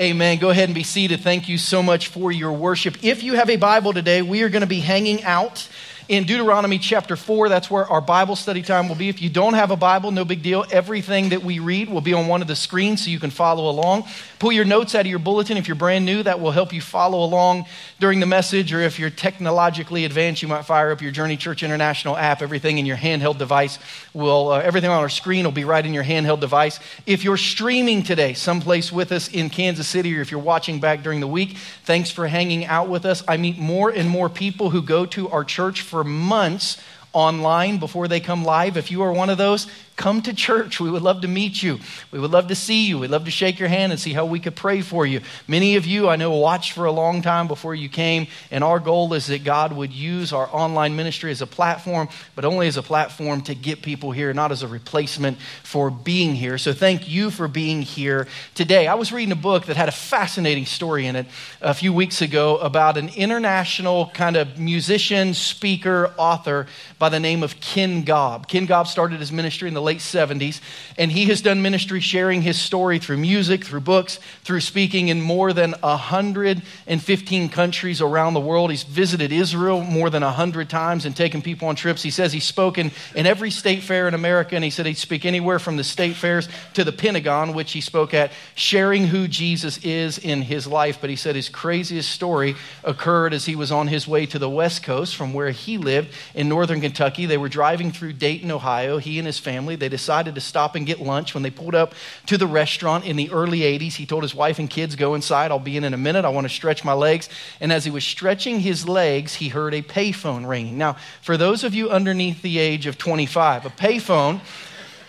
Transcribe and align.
Amen. 0.00 0.38
Go 0.38 0.50
ahead 0.50 0.68
and 0.68 0.76
be 0.76 0.84
seated. 0.84 1.22
Thank 1.22 1.48
you 1.48 1.58
so 1.58 1.82
much 1.82 2.06
for 2.06 2.30
your 2.30 2.52
worship. 2.52 2.98
If 3.02 3.24
you 3.24 3.34
have 3.34 3.50
a 3.50 3.56
Bible 3.56 3.92
today, 3.92 4.22
we 4.22 4.42
are 4.42 4.48
going 4.48 4.60
to 4.60 4.68
be 4.68 4.78
hanging 4.78 5.24
out 5.24 5.66
in 6.06 6.22
Deuteronomy 6.22 6.78
chapter 6.78 7.16
4. 7.16 7.48
That's 7.48 7.68
where 7.68 7.84
our 7.84 8.00
Bible 8.00 8.36
study 8.36 8.62
time 8.62 8.88
will 8.88 8.94
be. 8.94 9.08
If 9.08 9.20
you 9.20 9.28
don't 9.28 9.54
have 9.54 9.72
a 9.72 9.76
Bible, 9.76 10.12
no 10.12 10.24
big 10.24 10.40
deal. 10.40 10.64
Everything 10.70 11.30
that 11.30 11.42
we 11.42 11.58
read 11.58 11.88
will 11.88 12.00
be 12.00 12.14
on 12.14 12.28
one 12.28 12.42
of 12.42 12.46
the 12.46 12.54
screens 12.54 13.04
so 13.04 13.10
you 13.10 13.18
can 13.18 13.30
follow 13.30 13.68
along. 13.68 14.04
Pull 14.38 14.52
your 14.52 14.64
notes 14.64 14.94
out 14.94 15.00
of 15.00 15.06
your 15.06 15.18
bulletin 15.18 15.56
if 15.56 15.66
you're 15.66 15.74
brand 15.74 16.04
new. 16.04 16.22
That 16.22 16.38
will 16.38 16.52
help 16.52 16.72
you 16.72 16.80
follow 16.80 17.24
along 17.24 17.66
during 17.98 18.20
the 18.20 18.26
message. 18.26 18.72
Or 18.72 18.80
if 18.80 18.98
you're 18.98 19.10
technologically 19.10 20.04
advanced, 20.04 20.42
you 20.42 20.48
might 20.48 20.64
fire 20.64 20.92
up 20.92 21.02
your 21.02 21.10
Journey 21.10 21.36
Church 21.36 21.64
International 21.64 22.16
app. 22.16 22.40
Everything 22.40 22.78
in 22.78 22.86
your 22.86 22.96
handheld 22.96 23.38
device 23.38 23.80
will, 24.14 24.52
uh, 24.52 24.60
everything 24.60 24.90
on 24.90 25.00
our 25.00 25.08
screen 25.08 25.44
will 25.44 25.50
be 25.50 25.64
right 25.64 25.84
in 25.84 25.92
your 25.92 26.04
handheld 26.04 26.38
device. 26.38 26.78
If 27.04 27.24
you're 27.24 27.36
streaming 27.36 28.04
today, 28.04 28.32
someplace 28.32 28.92
with 28.92 29.10
us 29.10 29.28
in 29.28 29.50
Kansas 29.50 29.88
City, 29.88 30.16
or 30.16 30.20
if 30.20 30.30
you're 30.30 30.40
watching 30.40 30.78
back 30.78 31.02
during 31.02 31.18
the 31.18 31.26
week, 31.26 31.56
thanks 31.84 32.10
for 32.10 32.28
hanging 32.28 32.64
out 32.64 32.88
with 32.88 33.04
us. 33.04 33.24
I 33.26 33.38
meet 33.38 33.58
more 33.58 33.90
and 33.90 34.08
more 34.08 34.28
people 34.28 34.70
who 34.70 34.82
go 34.82 35.04
to 35.06 35.28
our 35.30 35.42
church 35.42 35.80
for 35.80 36.04
months 36.04 36.80
online 37.12 37.78
before 37.78 38.06
they 38.06 38.20
come 38.20 38.44
live. 38.44 38.76
If 38.76 38.90
you 38.90 39.02
are 39.02 39.12
one 39.12 39.30
of 39.30 39.38
those, 39.38 39.66
come 39.98 40.22
to 40.22 40.32
church. 40.32 40.80
We 40.80 40.90
would 40.90 41.02
love 41.02 41.20
to 41.22 41.28
meet 41.28 41.62
you. 41.62 41.80
We 42.12 42.20
would 42.20 42.30
love 42.30 42.46
to 42.46 42.54
see 42.54 42.86
you. 42.86 43.00
We'd 43.00 43.10
love 43.10 43.26
to 43.26 43.30
shake 43.30 43.58
your 43.58 43.68
hand 43.68 43.92
and 43.92 44.00
see 44.00 44.12
how 44.12 44.24
we 44.24 44.38
could 44.38 44.54
pray 44.54 44.80
for 44.80 45.04
you. 45.04 45.20
Many 45.48 45.76
of 45.76 45.84
you, 45.84 46.08
I 46.08 46.16
know, 46.16 46.30
watched 46.30 46.72
for 46.72 46.86
a 46.86 46.92
long 46.92 47.20
time 47.20 47.48
before 47.48 47.74
you 47.74 47.88
came, 47.88 48.28
and 48.50 48.62
our 48.62 48.78
goal 48.78 49.12
is 49.12 49.26
that 49.26 49.44
God 49.44 49.72
would 49.72 49.92
use 49.92 50.32
our 50.32 50.48
online 50.52 50.94
ministry 50.94 51.32
as 51.32 51.42
a 51.42 51.46
platform, 51.46 52.08
but 52.36 52.44
only 52.44 52.68
as 52.68 52.76
a 52.76 52.82
platform 52.82 53.42
to 53.42 53.54
get 53.56 53.82
people 53.82 54.12
here, 54.12 54.32
not 54.32 54.52
as 54.52 54.62
a 54.62 54.68
replacement 54.68 55.36
for 55.64 55.90
being 55.90 56.34
here. 56.34 56.58
So 56.58 56.72
thank 56.72 57.08
you 57.08 57.30
for 57.30 57.48
being 57.48 57.82
here 57.82 58.28
today. 58.54 58.86
I 58.86 58.94
was 58.94 59.10
reading 59.12 59.32
a 59.32 59.36
book 59.36 59.66
that 59.66 59.76
had 59.76 59.88
a 59.88 59.92
fascinating 59.92 60.64
story 60.66 61.06
in 61.06 61.16
it 61.16 61.26
a 61.60 61.74
few 61.74 61.92
weeks 61.92 62.22
ago 62.22 62.58
about 62.58 62.96
an 62.96 63.08
international 63.16 64.10
kind 64.14 64.36
of 64.36 64.60
musician, 64.60 65.34
speaker, 65.34 66.14
author 66.16 66.68
by 67.00 67.08
the 67.08 67.18
name 67.18 67.42
of 67.42 67.58
Ken 67.60 68.04
Gaub. 68.04 68.46
Ken 68.46 68.64
Gaub 68.66 68.86
started 68.86 69.18
his 69.18 69.32
ministry 69.32 69.66
in 69.66 69.74
the 69.74 69.87
late 69.88 70.00
70s, 70.00 70.60
and 70.98 71.10
he 71.10 71.24
has 71.24 71.40
done 71.40 71.62
ministry 71.62 71.98
sharing 71.98 72.42
his 72.42 72.60
story 72.60 72.98
through 72.98 73.16
music, 73.16 73.64
through 73.64 73.80
books, 73.80 74.20
through 74.44 74.60
speaking 74.60 75.08
in 75.08 75.22
more 75.22 75.54
than 75.54 75.72
115 75.80 77.48
countries 77.48 78.02
around 78.02 78.34
the 78.34 78.40
world. 78.40 78.68
He's 78.70 78.82
visited 78.82 79.32
Israel 79.32 79.80
more 79.80 80.10
than 80.10 80.22
100 80.22 80.68
times 80.68 81.06
and 81.06 81.16
taken 81.16 81.40
people 81.40 81.68
on 81.68 81.74
trips. 81.74 82.02
He 82.02 82.10
says 82.10 82.34
he's 82.34 82.44
spoken 82.44 82.90
in 83.14 83.24
every 83.24 83.50
state 83.50 83.82
fair 83.82 84.06
in 84.08 84.12
America, 84.12 84.56
and 84.56 84.62
he 84.62 84.68
said 84.68 84.84
he'd 84.84 84.98
speak 84.98 85.24
anywhere 85.24 85.58
from 85.58 85.78
the 85.78 85.84
state 85.84 86.16
fairs 86.16 86.50
to 86.74 86.84
the 86.84 86.92
Pentagon, 86.92 87.54
which 87.54 87.72
he 87.72 87.80
spoke 87.80 88.12
at, 88.12 88.30
sharing 88.54 89.06
who 89.06 89.26
Jesus 89.26 89.78
is 89.78 90.18
in 90.18 90.42
his 90.42 90.66
life. 90.66 90.98
But 91.00 91.08
he 91.08 91.16
said 91.16 91.34
his 91.34 91.48
craziest 91.48 92.10
story 92.10 92.56
occurred 92.84 93.32
as 93.32 93.46
he 93.46 93.56
was 93.56 93.72
on 93.72 93.88
his 93.88 94.06
way 94.06 94.26
to 94.26 94.38
the 94.38 94.50
West 94.50 94.82
Coast 94.82 95.16
from 95.16 95.32
where 95.32 95.50
he 95.50 95.78
lived 95.78 96.12
in 96.34 96.46
northern 96.46 96.82
Kentucky. 96.82 97.24
They 97.24 97.38
were 97.38 97.48
driving 97.48 97.90
through 97.90 98.12
Dayton, 98.12 98.50
Ohio, 98.50 98.98
he 98.98 99.18
and 99.18 99.26
his 99.26 99.38
family. 99.38 99.77
They 99.78 99.88
decided 99.88 100.34
to 100.34 100.40
stop 100.40 100.74
and 100.74 100.86
get 100.86 101.00
lunch 101.00 101.34
when 101.34 101.42
they 101.42 101.50
pulled 101.50 101.74
up 101.74 101.94
to 102.26 102.36
the 102.36 102.46
restaurant 102.46 103.04
in 103.04 103.16
the 103.16 103.30
early 103.30 103.60
80s. 103.60 103.94
He 103.94 104.06
told 104.06 104.22
his 104.22 104.34
wife 104.34 104.58
and 104.58 104.68
kids, 104.68 104.96
Go 104.96 105.14
inside, 105.14 105.50
I'll 105.50 105.58
be 105.58 105.76
in 105.76 105.84
in 105.84 105.94
a 105.94 105.98
minute. 105.98 106.24
I 106.24 106.30
want 106.30 106.46
to 106.46 106.52
stretch 106.52 106.84
my 106.84 106.92
legs. 106.92 107.28
And 107.60 107.72
as 107.72 107.84
he 107.84 107.90
was 107.90 108.04
stretching 108.04 108.60
his 108.60 108.88
legs, 108.88 109.34
he 109.34 109.48
heard 109.48 109.74
a 109.74 109.82
payphone 109.82 110.48
ringing. 110.48 110.78
Now, 110.78 110.96
for 111.22 111.36
those 111.36 111.64
of 111.64 111.74
you 111.74 111.90
underneath 111.90 112.42
the 112.42 112.58
age 112.58 112.86
of 112.86 112.98
25, 112.98 113.66
a 113.66 113.70
payphone 113.70 114.40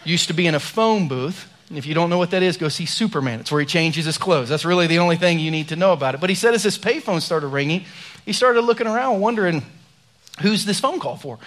used 0.04 0.28
to 0.28 0.34
be 0.34 0.48
in 0.48 0.56
a 0.56 0.60
phone 0.60 1.08
booth. 1.08 1.48
And 1.70 1.78
if 1.78 1.86
you 1.86 1.94
don't 1.94 2.10
know 2.10 2.18
what 2.18 2.32
that 2.32 2.42
is, 2.42 2.58
go 2.58 2.68
see 2.68 2.86
Superman. 2.86 3.40
It's 3.40 3.52
where 3.52 3.62
he 3.62 3.68
changes 3.68 4.06
his 4.06 4.18
clothes. 4.18 4.50
That's 4.50 4.66
really 4.66 4.88
the 4.88 5.00
only 5.00 5.18
thing 5.18 5.40
you 5.40 5.52
need 5.52 5.70
to 5.70 5.76
know 5.76 5.94
about 5.94 6.16
it. 6.16 6.22
But 6.22 6.30
he 6.30 6.36
said 6.36 6.54
as 6.54 6.64
this 6.64 6.78
payphone 6.78 7.22
started 7.22 7.48
ringing, 7.48 7.86
he 8.26 8.34
started 8.34 8.62
looking 8.62 8.88
around, 8.88 9.20
wondering, 9.20 9.64
who's 10.42 10.66
this 10.66 10.80
phone 10.80 11.00
call 11.00 11.18
for? 11.18 11.38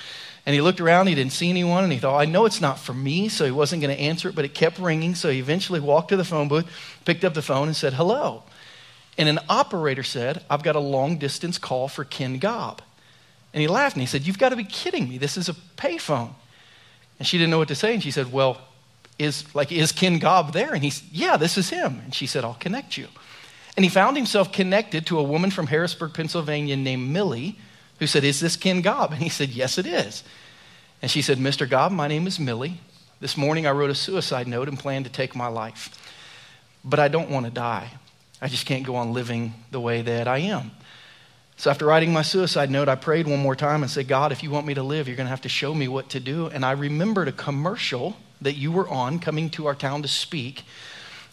And 0.45 0.55
he 0.55 0.61
looked 0.61 0.81
around, 0.81 1.07
he 1.07 1.15
didn't 1.15 1.33
see 1.33 1.51
anyone, 1.51 1.85
and 1.85 1.93
he 1.93 2.01
thought, 2.01 2.19
I 2.19 2.25
know 2.25 2.47
it's 2.47 2.61
not 2.61 2.79
for 2.79 2.93
me, 2.93 3.29
so 3.29 3.45
he 3.45 3.53
wasn't 3.53 3.81
going 3.81 3.95
to 3.95 4.03
answer 4.03 4.29
it, 4.29 4.35
but 4.35 4.45
it 4.45 4.55
kept 4.55 4.79
ringing. 4.79 5.15
So 5.15 5.31
he 5.31 5.39
eventually 5.39 5.79
walked 5.79 6.09
to 6.09 6.17
the 6.17 6.25
phone 6.25 6.49
booth, 6.49 6.67
picked 7.05 7.25
up 7.25 7.35
the 7.35 7.43
phone, 7.43 7.69
and 7.69 7.77
said, 7.77 7.93
Hello. 7.93 8.43
And 9.17 9.29
an 9.29 9.39
operator 9.49 10.03
said, 10.03 10.45
I've 10.51 10.63
got 10.63 10.75
a 10.75 10.81
long 10.81 11.19
distance 11.19 11.59
call 11.59 11.87
for 11.87 12.05
Ken 12.05 12.39
Gaub. 12.41 12.81
And 13.53 13.61
he 13.61 13.69
laughed 13.69 13.95
and 13.95 14.01
he 14.01 14.07
said, 14.07 14.27
You've 14.27 14.39
got 14.39 14.49
to 14.49 14.57
be 14.57 14.65
kidding 14.65 15.09
me. 15.09 15.19
This 15.19 15.37
is 15.37 15.49
a 15.49 15.55
payphone. 15.77 16.31
And 17.19 17.29
she 17.29 17.39
didn't 17.39 17.51
know 17.51 17.59
what 17.59 17.69
to 17.69 17.75
say, 17.77 17.95
and 17.95 18.03
she 18.03 18.11
said, 18.11 18.33
Well, 18.33 18.61
is 19.19 19.55
like 19.55 19.71
is 19.71 19.93
Ken 19.93 20.19
Gaub 20.19 20.53
there? 20.53 20.75
And 20.75 20.83
he 20.83 20.91
said, 20.91 21.09
Yeah, 21.13 21.37
this 21.37 21.57
is 21.57 21.71
him. 21.71 22.01
And 22.03 22.13
she 22.13 22.27
said, 22.27 22.45
I'll 22.45 22.55
connect 22.55 22.97
you. 22.97 23.07
And 23.77 23.85
he 23.85 23.91
found 23.91 24.17
himself 24.17 24.53
connected 24.53 25.07
to 25.07 25.19
a 25.19 25.23
woman 25.23 25.51
from 25.51 25.69
Harrisburg, 25.69 26.15
Pennsylvania 26.15 26.77
named 26.77 27.11
Millie 27.11 27.59
who 27.99 28.07
said, 28.07 28.25
Is 28.25 28.41
this 28.41 28.57
Ken 28.57 28.83
Gaub? 28.83 29.13
And 29.13 29.23
he 29.23 29.29
said, 29.29 29.51
Yes, 29.51 29.79
it 29.79 29.87
is. 29.87 30.25
And 31.01 31.11
she 31.11 31.23
said, 31.23 31.39
Mr. 31.39 31.69
Gaub, 31.69 31.93
my 31.93 32.09
name 32.09 32.27
is 32.27 32.39
Millie. 32.39 32.81
This 33.21 33.37
morning 33.37 33.67
I 33.67 33.71
wrote 33.73 33.91
a 33.91 33.95
suicide 33.95 34.47
note 34.47 34.69
and 34.69 34.79
planned 34.79 35.05
to 35.05 35.11
take 35.11 35.35
my 35.35 35.49
life. 35.49 35.99
But 36.85 36.99
I 36.99 37.09
don't 37.09 37.31
want 37.31 37.47
to 37.47 37.53
die. 37.53 37.91
I 38.41 38.49
just 38.49 38.67
can't 38.67 38.85
go 38.85 38.97
on 38.97 39.13
living 39.13 39.55
the 39.71 39.81
way 39.81 40.03
that 40.03 40.27
I 40.27 40.39
am. 40.39 40.73
So 41.57 41.71
after 41.71 41.87
writing 41.87 42.13
my 42.13 42.23
suicide 42.23 42.71
note, 42.71 42.89
I 42.89 42.97
prayed 42.97 43.29
one 43.29 43.39
more 43.39 43.55
time 43.55 43.83
and 43.83 43.91
said, 43.91 44.09
God, 44.09 44.33
if 44.33 44.43
you 44.43 44.51
want 44.51 44.67
me 44.67 44.75
to 44.75 44.83
live, 44.83 45.07
you're 45.07 45.17
going 45.17 45.27
to 45.27 45.31
have 45.31 45.43
to 45.43 45.49
show 45.49 45.75
me 45.75 45.87
what 45.87 46.09
to 46.11 46.21
do. 46.21 46.49
And 46.49 46.65
I 46.65 46.73
remembered 46.73 47.29
a 47.29 47.33
commercial 47.33 48.17
that 48.41 48.55
you 48.55 48.73
were 48.73 48.89
on 48.89 49.21
coming 49.21 49.49
to 49.51 49.67
our 49.67 49.75
town 49.75 50.03
to 50.03 50.09
speak 50.09 50.65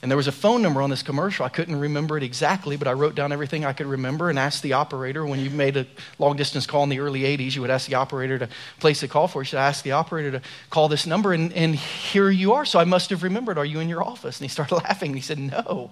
and 0.01 0.09
there 0.09 0.15
was 0.15 0.27
a 0.27 0.31
phone 0.31 0.61
number 0.61 0.81
on 0.81 0.89
this 0.89 1.03
commercial. 1.03 1.45
I 1.45 1.49
couldn't 1.49 1.77
remember 1.77 2.15
it 2.15 2.23
exactly, 2.23 2.77
but 2.77 2.87
I 2.87 2.93
wrote 2.93 3.15
down 3.15 3.33
everything 3.33 3.65
I 3.65 3.73
could 3.73 3.85
remember 3.85 4.29
and 4.29 4.39
asked 4.39 4.63
the 4.63 4.73
operator. 4.73 5.25
When 5.25 5.41
you 5.41 5.49
made 5.49 5.75
a 5.75 5.85
long 6.19 6.37
distance 6.37 6.65
call 6.65 6.83
in 6.83 6.89
the 6.89 6.99
early 6.99 7.21
80s, 7.21 7.53
you 7.53 7.61
would 7.61 7.69
ask 7.69 7.87
the 7.89 7.95
operator 7.95 8.39
to 8.39 8.47
place 8.79 9.03
a 9.03 9.09
call 9.09 9.27
for 9.27 9.41
you. 9.41 9.45
Should 9.45 9.59
ask 9.59 9.83
the 9.83 9.91
operator 9.91 10.31
to 10.31 10.41
call 10.69 10.87
this 10.87 11.05
number, 11.05 11.33
and, 11.33 11.51
and 11.51 11.75
here 11.75 12.29
you 12.29 12.53
are. 12.53 12.63
So 12.63 12.79
I 12.79 12.85
must 12.85 13.09
have 13.09 13.23
remembered. 13.23 13.57
Are 13.57 13.65
you 13.65 13.81
in 13.81 13.89
your 13.89 14.01
office? 14.01 14.39
And 14.39 14.45
he 14.45 14.49
started 14.49 14.75
laughing. 14.83 15.09
And 15.09 15.17
he 15.17 15.21
said, 15.21 15.37
No. 15.37 15.91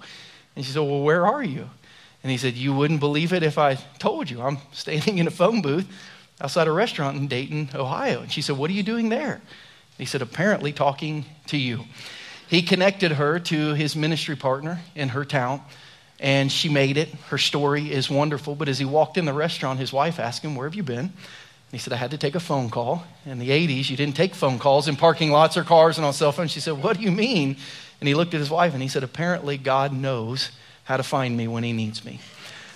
And 0.55 0.63
she 0.63 0.71
said, 0.71 0.79
Well, 0.79 1.01
where 1.01 1.27
are 1.27 1.43
you? 1.43 1.69
And 2.23 2.31
he 2.31 2.37
said, 2.37 2.53
You 2.53 2.73
wouldn't 2.73 3.01
believe 3.01 3.33
it 3.33 3.43
if 3.43 3.57
I 3.57 3.75
told 3.75 4.29
you. 4.29 4.41
I'm 4.41 4.59
standing 4.71 5.17
in 5.17 5.27
a 5.27 5.31
phone 5.31 5.61
booth 5.61 5.85
outside 6.39 6.67
a 6.67 6.71
restaurant 6.71 7.17
in 7.17 7.27
Dayton, 7.27 7.71
Ohio. 7.75 8.21
And 8.21 8.31
she 8.31 8.41
said, 8.41 8.57
What 8.57 8.69
are 8.69 8.73
you 8.73 8.83
doing 8.83 9.09
there? 9.09 9.33
And 9.33 9.41
he 9.97 10.05
said, 10.05 10.21
Apparently 10.21 10.71
talking 10.71 11.25
to 11.47 11.57
you. 11.57 11.83
He 12.47 12.61
connected 12.61 13.13
her 13.13 13.39
to 13.39 13.73
his 13.73 13.95
ministry 13.95 14.35
partner 14.35 14.81
in 14.95 15.09
her 15.09 15.25
town, 15.25 15.61
and 16.19 16.51
she 16.51 16.69
made 16.69 16.97
it. 16.97 17.09
Her 17.29 17.37
story 17.37 17.91
is 17.91 18.09
wonderful. 18.09 18.55
But 18.55 18.69
as 18.69 18.79
he 18.79 18.85
walked 18.85 19.17
in 19.17 19.25
the 19.25 19.33
restaurant, 19.33 19.79
his 19.79 19.91
wife 19.91 20.19
asked 20.19 20.43
him, 20.43 20.55
Where 20.55 20.67
have 20.67 20.75
you 20.75 20.83
been? 20.83 20.99
And 20.99 21.11
he 21.71 21.77
said, 21.77 21.93
I 21.93 21.97
had 21.97 22.11
to 22.11 22.17
take 22.17 22.35
a 22.35 22.39
phone 22.39 22.69
call. 22.69 23.05
In 23.25 23.39
the 23.39 23.49
80s, 23.49 23.89
you 23.89 23.97
didn't 23.97 24.15
take 24.15 24.33
phone 24.33 24.59
calls 24.59 24.87
in 24.87 24.95
parking 24.95 25.31
lots 25.31 25.57
or 25.57 25.63
cars 25.63 25.97
and 25.97 26.05
on 26.05 26.13
cell 26.13 26.31
phones. 26.31 26.51
She 26.51 26.61
said, 26.61 26.81
What 26.81 26.97
do 26.97 27.03
you 27.03 27.11
mean? 27.11 27.57
And 27.99 28.07
he 28.07 28.15
looked 28.15 28.33
at 28.33 28.39
his 28.39 28.49
wife 28.49 28.73
and 28.73 28.81
he 28.81 28.87
said, 28.87 29.03
Apparently, 29.03 29.57
God 29.57 29.91
knows 29.91 30.51
how 30.85 30.97
to 30.97 31.03
find 31.03 31.35
me 31.35 31.47
when 31.47 31.63
he 31.63 31.73
needs 31.73 32.05
me. 32.05 32.21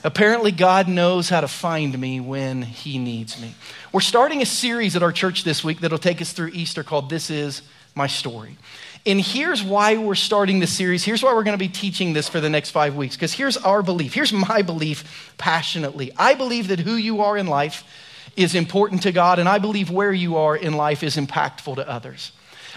Apparently, 0.04 0.52
God 0.52 0.88
knows 0.88 1.30
how 1.30 1.42
to 1.42 1.48
find 1.48 1.98
me 1.98 2.20
when 2.20 2.64
He 2.64 2.98
needs 2.98 3.40
me. 3.40 3.54
We're 3.92 4.02
starting 4.02 4.42
a 4.42 4.48
series 4.48 4.96
at 4.96 5.04
our 5.04 5.12
church 5.12 5.44
this 5.44 5.64
week 5.64 5.80
that'll 5.82 6.00
take 6.00 6.22
us 6.22 6.34
through 6.34 6.50
Easter 6.54 6.84
called 6.84 7.10
This 7.10 7.30
Is 7.30 7.62
My 7.94 8.08
Story. 8.08 8.58
And 9.06 9.20
here's 9.20 9.64
why 9.64 9.98
we're 9.98 10.16
starting 10.16 10.60
this 10.60 10.72
series. 10.72 11.04
Here's 11.04 11.24
why 11.24 11.34
we're 11.34 11.44
going 11.44 11.58
to 11.58 11.64
be 11.64 11.68
teaching 11.68 12.14
this 12.14 12.30
for 12.30 12.40
the 12.40 12.50
next 12.50 12.70
five 12.70 12.96
weeks. 12.96 13.16
Because 13.16 13.34
here's 13.34 13.58
our 13.58 13.82
belief. 13.82 14.14
Here's 14.14 14.32
my 14.34 14.62
belief 14.62 15.34
passionately. 15.38 16.12
I 16.18 16.36
believe 16.36 16.68
that 16.68 16.80
who 16.80 16.96
you 16.96 17.22
are 17.22 17.36
in 17.36 17.48
life 17.48 17.84
is 18.38 18.56
important 18.56 19.04
to 19.04 19.12
God, 19.12 19.40
and 19.40 19.50
I 19.50 19.58
believe 19.58 19.90
where 19.90 20.14
you 20.14 20.38
are 20.38 20.56
in 20.56 20.74
life 20.74 21.04
is 21.04 21.18
impactful 21.18 21.76
to 21.76 21.90
others. 21.90 22.32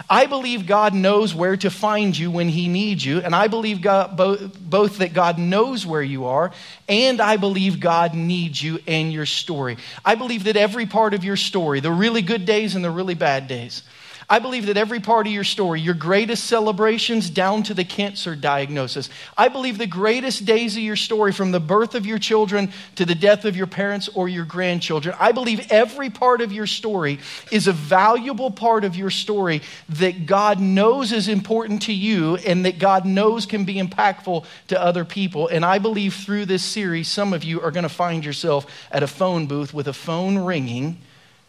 I 0.09 0.25
believe 0.25 0.67
God 0.67 0.93
knows 0.93 1.33
where 1.33 1.55
to 1.55 1.69
find 1.69 2.17
you 2.17 2.29
when 2.29 2.49
He 2.49 2.67
needs 2.67 3.05
you, 3.05 3.19
and 3.19 3.33
I 3.33 3.47
believe 3.47 3.81
God, 3.81 4.17
both, 4.17 4.59
both 4.59 4.97
that 4.97 5.13
God 5.13 5.37
knows 5.37 5.85
where 5.85 6.01
you 6.01 6.25
are, 6.25 6.51
and 6.89 7.21
I 7.21 7.37
believe 7.37 7.79
God 7.79 8.13
needs 8.13 8.61
you 8.61 8.79
and 8.87 9.13
your 9.13 9.25
story. 9.25 9.77
I 10.03 10.15
believe 10.15 10.45
that 10.45 10.57
every 10.57 10.85
part 10.85 11.13
of 11.13 11.23
your 11.23 11.37
story, 11.37 11.79
the 11.79 11.91
really 11.91 12.21
good 12.21 12.45
days 12.45 12.75
and 12.75 12.83
the 12.83 12.91
really 12.91 13.13
bad 13.13 13.47
days, 13.47 13.83
I 14.27 14.39
believe 14.39 14.65
that 14.65 14.77
every 14.77 14.99
part 14.99 15.27
of 15.27 15.33
your 15.33 15.43
story, 15.43 15.79
your 15.79 15.93
greatest 15.93 16.45
celebrations 16.45 17.29
down 17.29 17.61
to 17.63 17.75
the 17.75 17.83
cancer 17.83 18.35
diagnosis, 18.35 19.09
I 19.37 19.49
believe 19.49 19.77
the 19.77 19.85
greatest 19.85 20.45
days 20.45 20.75
of 20.75 20.81
your 20.81 20.95
story, 20.95 21.31
from 21.31 21.51
the 21.51 21.59
birth 21.59 21.93
of 21.93 22.07
your 22.07 22.17
children 22.17 22.71
to 22.95 23.05
the 23.05 23.13
death 23.13 23.45
of 23.45 23.55
your 23.55 23.67
parents 23.67 24.09
or 24.15 24.27
your 24.27 24.45
grandchildren, 24.45 25.15
I 25.19 25.31
believe 25.31 25.67
every 25.71 26.09
part 26.09 26.41
of 26.41 26.51
your 26.51 26.65
story 26.65 27.19
is 27.51 27.67
a 27.67 27.73
valuable 27.73 28.49
part 28.49 28.83
of 28.83 28.95
your 28.95 29.11
story 29.11 29.61
that 29.89 30.25
God 30.25 30.59
knows 30.59 31.11
is 31.11 31.27
important 31.27 31.83
to 31.83 31.93
you 31.93 32.37
and 32.37 32.65
that 32.65 32.79
God 32.79 33.05
knows 33.05 33.45
can 33.45 33.63
be 33.63 33.75
impactful 33.75 34.45
to 34.69 34.81
other 34.81 35.05
people. 35.05 35.47
And 35.49 35.63
I 35.63 35.77
believe 35.77 36.15
through 36.15 36.45
this 36.45 36.63
series, 36.63 37.07
some 37.07 37.31
of 37.31 37.43
you 37.43 37.61
are 37.61 37.71
going 37.71 37.83
to 37.83 37.89
find 37.89 38.25
yourself 38.25 38.65
at 38.91 39.03
a 39.03 39.07
phone 39.07 39.45
booth 39.45 39.71
with 39.71 39.87
a 39.87 39.93
phone 39.93 40.39
ringing 40.39 40.97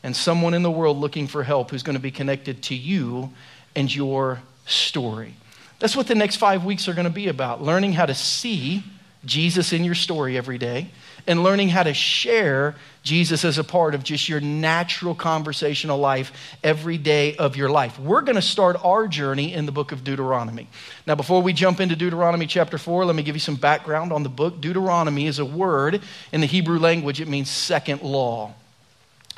and 0.06 0.14
someone 0.14 0.54
in 0.54 0.62
the 0.62 0.70
world 0.70 0.98
looking 0.98 1.26
for 1.26 1.42
help 1.42 1.72
who's 1.72 1.82
going 1.82 1.96
to 1.96 2.00
be 2.00 2.12
connected 2.12 2.62
to 2.62 2.76
you 2.76 3.28
and 3.74 3.92
your 3.92 4.40
story. 4.64 5.34
That's 5.80 5.96
what 5.96 6.06
the 6.06 6.14
next 6.14 6.36
five 6.36 6.64
weeks 6.64 6.86
are 6.86 6.94
going 6.94 7.08
to 7.08 7.10
be 7.10 7.26
about 7.26 7.60
learning 7.60 7.92
how 7.92 8.06
to 8.06 8.14
see 8.14 8.84
Jesus 9.24 9.72
in 9.72 9.82
your 9.82 9.96
story 9.96 10.38
every 10.38 10.58
day 10.58 10.90
and 11.26 11.42
learning 11.42 11.70
how 11.70 11.82
to 11.82 11.92
share 11.92 12.76
Jesus 13.02 13.44
as 13.44 13.58
a 13.58 13.64
part 13.64 13.96
of 13.96 14.04
just 14.04 14.28
your 14.28 14.38
natural 14.38 15.12
conversational 15.12 15.98
life 15.98 16.30
every 16.62 16.98
day 16.98 17.34
of 17.34 17.56
your 17.56 17.68
life. 17.68 17.98
We're 17.98 18.20
going 18.20 18.36
to 18.36 18.42
start 18.42 18.76
our 18.84 19.08
journey 19.08 19.52
in 19.54 19.66
the 19.66 19.72
book 19.72 19.90
of 19.90 20.04
Deuteronomy. 20.04 20.68
Now, 21.04 21.16
before 21.16 21.42
we 21.42 21.52
jump 21.52 21.80
into 21.80 21.96
Deuteronomy 21.96 22.46
chapter 22.46 22.78
4, 22.78 23.06
let 23.06 23.16
me 23.16 23.24
give 23.24 23.34
you 23.34 23.40
some 23.40 23.56
background 23.56 24.12
on 24.12 24.22
the 24.22 24.28
book. 24.28 24.60
Deuteronomy 24.60 25.26
is 25.26 25.40
a 25.40 25.44
word 25.44 26.00
in 26.30 26.42
the 26.42 26.46
Hebrew 26.46 26.78
language, 26.78 27.20
it 27.20 27.26
means 27.26 27.50
second 27.50 28.02
law. 28.02 28.54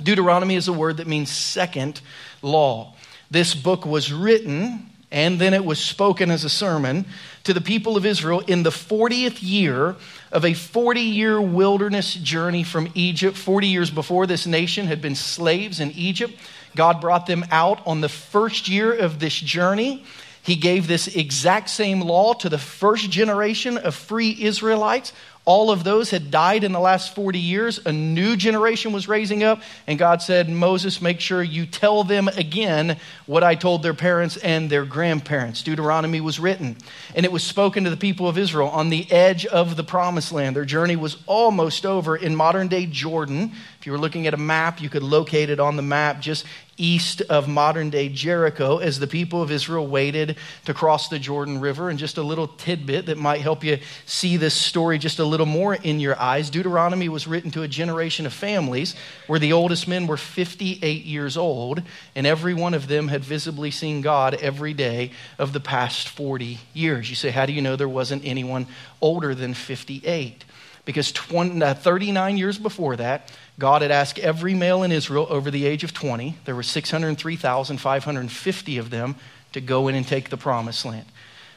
Deuteronomy 0.02 0.54
is 0.54 0.68
a 0.68 0.72
word 0.72 0.98
that 0.98 1.06
means 1.06 1.30
second 1.30 2.00
law. 2.42 2.94
This 3.30 3.54
book 3.54 3.84
was 3.84 4.12
written 4.12 4.90
and 5.10 5.38
then 5.38 5.54
it 5.54 5.64
was 5.64 5.82
spoken 5.82 6.30
as 6.30 6.44
a 6.44 6.50
sermon 6.50 7.06
to 7.44 7.54
the 7.54 7.60
people 7.60 7.96
of 7.96 8.04
Israel 8.04 8.40
in 8.40 8.62
the 8.62 8.70
40th 8.70 9.38
year 9.40 9.96
of 10.30 10.44
a 10.44 10.52
40 10.52 11.00
year 11.00 11.40
wilderness 11.40 12.14
journey 12.14 12.62
from 12.62 12.90
Egypt. 12.94 13.36
40 13.36 13.68
years 13.68 13.90
before, 13.90 14.26
this 14.26 14.46
nation 14.46 14.86
had 14.86 15.00
been 15.00 15.14
slaves 15.14 15.80
in 15.80 15.90
Egypt. 15.92 16.34
God 16.76 17.00
brought 17.00 17.26
them 17.26 17.44
out 17.50 17.80
on 17.86 18.02
the 18.02 18.08
first 18.08 18.68
year 18.68 18.92
of 18.92 19.18
this 19.18 19.34
journey. 19.34 20.04
He 20.42 20.56
gave 20.56 20.86
this 20.86 21.08
exact 21.08 21.70
same 21.70 22.00
law 22.00 22.34
to 22.34 22.48
the 22.48 22.58
first 22.58 23.10
generation 23.10 23.78
of 23.78 23.94
free 23.94 24.36
Israelites 24.40 25.12
all 25.48 25.70
of 25.70 25.82
those 25.82 26.10
had 26.10 26.30
died 26.30 26.62
in 26.62 26.72
the 26.72 26.78
last 26.78 27.14
40 27.14 27.38
years. 27.38 27.80
A 27.86 27.90
new 27.90 28.36
generation 28.36 28.92
was 28.92 29.08
raising 29.08 29.42
up. 29.42 29.62
And 29.86 29.98
God 29.98 30.20
said, 30.20 30.50
Moses, 30.50 31.00
make 31.00 31.20
sure 31.20 31.42
you 31.42 31.64
tell 31.64 32.04
them 32.04 32.28
again 32.28 32.98
what 33.24 33.42
I 33.42 33.54
told 33.54 33.82
their 33.82 33.94
parents 33.94 34.36
and 34.36 34.68
their 34.68 34.84
grandparents. 34.84 35.62
Deuteronomy 35.62 36.20
was 36.20 36.38
written. 36.38 36.76
And 37.14 37.24
it 37.24 37.32
was 37.32 37.42
spoken 37.42 37.84
to 37.84 37.90
the 37.90 37.96
people 37.96 38.28
of 38.28 38.36
Israel 38.36 38.68
on 38.68 38.90
the 38.90 39.10
edge 39.10 39.46
of 39.46 39.76
the 39.76 39.84
promised 39.84 40.32
land. 40.32 40.54
Their 40.54 40.66
journey 40.66 40.96
was 40.96 41.16
almost 41.24 41.86
over 41.86 42.14
in 42.14 42.36
modern 42.36 42.68
day 42.68 42.84
Jordan. 42.84 43.52
If 43.80 43.86
you 43.86 43.92
were 43.92 43.98
looking 43.98 44.26
at 44.26 44.34
a 44.34 44.38
map, 44.38 44.82
you 44.82 44.90
could 44.90 45.02
locate 45.02 45.48
it 45.48 45.60
on 45.60 45.76
the 45.76 45.82
map 45.82 46.20
just 46.20 46.44
east 46.78 47.20
of 47.22 47.48
modern 47.48 47.90
day 47.90 48.08
Jericho 48.08 48.78
as 48.78 48.98
the 48.98 49.06
people 49.06 49.42
of 49.42 49.50
Israel 49.50 49.86
waited 49.86 50.36
to 50.64 50.74
cross 50.74 51.08
the 51.08 51.18
Jordan 51.18 51.60
River. 51.60 51.90
And 51.90 51.98
just 51.98 52.16
a 52.16 52.22
little 52.22 52.48
tidbit 52.48 53.06
that 53.06 53.18
might 53.18 53.40
help 53.40 53.64
you 53.64 53.78
see 54.06 54.36
this 54.36 54.54
story 54.54 54.98
just 54.98 55.18
a 55.18 55.24
little 55.24 55.46
more 55.46 55.74
in 55.74 56.00
your 56.00 56.18
eyes 56.18 56.50
Deuteronomy 56.50 57.08
was 57.08 57.26
written 57.26 57.50
to 57.52 57.62
a 57.62 57.68
generation 57.68 58.26
of 58.26 58.32
families 58.32 58.94
where 59.26 59.38
the 59.38 59.52
oldest 59.52 59.88
men 59.88 60.06
were 60.06 60.16
58 60.16 61.04
years 61.04 61.36
old, 61.36 61.82
and 62.14 62.26
every 62.26 62.54
one 62.54 62.74
of 62.74 62.88
them 62.88 63.08
had 63.08 63.24
visibly 63.24 63.70
seen 63.70 64.00
God 64.00 64.34
every 64.34 64.74
day 64.74 65.12
of 65.38 65.52
the 65.52 65.60
past 65.60 66.08
40 66.08 66.58
years. 66.74 67.10
You 67.10 67.16
say, 67.16 67.30
How 67.30 67.46
do 67.46 67.52
you 67.52 67.62
know 67.62 67.76
there 67.76 67.88
wasn't 67.88 68.24
anyone 68.24 68.66
older 69.00 69.34
than 69.34 69.54
58? 69.54 70.44
Because 70.84 71.12
20, 71.12 71.62
uh, 71.62 71.74
39 71.74 72.38
years 72.38 72.58
before 72.58 72.96
that, 72.96 73.30
God 73.58 73.82
had 73.82 73.90
asked 73.90 74.20
every 74.20 74.54
male 74.54 74.84
in 74.84 74.92
Israel 74.92 75.26
over 75.30 75.50
the 75.50 75.66
age 75.66 75.82
of 75.82 75.92
20, 75.92 76.36
there 76.44 76.54
were 76.54 76.62
603,550 76.62 78.78
of 78.78 78.90
them, 78.90 79.16
to 79.52 79.60
go 79.60 79.88
in 79.88 79.94
and 79.94 80.06
take 80.06 80.30
the 80.30 80.36
promised 80.36 80.84
land. 80.84 81.06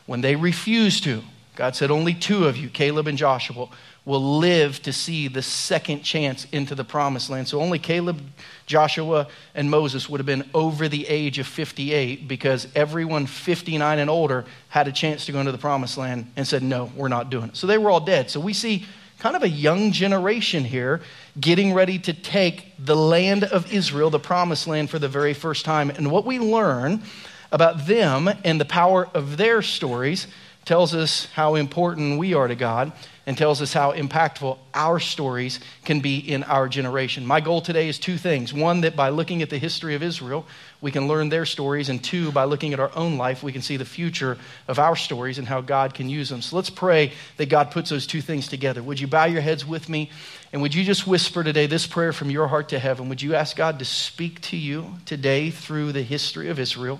When 0.06 0.21
they 0.21 0.36
refused 0.36 1.03
to, 1.03 1.24
God 1.56 1.75
said, 1.75 1.92
Only 1.92 2.13
two 2.13 2.48
of 2.48 2.57
you, 2.57 2.69
Caleb 2.69 3.07
and 3.07 3.18
Joshua, 3.18 3.68
will 4.03 4.39
live 4.39 4.81
to 4.81 4.92
see 4.92 5.27
the 5.27 5.44
second 5.44 6.01
chance 6.01 6.48
into 6.51 6.74
the 6.74 6.83
promised 6.83 7.30
land. 7.30 7.48
So 7.48 7.62
only 7.62 7.77
Caleb, 7.77 8.19
Joshua, 8.65 9.27
and 9.54 9.69
Moses 9.69 10.09
would 10.09 10.19
have 10.19 10.25
been 10.25 10.50
over 10.56 10.88
the 10.88 11.07
age 11.07 11.38
of 11.38 11.45
58 11.45 12.27
because 12.27 12.68
everyone 12.74 13.27
59 13.27 14.00
and 14.00 14.09
older 14.09 14.45
had 14.69 14.88
a 14.88 14.92
chance 14.92 15.27
to 15.27 15.31
go 15.31 15.39
into 15.39 15.51
the 15.51 15.59
promised 15.59 15.97
land 15.97 16.31
and 16.36 16.47
said, 16.47 16.63
No, 16.63 16.92
we're 16.95 17.09
not 17.09 17.30
doing 17.30 17.50
it. 17.50 17.57
So 17.57 17.68
they 17.68 17.77
were 17.77 17.92
all 17.92 18.00
dead. 18.00 18.31
So 18.31 18.39
we 18.39 18.54
see 18.54 18.86
kind 19.21 19.35
of 19.35 19.44
a 19.44 19.50
young 19.50 19.91
generation 19.91 20.63
here 20.63 21.00
getting 21.39 21.75
ready 21.75 22.00
to 22.00 22.12
take 22.12 22.73
the 22.79 22.95
land 22.95 23.44
of 23.44 23.71
Israel, 23.71 24.09
the 24.09 24.18
promised 24.18 24.65
land, 24.65 24.89
for 24.89 24.97
the 24.97 25.07
very 25.07 25.35
first 25.35 25.63
time. 25.63 25.91
And 25.91 26.09
what 26.09 26.25
we 26.25 26.39
learn 26.39 27.03
about 27.51 27.85
them 27.85 28.27
and 28.44 28.59
the 28.59 28.65
power 28.65 29.07
of 29.13 29.38
their 29.38 29.62
stories 29.62 30.25
tells 30.65 30.95
us 30.95 31.27
how 31.33 31.53
important 31.53 32.18
we 32.18 32.33
are 32.33 32.47
to 32.47 32.56
God 32.56 32.94
and 33.31 33.38
tells 33.38 33.62
us 33.62 33.72
how 33.72 33.94
impactful 33.94 34.57
our 34.74 35.00
stories 35.00 35.62
can 35.86 36.01
be 36.01 36.18
in 36.18 36.44
our 36.44 36.68
generation. 36.68 37.25
My 37.25 37.39
goal 37.39 37.62
today 37.62 37.88
is 37.88 37.98
two 37.98 38.18
things. 38.18 38.54
One, 38.54 38.81
that 38.81 38.94
by 38.94 39.07
looking 39.07 39.42
at 39.42 39.50
the 39.50 39.57
history 39.57 39.95
of 39.95 40.04
Israel, 40.04 40.45
we 40.81 40.92
can 40.92 41.07
learn 41.07 41.30
their 41.30 41.45
stories. 41.45 41.88
And 41.88 42.04
two, 42.04 42.33
by 42.33 42.44
looking 42.44 42.74
at 42.74 42.81
our 42.81 42.92
own 42.94 43.18
life, 43.18 43.42
we 43.42 43.54
can 43.54 43.62
see 43.62 43.78
the 43.78 43.86
future 43.86 44.38
of 44.68 44.80
our 44.80 44.98
stories 44.98 45.38
and 45.38 45.48
how 45.48 45.62
God 45.62 45.94
can 45.94 46.10
use 46.10 46.28
them. 46.28 46.42
So 46.42 46.57
let's 46.57 46.69
pray 46.69 47.13
that 47.38 47.48
God 47.48 47.72
puts 47.72 47.89
those 47.89 48.06
two 48.06 48.19
things 48.19 48.50
together. 48.50 48.83
Would 48.83 49.00
you 49.00 49.07
bow 49.07 49.24
your 49.28 49.39
heads 49.39 49.66
with 49.66 49.88
me? 49.88 50.12
And 50.51 50.62
would 50.62 50.75
you 50.75 50.83
just 50.83 51.07
whisper 51.07 51.42
today 51.42 51.68
this 51.68 51.88
prayer 51.88 52.12
from 52.12 52.30
your 52.30 52.50
heart 52.50 52.68
to 52.68 52.80
heaven? 52.80 53.07
Would 53.07 53.22
you 53.22 53.36
ask 53.36 53.56
God 53.56 53.80
to 53.80 53.86
speak 53.86 54.42
to 54.42 54.57
you 54.57 54.95
today 55.06 55.51
through 55.51 55.94
the 55.94 56.04
history 56.04 56.50
of 56.50 56.60
Israel? 56.60 57.00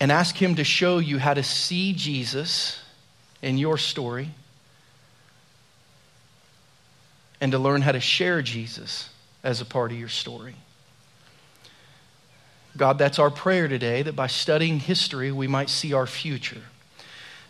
And 0.00 0.10
ask 0.10 0.34
Him 0.34 0.54
to 0.54 0.64
show 0.64 0.96
you 0.96 1.18
how 1.18 1.34
to 1.34 1.42
see 1.42 1.92
Jesus 1.92 2.81
in 3.42 3.58
your 3.58 3.76
story 3.76 4.30
and 7.40 7.52
to 7.52 7.58
learn 7.58 7.82
how 7.82 7.92
to 7.92 8.00
share 8.00 8.40
Jesus 8.40 9.10
as 9.42 9.60
a 9.60 9.64
part 9.64 9.90
of 9.90 9.98
your 9.98 10.08
story. 10.08 10.54
God, 12.76 12.98
that's 12.98 13.18
our 13.18 13.30
prayer 13.30 13.68
today 13.68 14.02
that 14.02 14.16
by 14.16 14.28
studying 14.28 14.78
history, 14.78 15.32
we 15.32 15.48
might 15.48 15.68
see 15.68 15.92
our 15.92 16.06
future. 16.06 16.62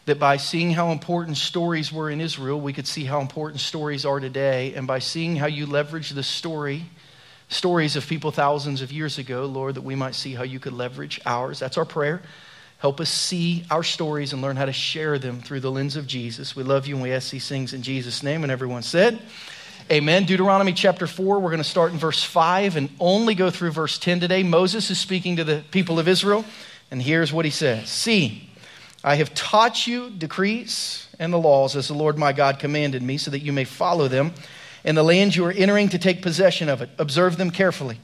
That 0.07 0.19
by 0.19 0.39
seeing 0.39 0.73
how 0.73 0.91
important 0.91 1.37
stories 1.37 1.93
were 1.93 2.11
in 2.11 2.21
Israel, 2.21 2.61
we 2.61 2.73
could 2.73 2.89
see 2.89 3.05
how 3.05 3.21
important 3.21 3.61
stories 3.61 4.05
are 4.05 4.19
today. 4.19 4.75
And 4.75 4.87
by 4.87 4.99
seeing 4.99 5.37
how 5.37 5.47
you 5.47 5.67
leverage 5.67 6.11
the 6.11 6.25
story, 6.25 6.87
stories 7.49 7.95
of 7.95 8.09
people 8.09 8.33
thousands 8.33 8.83
of 8.83 8.91
years 8.91 9.19
ago, 9.19 9.45
Lord, 9.45 9.77
that 9.77 9.83
we 9.83 9.95
might 9.95 10.17
see 10.17 10.33
how 10.35 10.43
you 10.43 10.59
could 10.59 10.73
leverage 10.73 11.21
ours. 11.25 11.61
That's 11.61 11.79
our 11.79 11.85
prayer. 11.85 12.23
Help 12.83 13.01
us 13.01 13.11
see 13.11 13.63
our 13.71 13.85
stories 13.85 14.33
and 14.33 14.43
learn 14.43 14.57
how 14.57 14.65
to 14.65 14.73
share 14.73 15.17
them 15.17 15.41
through 15.41 15.61
the 15.61 15.71
lens 15.71 15.95
of 15.95 16.05
Jesus. 16.05 16.57
We 16.57 16.65
love 16.65 16.89
you 16.89 16.97
and 16.97 17.03
we 17.05 17.13
ask 17.13 17.31
these 17.31 17.47
things 17.47 17.75
in 17.75 17.83
Jesus' 17.83 18.25
name. 18.25 18.43
And 18.43 18.51
everyone 18.51 18.83
said, 18.83 19.23
Amen. 19.89 20.25
Deuteronomy 20.25 20.73
chapter 20.73 21.07
4, 21.07 21.39
we're 21.39 21.51
going 21.51 21.63
to 21.63 21.65
start 21.65 21.93
in 21.93 21.99
verse 21.99 22.25
5 22.25 22.75
and 22.75 22.91
only 22.99 23.37
go 23.37 23.51
through 23.51 23.71
verse 23.71 24.01
10 24.01 24.19
today. 24.19 24.43
Moses 24.43 24.91
is 24.91 24.99
speaking 24.99 25.37
to 25.37 25.45
the 25.45 25.63
people 25.71 26.01
of 26.01 26.09
Israel, 26.09 26.45
and 26.91 27.01
here's 27.01 27.33
what 27.33 27.45
he 27.45 27.53
says 27.53 27.89
See, 27.89 28.51
I 29.05 29.15
have 29.15 29.33
taught 29.33 29.87
you 29.87 30.11
decrees 30.11 31.07
and 31.21 31.33
the 31.33 31.39
laws 31.39 31.77
as 31.77 31.87
the 31.87 31.95
Lord 31.95 32.19
my 32.19 32.33
God 32.33 32.59
commanded 32.59 33.01
me, 33.01 33.17
so 33.17 33.31
that 33.31 33.43
you 33.43 33.53
may 33.53 33.65
follow 33.65 34.09
them 34.09 34.33
in 34.83 34.97
the 34.97 35.05
land 35.05 35.37
you 35.37 35.45
are 35.45 35.53
entering 35.53 35.89
to 35.91 36.01
take 36.01 36.21
possession 36.21 36.69
of 36.69 36.83
it. 36.83 36.91
Observe 36.99 37.37
them 37.37 37.53
carefully, 37.53 38.01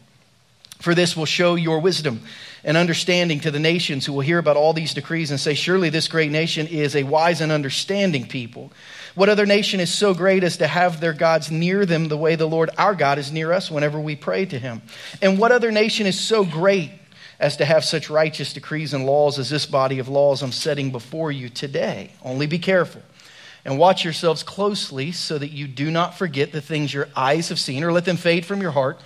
for 0.88 0.94
this 0.94 1.14
will 1.14 1.26
show 1.26 1.54
your 1.54 1.80
wisdom 1.80 2.22
and 2.64 2.74
understanding 2.74 3.40
to 3.40 3.50
the 3.50 3.58
nations 3.58 4.06
who 4.06 4.14
will 4.14 4.22
hear 4.22 4.38
about 4.38 4.56
all 4.56 4.72
these 4.72 4.94
decrees 4.94 5.30
and 5.30 5.38
say, 5.38 5.52
Surely 5.52 5.90
this 5.90 6.08
great 6.08 6.30
nation 6.30 6.66
is 6.66 6.96
a 6.96 7.02
wise 7.02 7.42
and 7.42 7.52
understanding 7.52 8.26
people. 8.26 8.72
What 9.14 9.28
other 9.28 9.44
nation 9.44 9.80
is 9.80 9.92
so 9.92 10.14
great 10.14 10.42
as 10.42 10.56
to 10.56 10.66
have 10.66 10.98
their 10.98 11.12
gods 11.12 11.50
near 11.50 11.84
them 11.84 12.08
the 12.08 12.16
way 12.16 12.36
the 12.36 12.48
Lord 12.48 12.70
our 12.78 12.94
God 12.94 13.18
is 13.18 13.30
near 13.30 13.52
us 13.52 13.70
whenever 13.70 14.00
we 14.00 14.16
pray 14.16 14.46
to 14.46 14.58
him? 14.58 14.80
And 15.20 15.38
what 15.38 15.52
other 15.52 15.70
nation 15.70 16.06
is 16.06 16.18
so 16.18 16.42
great 16.42 16.90
as 17.38 17.58
to 17.58 17.66
have 17.66 17.84
such 17.84 18.08
righteous 18.08 18.54
decrees 18.54 18.94
and 18.94 19.04
laws 19.04 19.38
as 19.38 19.50
this 19.50 19.66
body 19.66 19.98
of 19.98 20.08
laws 20.08 20.42
I'm 20.42 20.52
setting 20.52 20.90
before 20.90 21.30
you 21.30 21.50
today? 21.50 22.12
Only 22.22 22.46
be 22.46 22.58
careful 22.58 23.02
and 23.66 23.78
watch 23.78 24.04
yourselves 24.04 24.42
closely 24.42 25.12
so 25.12 25.36
that 25.36 25.50
you 25.50 25.68
do 25.68 25.90
not 25.90 26.16
forget 26.16 26.50
the 26.50 26.62
things 26.62 26.94
your 26.94 27.08
eyes 27.14 27.50
have 27.50 27.58
seen 27.58 27.84
or 27.84 27.92
let 27.92 28.06
them 28.06 28.16
fade 28.16 28.46
from 28.46 28.62
your 28.62 28.70
heart 28.70 28.98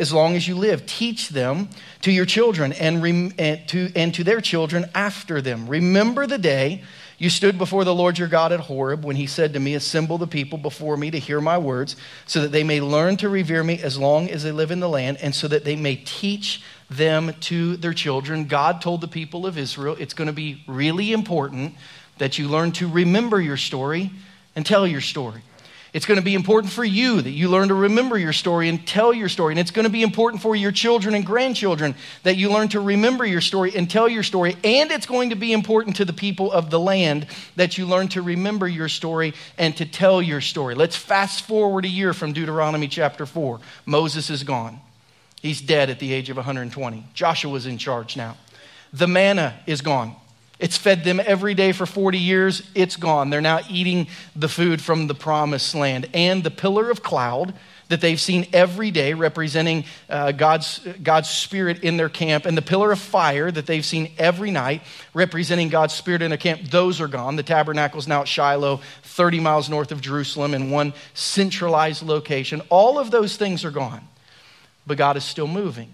as 0.00 0.12
long 0.12 0.34
as 0.34 0.48
you 0.48 0.56
live. 0.56 0.86
Teach 0.86 1.28
them 1.28 1.68
to 2.02 2.10
your 2.10 2.26
children 2.26 2.72
and, 2.72 3.02
rem- 3.02 3.32
and, 3.38 3.66
to, 3.68 3.92
and 3.94 4.14
to 4.14 4.24
their 4.24 4.40
children 4.40 4.86
after 4.94 5.40
them. 5.40 5.68
Remember 5.68 6.26
the 6.26 6.38
day 6.38 6.82
you 7.18 7.28
stood 7.28 7.58
before 7.58 7.84
the 7.84 7.94
Lord 7.94 8.18
your 8.18 8.28
God 8.28 8.50
at 8.50 8.60
Horeb 8.60 9.04
when 9.04 9.14
he 9.14 9.26
said 9.26 9.52
to 9.52 9.60
me, 9.60 9.74
Assemble 9.74 10.16
the 10.16 10.26
people 10.26 10.56
before 10.56 10.96
me 10.96 11.10
to 11.10 11.18
hear 11.18 11.38
my 11.38 11.58
words, 11.58 11.94
so 12.26 12.40
that 12.40 12.50
they 12.50 12.64
may 12.64 12.80
learn 12.80 13.18
to 13.18 13.28
revere 13.28 13.62
me 13.62 13.78
as 13.82 13.98
long 13.98 14.30
as 14.30 14.42
they 14.42 14.52
live 14.52 14.70
in 14.70 14.80
the 14.80 14.88
land, 14.88 15.18
and 15.20 15.34
so 15.34 15.46
that 15.46 15.64
they 15.64 15.76
may 15.76 15.96
teach 15.96 16.62
them 16.88 17.34
to 17.40 17.76
their 17.76 17.92
children. 17.92 18.46
God 18.46 18.80
told 18.80 19.02
the 19.02 19.06
people 19.06 19.46
of 19.46 19.58
Israel 19.58 19.96
it's 20.00 20.14
going 20.14 20.28
to 20.28 20.32
be 20.32 20.64
really 20.66 21.12
important 21.12 21.74
that 22.16 22.38
you 22.38 22.48
learn 22.48 22.72
to 22.72 22.88
remember 22.88 23.38
your 23.38 23.58
story 23.58 24.10
and 24.56 24.64
tell 24.64 24.86
your 24.86 25.02
story. 25.02 25.42
It's 25.92 26.06
going 26.06 26.18
to 26.18 26.24
be 26.24 26.34
important 26.34 26.72
for 26.72 26.84
you 26.84 27.20
that 27.20 27.30
you 27.30 27.48
learn 27.48 27.68
to 27.68 27.74
remember 27.74 28.16
your 28.16 28.32
story 28.32 28.68
and 28.68 28.86
tell 28.86 29.12
your 29.12 29.28
story. 29.28 29.52
And 29.52 29.58
it's 29.58 29.72
going 29.72 29.84
to 29.84 29.90
be 29.90 30.02
important 30.02 30.40
for 30.40 30.54
your 30.54 30.70
children 30.70 31.14
and 31.14 31.26
grandchildren 31.26 31.96
that 32.22 32.36
you 32.36 32.50
learn 32.50 32.68
to 32.68 32.80
remember 32.80 33.26
your 33.26 33.40
story 33.40 33.72
and 33.74 33.90
tell 33.90 34.08
your 34.08 34.22
story. 34.22 34.56
And 34.62 34.92
it's 34.92 35.06
going 35.06 35.30
to 35.30 35.36
be 35.36 35.52
important 35.52 35.96
to 35.96 36.04
the 36.04 36.12
people 36.12 36.52
of 36.52 36.70
the 36.70 36.78
land 36.78 37.26
that 37.56 37.76
you 37.76 37.86
learn 37.86 38.06
to 38.08 38.22
remember 38.22 38.68
your 38.68 38.88
story 38.88 39.34
and 39.58 39.76
to 39.78 39.84
tell 39.84 40.22
your 40.22 40.40
story. 40.40 40.76
Let's 40.76 40.96
fast 40.96 41.42
forward 41.42 41.84
a 41.84 41.88
year 41.88 42.14
from 42.14 42.32
Deuteronomy 42.32 42.86
chapter 42.86 43.26
4. 43.26 43.58
Moses 43.84 44.30
is 44.30 44.44
gone, 44.44 44.80
he's 45.42 45.60
dead 45.60 45.90
at 45.90 45.98
the 45.98 46.12
age 46.12 46.30
of 46.30 46.36
120. 46.36 47.04
Joshua's 47.14 47.66
in 47.66 47.78
charge 47.78 48.16
now. 48.16 48.36
The 48.92 49.08
manna 49.08 49.58
is 49.66 49.82
gone. 49.82 50.14
It's 50.60 50.76
fed 50.76 51.04
them 51.04 51.20
every 51.24 51.54
day 51.54 51.72
for 51.72 51.86
40 51.86 52.18
years. 52.18 52.62
It's 52.74 52.96
gone. 52.96 53.30
They're 53.30 53.40
now 53.40 53.60
eating 53.70 54.08
the 54.36 54.48
food 54.48 54.82
from 54.82 55.06
the 55.06 55.14
promised 55.14 55.74
land. 55.74 56.08
And 56.12 56.44
the 56.44 56.50
pillar 56.50 56.90
of 56.90 57.02
cloud 57.02 57.54
that 57.88 58.02
they've 58.02 58.20
seen 58.20 58.46
every 58.52 58.90
day, 58.90 59.14
representing 59.14 59.84
uh, 60.08 60.32
God's, 60.32 60.78
God's 61.02 61.28
Spirit 61.28 61.82
in 61.82 61.96
their 61.96 62.10
camp, 62.10 62.44
and 62.44 62.56
the 62.56 62.62
pillar 62.62 62.92
of 62.92 63.00
fire 63.00 63.50
that 63.50 63.66
they've 63.66 63.84
seen 63.84 64.12
every 64.18 64.50
night, 64.50 64.82
representing 65.14 65.70
God's 65.70 65.94
Spirit 65.94 66.22
in 66.22 66.30
their 66.30 66.38
camp, 66.38 66.60
those 66.70 67.00
are 67.00 67.08
gone. 67.08 67.36
The 67.36 67.42
tabernacle 67.42 67.98
is 67.98 68.06
now 68.06 68.20
at 68.20 68.28
Shiloh, 68.28 68.80
30 69.02 69.40
miles 69.40 69.68
north 69.68 69.92
of 69.92 70.00
Jerusalem, 70.00 70.54
in 70.54 70.70
one 70.70 70.92
centralized 71.14 72.02
location. 72.02 72.62
All 72.68 72.98
of 72.98 73.10
those 73.10 73.36
things 73.36 73.64
are 73.64 73.72
gone, 73.72 74.06
but 74.86 74.98
God 74.98 75.16
is 75.16 75.24
still 75.24 75.48
moving. 75.48 75.90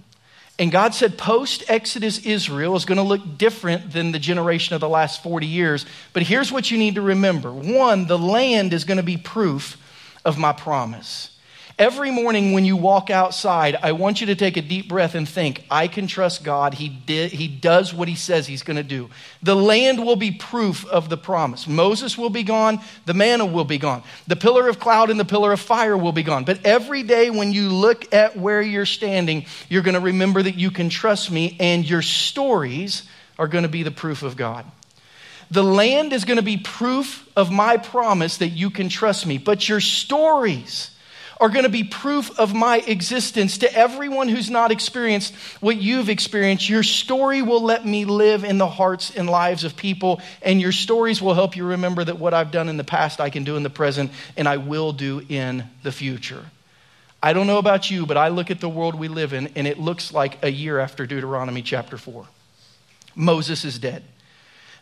And 0.59 0.73
God 0.73 0.95
said 0.95 1.19
post 1.19 1.65
Exodus 1.69 2.25
Israel 2.25 2.77
is 2.77 2.87
going 2.87 2.97
to 2.97 3.03
look 3.03 3.37
different 3.37 3.93
than 3.93 4.13
the 4.13 4.19
generation 4.19 4.75
of 4.75 4.81
the 4.81 4.89
last 4.89 5.23
40 5.23 5.47
years. 5.47 5.85
But 6.15 6.23
here's 6.23 6.51
what 6.51 6.71
you 6.71 6.79
need 6.79 6.95
to 6.95 7.03
remember 7.03 7.53
one, 7.53 8.07
the 8.07 8.19
land 8.19 8.73
is 8.73 8.85
going 8.85 8.97
to 8.97 9.03
be 9.03 9.19
proof 9.19 9.77
of 10.25 10.39
my 10.39 10.53
promise. 10.53 11.36
Every 11.79 12.11
morning 12.11 12.53
when 12.53 12.65
you 12.65 12.75
walk 12.75 13.11
outside, 13.11 13.77
I 13.83 13.93
want 13.93 14.23
you 14.23 14.29
to 14.29 14.35
take 14.35 14.57
a 14.57 14.63
deep 14.63 14.89
breath 14.89 15.15
and 15.15 15.29
think, 15.29 15.63
I 15.71 15.89
can 15.89 16.07
trust 16.07 16.43
God. 16.43 16.73
He, 16.73 16.89
did, 16.89 17.33
he 17.33 17.49
does 17.49 17.93
what 17.93 18.09
he 18.09 18.15
says 18.15 18.47
he's 18.47 18.63
going 18.63 18.79
to 18.79 18.83
do. 18.83 19.11
The 19.43 19.55
land 19.55 20.03
will 20.03 20.17
be 20.17 20.31
proof 20.31 20.87
of 20.87 21.11
the 21.11 21.19
promise. 21.19 21.67
Moses 21.67 22.17
will 22.17 22.31
be 22.31 22.45
gone, 22.45 22.81
the 23.05 23.13
manna 23.13 23.45
will 23.45 23.67
be 23.67 23.77
gone, 23.77 24.03
the 24.27 24.37
pillar 24.37 24.71
of 24.71 24.79
cloud 24.79 25.11
and 25.11 25.21
the 25.21 25.27
pillar 25.27 25.53
of 25.53 25.61
fire 25.61 25.99
will 25.99 26.13
be 26.13 26.23
gone. 26.23 26.45
But 26.45 26.65
every 26.65 27.03
day 27.03 27.29
when 27.29 27.53
you 27.53 27.69
look 27.69 28.15
at 28.15 28.39
where 28.39 28.63
you're 28.63 28.87
standing, 28.87 29.45
you're 29.69 29.83
going 29.83 29.97
to 29.97 30.01
remember 30.01 30.43
that 30.43 30.55
you 30.55 30.71
can 30.71 30.89
trust 30.89 31.31
me, 31.31 31.59
and 31.61 31.87
your 31.87 32.01
stories 32.01 33.03
are 33.39 33.49
going 33.49 33.65
to 33.65 33.69
be 33.69 33.83
the 33.83 33.91
proof 33.91 34.23
of 34.23 34.35
God. 34.35 34.65
The 35.51 35.63
land 35.63 36.15
is 36.15 36.25
going 36.25 36.39
to 36.39 36.43
be 36.43 36.57
proof 36.57 37.29
of 37.37 37.53
my 37.53 37.77
promise 37.77 38.39
that 38.39 38.49
you 38.49 38.71
can 38.71 38.89
trust 38.89 39.27
me, 39.27 39.37
but 39.37 39.69
your 39.69 39.81
stories, 39.81 40.91
are 41.39 41.49
going 41.49 41.65
to 41.65 41.71
be 41.71 41.85
proof 41.85 42.39
of 42.39 42.55
my 42.55 42.79
existence 42.79 43.59
to 43.59 43.73
everyone 43.75 44.29
who's 44.29 44.51
not 44.51 44.71
experienced 44.71 45.35
what 45.61 45.77
you've 45.77 46.09
experienced. 46.09 46.69
Your 46.69 46.83
story 46.83 47.43
will 47.43 47.63
let 47.63 47.85
me 47.85 48.05
live 48.05 48.45
in 48.45 48.59
the 48.59 48.67
hearts 48.67 49.15
and 49.15 49.29
lives 49.29 49.65
of 49.65 49.77
people, 49.77 50.21
and 50.43 50.61
your 50.61 50.73
stories 50.73 51.21
will 51.21 51.35
help 51.35 51.57
you 51.57 51.67
remember 51.67 52.05
that 52.05 52.19
what 52.19 52.35
I've 52.35 52.51
done 52.51 52.69
in 52.69 52.77
the 52.77 52.85
past, 52.85 53.21
I 53.21 53.31
can 53.31 53.45
do 53.45 53.57
in 53.57 53.63
the 53.63 53.71
present, 53.71 54.11
and 54.37 54.49
I 54.49 54.57
will 54.57 54.93
do 54.93 55.23
in 55.29 55.65
the 55.83 55.93
future. 55.93 56.45
I 57.23 57.33
don't 57.33 57.47
know 57.47 57.59
about 57.59 57.91
you, 57.91 58.07
but 58.07 58.17
I 58.17 58.29
look 58.29 58.51
at 58.51 58.61
the 58.61 58.69
world 58.69 58.95
we 58.95 59.09
live 59.09 59.33
in, 59.33 59.49
and 59.57 59.67
it 59.67 59.79
looks 59.79 60.13
like 60.13 60.43
a 60.45 60.51
year 60.51 60.79
after 60.79 61.07
Deuteronomy 61.07 61.63
chapter 61.63 61.99
4. 61.99 62.27
Moses 63.15 63.65
is 63.65 63.79
dead. 63.79 64.05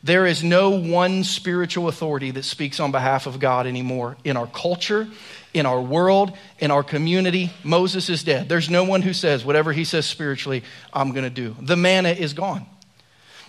There 0.04 0.26
is 0.26 0.44
no 0.44 0.68
one 0.68 1.24
spiritual 1.24 1.88
authority 1.88 2.30
that 2.32 2.42
speaks 2.44 2.78
on 2.78 2.92
behalf 2.92 3.26
of 3.26 3.40
God 3.40 3.66
anymore 3.66 4.18
in 4.22 4.36
our 4.36 4.46
culture, 4.46 5.08
in 5.54 5.64
our 5.64 5.80
world, 5.80 6.36
in 6.58 6.70
our 6.70 6.82
community. 6.82 7.50
Moses 7.64 8.10
is 8.10 8.22
dead. 8.22 8.46
There's 8.46 8.68
no 8.68 8.84
one 8.84 9.00
who 9.00 9.14
says, 9.14 9.46
whatever 9.46 9.72
he 9.72 9.84
says 9.84 10.04
spiritually, 10.04 10.62
I'm 10.92 11.12
going 11.12 11.24
to 11.24 11.30
do. 11.30 11.56
The 11.58 11.76
manna 11.76 12.10
is 12.10 12.34
gone. 12.34 12.66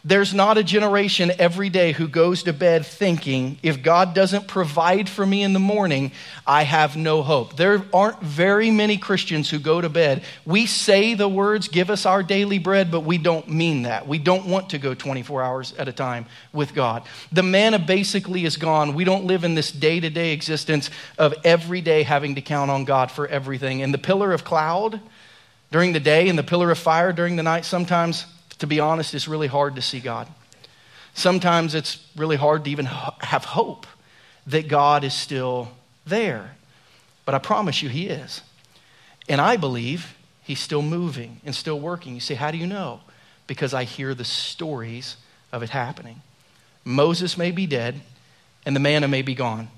There's 0.07 0.35
not 0.35 0.59
a 0.59 0.63
generation 0.63 1.31
every 1.39 1.71
day 1.71 1.91
who 1.91 2.07
goes 2.07 2.43
to 2.43 2.53
bed 2.53 2.85
thinking, 2.85 3.57
if 3.63 3.81
God 3.81 4.13
doesn't 4.13 4.47
provide 4.47 5.09
for 5.09 5.25
me 5.25 5.41
in 5.41 5.53
the 5.53 5.59
morning, 5.59 6.11
I 6.45 6.61
have 6.61 6.95
no 6.95 7.23
hope. 7.23 7.55
There 7.55 7.83
aren't 7.91 8.21
very 8.21 8.69
many 8.69 8.97
Christians 8.99 9.49
who 9.49 9.57
go 9.57 9.81
to 9.81 9.89
bed. 9.89 10.23
We 10.45 10.67
say 10.67 11.15
the 11.15 11.27
words, 11.27 11.69
give 11.69 11.89
us 11.89 12.05
our 12.05 12.21
daily 12.21 12.59
bread, 12.59 12.91
but 12.91 12.99
we 12.99 13.17
don't 13.17 13.49
mean 13.49 13.81
that. 13.81 14.07
We 14.07 14.19
don't 14.19 14.45
want 14.45 14.69
to 14.69 14.77
go 14.77 14.93
24 14.93 15.41
hours 15.41 15.73
at 15.73 15.87
a 15.87 15.91
time 15.91 16.27
with 16.53 16.75
God. 16.75 17.01
The 17.31 17.41
manna 17.41 17.79
basically 17.79 18.45
is 18.45 18.57
gone. 18.57 18.93
We 18.93 19.05
don't 19.05 19.25
live 19.25 19.43
in 19.43 19.55
this 19.55 19.71
day 19.71 19.99
to 19.99 20.11
day 20.11 20.33
existence 20.33 20.91
of 21.17 21.33
every 21.43 21.81
day 21.81 22.03
having 22.03 22.35
to 22.35 22.41
count 22.41 22.69
on 22.69 22.85
God 22.85 23.09
for 23.09 23.27
everything. 23.27 23.81
And 23.81 23.91
the 23.91 23.97
pillar 23.97 24.33
of 24.33 24.43
cloud 24.43 25.01
during 25.71 25.93
the 25.93 25.99
day 25.99 26.29
and 26.29 26.37
the 26.37 26.43
pillar 26.43 26.69
of 26.69 26.77
fire 26.77 27.11
during 27.11 27.37
the 27.37 27.43
night 27.43 27.65
sometimes 27.65 28.27
to 28.59 28.67
be 28.67 28.79
honest, 28.79 29.13
it's 29.13 29.27
really 29.27 29.47
hard 29.47 29.75
to 29.75 29.81
see 29.81 29.99
God. 29.99 30.27
Sometimes 31.13 31.75
it's 31.75 32.05
really 32.15 32.35
hard 32.35 32.65
to 32.65 32.69
even 32.69 32.85
have 32.85 33.45
hope 33.45 33.87
that 34.47 34.67
God 34.67 35.03
is 35.03 35.13
still 35.13 35.69
there. 36.05 36.55
But 37.25 37.35
I 37.35 37.39
promise 37.39 37.81
you, 37.81 37.89
He 37.89 38.07
is. 38.07 38.41
And 39.27 39.41
I 39.41 39.57
believe 39.57 40.15
He's 40.43 40.59
still 40.59 40.81
moving 40.81 41.41
and 41.43 41.55
still 41.55 41.79
working. 41.79 42.13
You 42.13 42.19
say, 42.19 42.35
How 42.35 42.51
do 42.51 42.57
you 42.57 42.67
know? 42.67 43.01
Because 43.47 43.73
I 43.73 43.83
hear 43.83 44.13
the 44.13 44.25
stories 44.25 45.17
of 45.51 45.63
it 45.63 45.69
happening. 45.69 46.21
Moses 46.83 47.37
may 47.37 47.51
be 47.51 47.65
dead 47.65 48.01
and 48.65 48.75
the 48.75 48.79
manna 48.79 49.07
may 49.07 49.21
be 49.21 49.35
gone, 49.35 49.69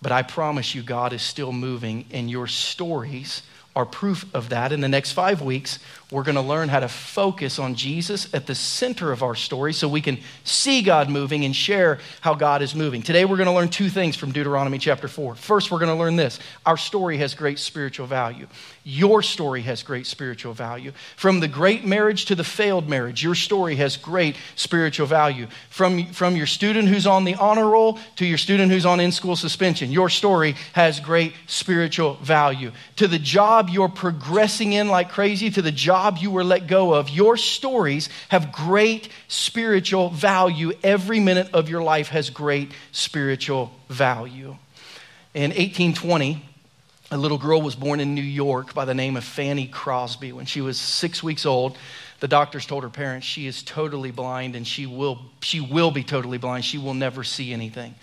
but 0.00 0.12
I 0.12 0.22
promise 0.22 0.74
you, 0.74 0.82
God 0.82 1.12
is 1.12 1.22
still 1.22 1.52
moving, 1.52 2.06
and 2.10 2.30
your 2.30 2.46
stories 2.46 3.42
are 3.76 3.86
proof 3.86 4.26
of 4.34 4.48
that. 4.48 4.72
In 4.72 4.80
the 4.80 4.88
next 4.88 5.12
five 5.12 5.40
weeks, 5.40 5.78
we're 6.12 6.22
going 6.22 6.34
to 6.34 6.42
learn 6.42 6.68
how 6.68 6.78
to 6.78 6.88
focus 6.88 7.58
on 7.58 7.74
Jesus 7.74 8.32
at 8.34 8.46
the 8.46 8.54
center 8.54 9.12
of 9.12 9.22
our 9.22 9.34
story 9.34 9.72
so 9.72 9.88
we 9.88 10.02
can 10.02 10.18
see 10.44 10.82
God 10.82 11.08
moving 11.08 11.46
and 11.46 11.56
share 11.56 12.00
how 12.20 12.34
God 12.34 12.60
is 12.60 12.74
moving. 12.74 13.00
Today, 13.00 13.24
we're 13.24 13.38
going 13.38 13.46
to 13.46 13.54
learn 13.54 13.70
two 13.70 13.88
things 13.88 14.14
from 14.14 14.30
Deuteronomy 14.30 14.76
chapter 14.76 15.08
4. 15.08 15.34
First, 15.34 15.70
we're 15.70 15.78
going 15.78 15.90
to 15.90 15.96
learn 15.96 16.16
this 16.16 16.38
our 16.66 16.76
story 16.76 17.16
has 17.16 17.34
great 17.34 17.58
spiritual 17.58 18.06
value. 18.06 18.46
Your 18.84 19.22
story 19.22 19.62
has 19.62 19.82
great 19.82 20.06
spiritual 20.06 20.52
value. 20.52 20.92
From 21.16 21.40
the 21.40 21.48
great 21.48 21.86
marriage 21.86 22.26
to 22.26 22.34
the 22.34 22.44
failed 22.44 22.88
marriage, 22.88 23.22
your 23.22 23.34
story 23.34 23.76
has 23.76 23.96
great 23.96 24.36
spiritual 24.54 25.06
value. 25.06 25.46
From, 25.70 26.12
from 26.12 26.36
your 26.36 26.46
student 26.46 26.88
who's 26.88 27.06
on 27.06 27.24
the 27.24 27.36
honor 27.36 27.70
roll 27.70 27.98
to 28.16 28.26
your 28.26 28.38
student 28.38 28.70
who's 28.70 28.84
on 28.84 29.00
in 29.00 29.12
school 29.12 29.36
suspension, 29.36 29.90
your 29.90 30.10
story 30.10 30.56
has 30.74 31.00
great 31.00 31.32
spiritual 31.46 32.14
value. 32.16 32.70
To 32.96 33.08
the 33.08 33.18
job 33.18 33.70
you're 33.70 33.88
progressing 33.88 34.74
in 34.74 34.88
like 34.88 35.10
crazy, 35.10 35.48
to 35.50 35.62
the 35.62 35.72
job 35.72 36.01
you 36.20 36.30
were 36.30 36.44
let 36.44 36.66
go 36.66 36.94
of, 36.94 37.08
your 37.08 37.36
stories 37.36 38.08
have 38.28 38.52
great 38.52 39.08
spiritual 39.28 40.10
value. 40.10 40.72
Every 40.82 41.20
minute 41.20 41.50
of 41.52 41.68
your 41.68 41.82
life 41.82 42.08
has 42.08 42.30
great 42.30 42.72
spiritual 42.92 43.72
value. 43.88 44.56
In 45.34 45.50
1820, 45.50 46.42
a 47.10 47.16
little 47.16 47.38
girl 47.38 47.60
was 47.60 47.74
born 47.74 48.00
in 48.00 48.14
New 48.14 48.22
York 48.22 48.74
by 48.74 48.84
the 48.84 48.94
name 48.94 49.16
of 49.16 49.24
Fanny 49.24 49.66
Crosby. 49.66 50.32
When 50.32 50.46
she 50.46 50.60
was 50.60 50.78
six 50.78 51.22
weeks 51.22 51.44
old, 51.44 51.76
the 52.20 52.28
doctors 52.28 52.66
told 52.66 52.84
her 52.84 52.88
parents 52.88 53.26
she 53.26 53.46
is 53.46 53.62
totally 53.62 54.10
blind 54.10 54.56
and 54.56 54.66
she 54.66 54.86
will, 54.86 55.18
she 55.40 55.60
will 55.60 55.90
be 55.90 56.04
totally 56.04 56.38
blind. 56.38 56.64
She 56.64 56.78
will 56.78 56.94
never 56.94 57.24
see 57.24 57.52
anything. 57.52 57.94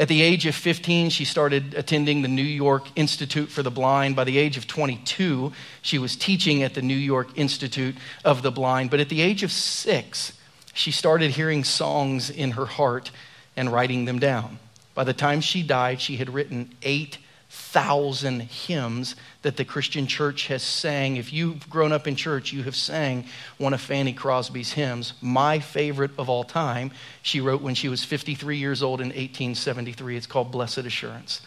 At 0.00 0.08
the 0.08 0.22
age 0.22 0.46
of 0.46 0.54
15, 0.54 1.10
she 1.10 1.26
started 1.26 1.74
attending 1.74 2.22
the 2.22 2.28
New 2.28 2.40
York 2.40 2.86
Institute 2.96 3.50
for 3.50 3.62
the 3.62 3.70
Blind. 3.70 4.16
By 4.16 4.24
the 4.24 4.38
age 4.38 4.56
of 4.56 4.66
22, 4.66 5.52
she 5.82 5.98
was 5.98 6.16
teaching 6.16 6.62
at 6.62 6.72
the 6.72 6.80
New 6.80 6.96
York 6.96 7.28
Institute 7.36 7.94
of 8.24 8.40
the 8.40 8.50
Blind. 8.50 8.88
But 8.88 9.00
at 9.00 9.10
the 9.10 9.20
age 9.20 9.42
of 9.42 9.52
six, 9.52 10.32
she 10.72 10.90
started 10.90 11.32
hearing 11.32 11.64
songs 11.64 12.30
in 12.30 12.52
her 12.52 12.64
heart 12.64 13.10
and 13.58 13.70
writing 13.70 14.06
them 14.06 14.18
down. 14.18 14.58
By 14.94 15.04
the 15.04 15.12
time 15.12 15.42
she 15.42 15.62
died, 15.62 16.00
she 16.00 16.16
had 16.16 16.32
written 16.32 16.74
eight 16.82 17.18
thousand 17.50 18.42
hymns 18.42 19.16
that 19.42 19.56
the 19.56 19.64
Christian 19.64 20.06
church 20.06 20.46
has 20.46 20.62
sang. 20.62 21.16
If 21.16 21.32
you've 21.32 21.68
grown 21.68 21.90
up 21.90 22.06
in 22.06 22.14
church, 22.14 22.52
you 22.52 22.62
have 22.62 22.76
sang 22.76 23.26
one 23.58 23.74
of 23.74 23.80
Fanny 23.80 24.12
Crosby's 24.12 24.72
hymns. 24.72 25.14
My 25.20 25.58
favorite 25.58 26.12
of 26.16 26.28
all 26.28 26.44
time, 26.44 26.92
she 27.22 27.40
wrote 27.40 27.60
when 27.60 27.74
she 27.74 27.88
was 27.88 28.04
53 28.04 28.56
years 28.56 28.84
old 28.84 29.00
in 29.00 29.08
1873. 29.08 30.16
It's 30.16 30.26
called 30.26 30.52
Blessed 30.52 30.78
Assurance. 30.78 31.42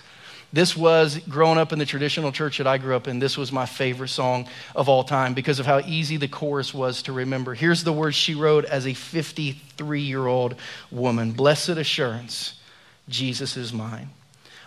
This 0.51 0.75
was, 0.77 1.17
growing 1.29 1.57
up 1.57 1.71
in 1.71 1.79
the 1.79 1.85
traditional 1.85 2.31
church 2.31 2.57
that 2.57 2.67
I 2.67 2.77
grew 2.77 2.95
up 2.95 3.07
in, 3.07 3.19
this 3.19 3.37
was 3.37 3.51
my 3.51 3.65
favorite 3.65 4.09
song 4.09 4.47
of 4.75 4.89
all 4.89 5.03
time 5.03 5.33
because 5.33 5.59
of 5.59 5.65
how 5.65 5.79
easy 5.79 6.17
the 6.17 6.27
chorus 6.27 6.73
was 6.73 7.01
to 7.03 7.13
remember. 7.13 7.55
Here's 7.55 7.83
the 7.83 7.93
words 7.93 8.15
she 8.15 8.35
wrote 8.35 8.65
as 8.65 8.85
a 8.85 8.93
53 8.93 10.01
year 10.01 10.27
old 10.27 10.55
woman 10.91 11.31
Blessed 11.31 11.69
assurance, 11.69 12.59
Jesus 13.07 13.55
is 13.55 13.71
mine. 13.71 14.09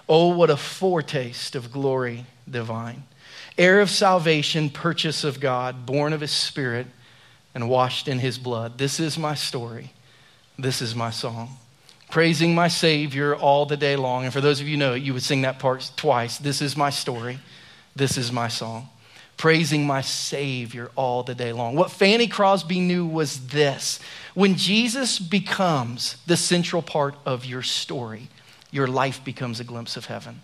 Oh, 0.08 0.28
what 0.28 0.50
a 0.50 0.56
foretaste 0.56 1.56
of 1.56 1.72
glory 1.72 2.26
divine. 2.48 3.04
Heir 3.58 3.80
of 3.80 3.90
salvation, 3.90 4.70
purchase 4.70 5.24
of 5.24 5.40
God, 5.40 5.86
born 5.86 6.12
of 6.12 6.20
his 6.20 6.30
spirit, 6.30 6.86
and 7.54 7.68
washed 7.68 8.06
in 8.06 8.18
his 8.18 8.38
blood. 8.38 8.78
This 8.78 9.00
is 9.00 9.18
my 9.18 9.34
story. 9.34 9.92
This 10.58 10.82
is 10.82 10.94
my 10.94 11.10
song. 11.10 11.56
Praising 12.10 12.54
my 12.54 12.68
Savior 12.68 13.34
all 13.34 13.66
the 13.66 13.76
day 13.76 13.96
long. 13.96 14.24
And 14.24 14.32
for 14.32 14.40
those 14.40 14.60
of 14.60 14.68
you 14.68 14.76
know 14.76 14.94
it, 14.94 15.02
you 15.02 15.12
would 15.14 15.22
sing 15.22 15.42
that 15.42 15.58
part 15.58 15.90
twice. 15.96 16.38
This 16.38 16.62
is 16.62 16.76
my 16.76 16.90
story. 16.90 17.40
This 17.96 18.16
is 18.18 18.30
my 18.30 18.48
song. 18.48 18.88
Praising 19.36 19.86
my 19.86 20.02
Savior 20.02 20.90
all 20.96 21.22
the 21.22 21.34
day 21.34 21.52
long. 21.52 21.74
What 21.74 21.90
Fanny 21.90 22.26
Crosby 22.26 22.78
knew 22.78 23.06
was 23.06 23.48
this 23.48 24.00
when 24.34 24.54
Jesus 24.54 25.18
becomes 25.18 26.16
the 26.26 26.36
central 26.36 26.82
part 26.82 27.16
of 27.24 27.44
your 27.44 27.62
story, 27.62 28.28
your 28.70 28.86
life 28.86 29.24
becomes 29.24 29.60
a 29.60 29.64
glimpse 29.64 29.96
of 29.96 30.06
heaven. 30.06 30.42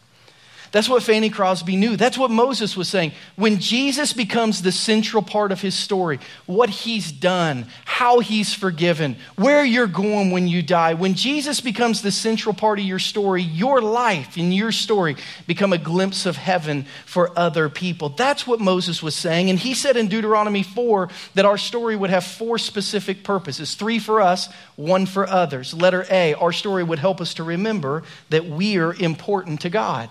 That's 0.73 0.89
what 0.89 1.03
Fanny 1.03 1.29
Crosby 1.29 1.77
knew. 1.77 1.97
That's 1.99 2.17
what 2.17 2.31
Moses 2.31 2.79
was 2.79 2.89
saying. 2.89 3.13
When 3.37 3.61
Jesus 3.61 4.15
becomes 4.15 4.63
the 4.63 4.73
central 4.73 5.23
part 5.23 5.53
of 5.53 5.61
his 5.61 5.75
story, 5.75 6.19
what 6.47 6.71
he's 6.71 7.13
done, 7.13 7.67
how 7.85 8.21
he's 8.21 8.55
forgiven, 8.55 9.17
where 9.37 9.63
you're 9.63 9.87
going 9.87 10.31
when 10.31 10.49
you 10.49 10.63
die, 10.63 10.95
when 10.95 11.13
Jesus 11.13 11.61
becomes 11.61 12.01
the 12.01 12.11
central 12.11 12.55
part 12.55 12.79
of 12.79 12.87
your 12.87 12.99
story, 12.99 13.43
your 13.43 13.83
life 13.83 14.39
and 14.39 14.55
your 14.55 14.73
story 14.73 15.17
become 15.47 15.75
a 15.75 15.79
glimpse 15.79 16.25
of 16.25 16.37
heaven 16.37 16.87
for 17.05 17.39
other 17.39 17.69
people. 17.69 18.09
That's 18.09 18.47
what 18.47 18.59
Moses 18.59 19.03
was 19.03 19.15
saying. 19.15 19.51
And 19.51 19.59
he 19.59 19.75
said 19.75 19.99
in 19.99 20.09
Deuteronomy 20.09 20.63
4 20.63 21.11
that 21.35 21.45
our 21.45 21.59
story 21.59 21.97
would 21.97 22.09
have 22.09 22.25
four 22.25 22.57
specific 22.57 23.25
purposes 23.25 23.75
three 23.75 23.99
for 23.99 24.23
us, 24.23 24.49
one 24.77 25.05
for 25.05 25.27
others. 25.29 25.75
Letter 25.75 26.07
A, 26.11 26.33
our 26.33 26.53
story 26.53 26.83
would 26.83 26.99
help 26.99 27.21
us 27.21 27.35
to 27.35 27.43
remember 27.43 28.05
that 28.31 28.47
we're 28.47 28.95
important 28.95 29.61
to 29.61 29.69
God. 29.69 30.09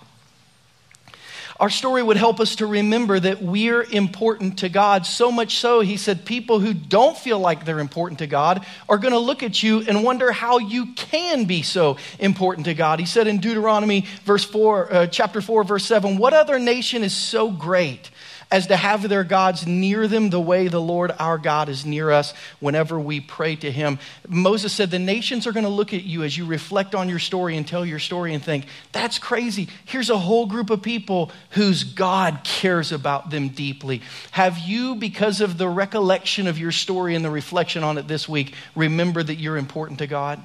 Our 1.62 1.70
story 1.70 2.02
would 2.02 2.18
help 2.18 2.40
us 2.40 2.56
to 2.56 2.66
remember 2.66 3.20
that 3.20 3.44
we're 3.44 3.84
important 3.84 4.58
to 4.60 4.70
God. 4.70 5.06
So 5.06 5.32
much 5.32 5.58
so, 5.58 5.82
he 5.82 5.96
said, 5.96 6.26
people 6.26 6.60
who 6.60 6.74
don't 6.74 7.16
feel 7.16 7.38
like 7.38 7.66
they're 7.66 7.78
important 7.78 8.18
to 8.18 8.26
God 8.26 8.66
are 8.90 8.98
going 8.98 9.14
to 9.14 9.20
look 9.20 9.44
at 9.44 9.62
you 9.62 9.82
and 9.82 10.04
wonder 10.04 10.32
how 10.32 10.58
you 10.58 10.94
can 10.96 11.46
be 11.46 11.62
so 11.62 11.98
important 12.18 12.66
to 12.66 12.74
God. 12.74 13.00
He 13.00 13.06
said 13.06 13.28
in 13.28 13.38
Deuteronomy 13.38 14.08
verse 14.24 14.44
4, 14.44 14.92
uh, 14.92 15.08
chapter 15.08 15.40
4, 15.40 15.64
verse 15.64 15.86
7, 15.86 16.18
What 16.18 16.34
other 16.34 16.58
nation 16.58 17.04
is 17.04 17.16
so 17.16 17.52
great? 17.52 18.10
As 18.52 18.68
to 18.68 18.76
have 18.76 19.08
their 19.08 19.24
gods 19.24 19.66
near 19.66 20.10
them 20.10 20.30
the 20.30 20.40
way 20.40 20.68
the 20.68 20.82
Lord 20.82 21.12
our 21.18 21.38
God 21.38 21.70
is 21.70 21.86
near 21.86 22.12
us 22.12 22.34
whenever 22.60 23.00
we 23.00 23.22
pray 23.22 23.56
to 23.56 23.72
him. 23.72 23.98
Moses 24.28 24.74
said, 24.74 24.92
The 24.92 25.00
nations 25.00 25.48
are 25.48 25.54
going 25.54 25.64
to 25.64 25.70
look 25.70 25.94
at 25.94 26.04
you 26.04 26.24
as 26.24 26.38
you 26.38 26.46
reflect 26.46 26.94
on 26.94 27.08
your 27.08 27.18
story 27.18 27.56
and 27.56 27.66
tell 27.66 27.86
your 27.86 27.98
story 27.98 28.34
and 28.34 28.44
think, 28.44 28.66
That's 28.92 29.18
crazy. 29.18 29.70
Here's 29.86 30.10
a 30.10 30.18
whole 30.18 30.48
group 30.48 30.70
of 30.70 30.82
people 30.82 31.32
whose 31.52 31.86
God 31.86 32.42
cares 32.44 32.92
about 32.92 33.30
them 33.30 33.50
deeply. 33.50 34.02
Have 34.32 34.58
you, 34.60 34.96
because 34.96 35.40
of 35.40 35.58
the 35.58 35.70
recollection 35.70 36.48
of 36.48 36.60
your 36.60 36.74
story 36.74 37.16
and 37.16 37.24
the 37.24 37.32
reflection 37.32 37.84
on 37.84 37.98
it 37.98 38.10
this 38.10 38.28
week, 38.28 38.54
remember 38.76 39.24
that 39.24 39.36
you're 39.36 39.58
important 39.58 40.00
to 40.00 40.08
God? 40.08 40.44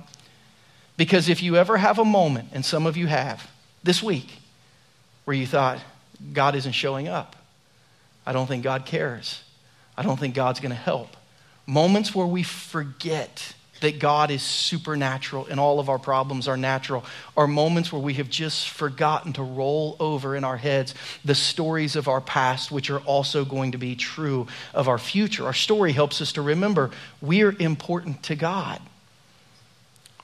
Because 0.97 1.29
if 1.29 1.43
you 1.43 1.57
ever 1.57 1.77
have 1.77 1.99
a 1.99 2.05
moment, 2.05 2.51
and 2.53 2.65
some 2.65 2.87
of 2.87 2.97
you 2.97 3.09
have 3.09 3.51
this 3.83 4.01
week, 4.01 4.31
where 5.25 5.37
you 5.37 5.47
thought, 5.47 5.81
God 6.33 6.55
isn't 6.55 6.73
showing 6.73 7.09
up 7.09 7.37
I 8.27 8.33
don't 8.33 8.47
think 8.47 8.65
God 8.65 8.85
cares. 8.85 9.43
I 9.97 10.03
don't 10.03 10.19
think 10.19 10.35
God's 10.35 10.61
going 10.61 10.71
to 10.71 10.77
help. 10.77 11.17
Moments 11.67 12.15
where 12.15 12.27
we 12.27 12.43
forget 12.43 13.55
that 13.81 13.99
God 13.99 14.31
is 14.31 14.43
supernatural 14.43 15.47
and 15.51 15.61
all 15.61 15.81
of 15.81 15.89
our 15.89 15.99
problems 15.99 16.49
are 16.49 16.57
natural 16.57 17.05
are 17.37 17.47
moments 17.47 17.93
where 17.93 18.01
we 18.01 18.15
have 18.15 18.31
just 18.31 18.71
forgotten 18.71 19.33
to 19.35 19.43
roll 19.43 19.97
over 20.01 20.35
in 20.35 20.45
our 20.45 20.57
heads 20.57 20.95
the 21.25 21.35
stories 21.35 21.97
of 21.97 22.09
our 22.09 22.21
past, 22.21 22.71
which 22.71 22.91
are 22.91 23.01
also 23.01 23.45
going 23.45 23.73
to 23.73 23.79
be 23.79 23.95
true 23.95 24.47
of 24.75 24.89
our 24.89 24.99
future. 24.99 25.45
Our 25.45 25.53
story 25.55 25.93
helps 25.93 26.21
us 26.21 26.33
to 26.33 26.43
remember 26.43 26.91
we're 27.21 27.55
important 27.59 28.23
to 28.25 28.35
God. 28.35 28.81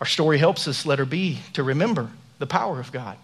Our 0.00 0.06
story 0.06 0.38
helps 0.38 0.66
us, 0.66 0.86
letter 0.86 1.04
B, 1.04 1.40
to 1.52 1.62
remember 1.62 2.10
the 2.38 2.46
power 2.46 2.80
of 2.80 2.90
God. 2.90 3.16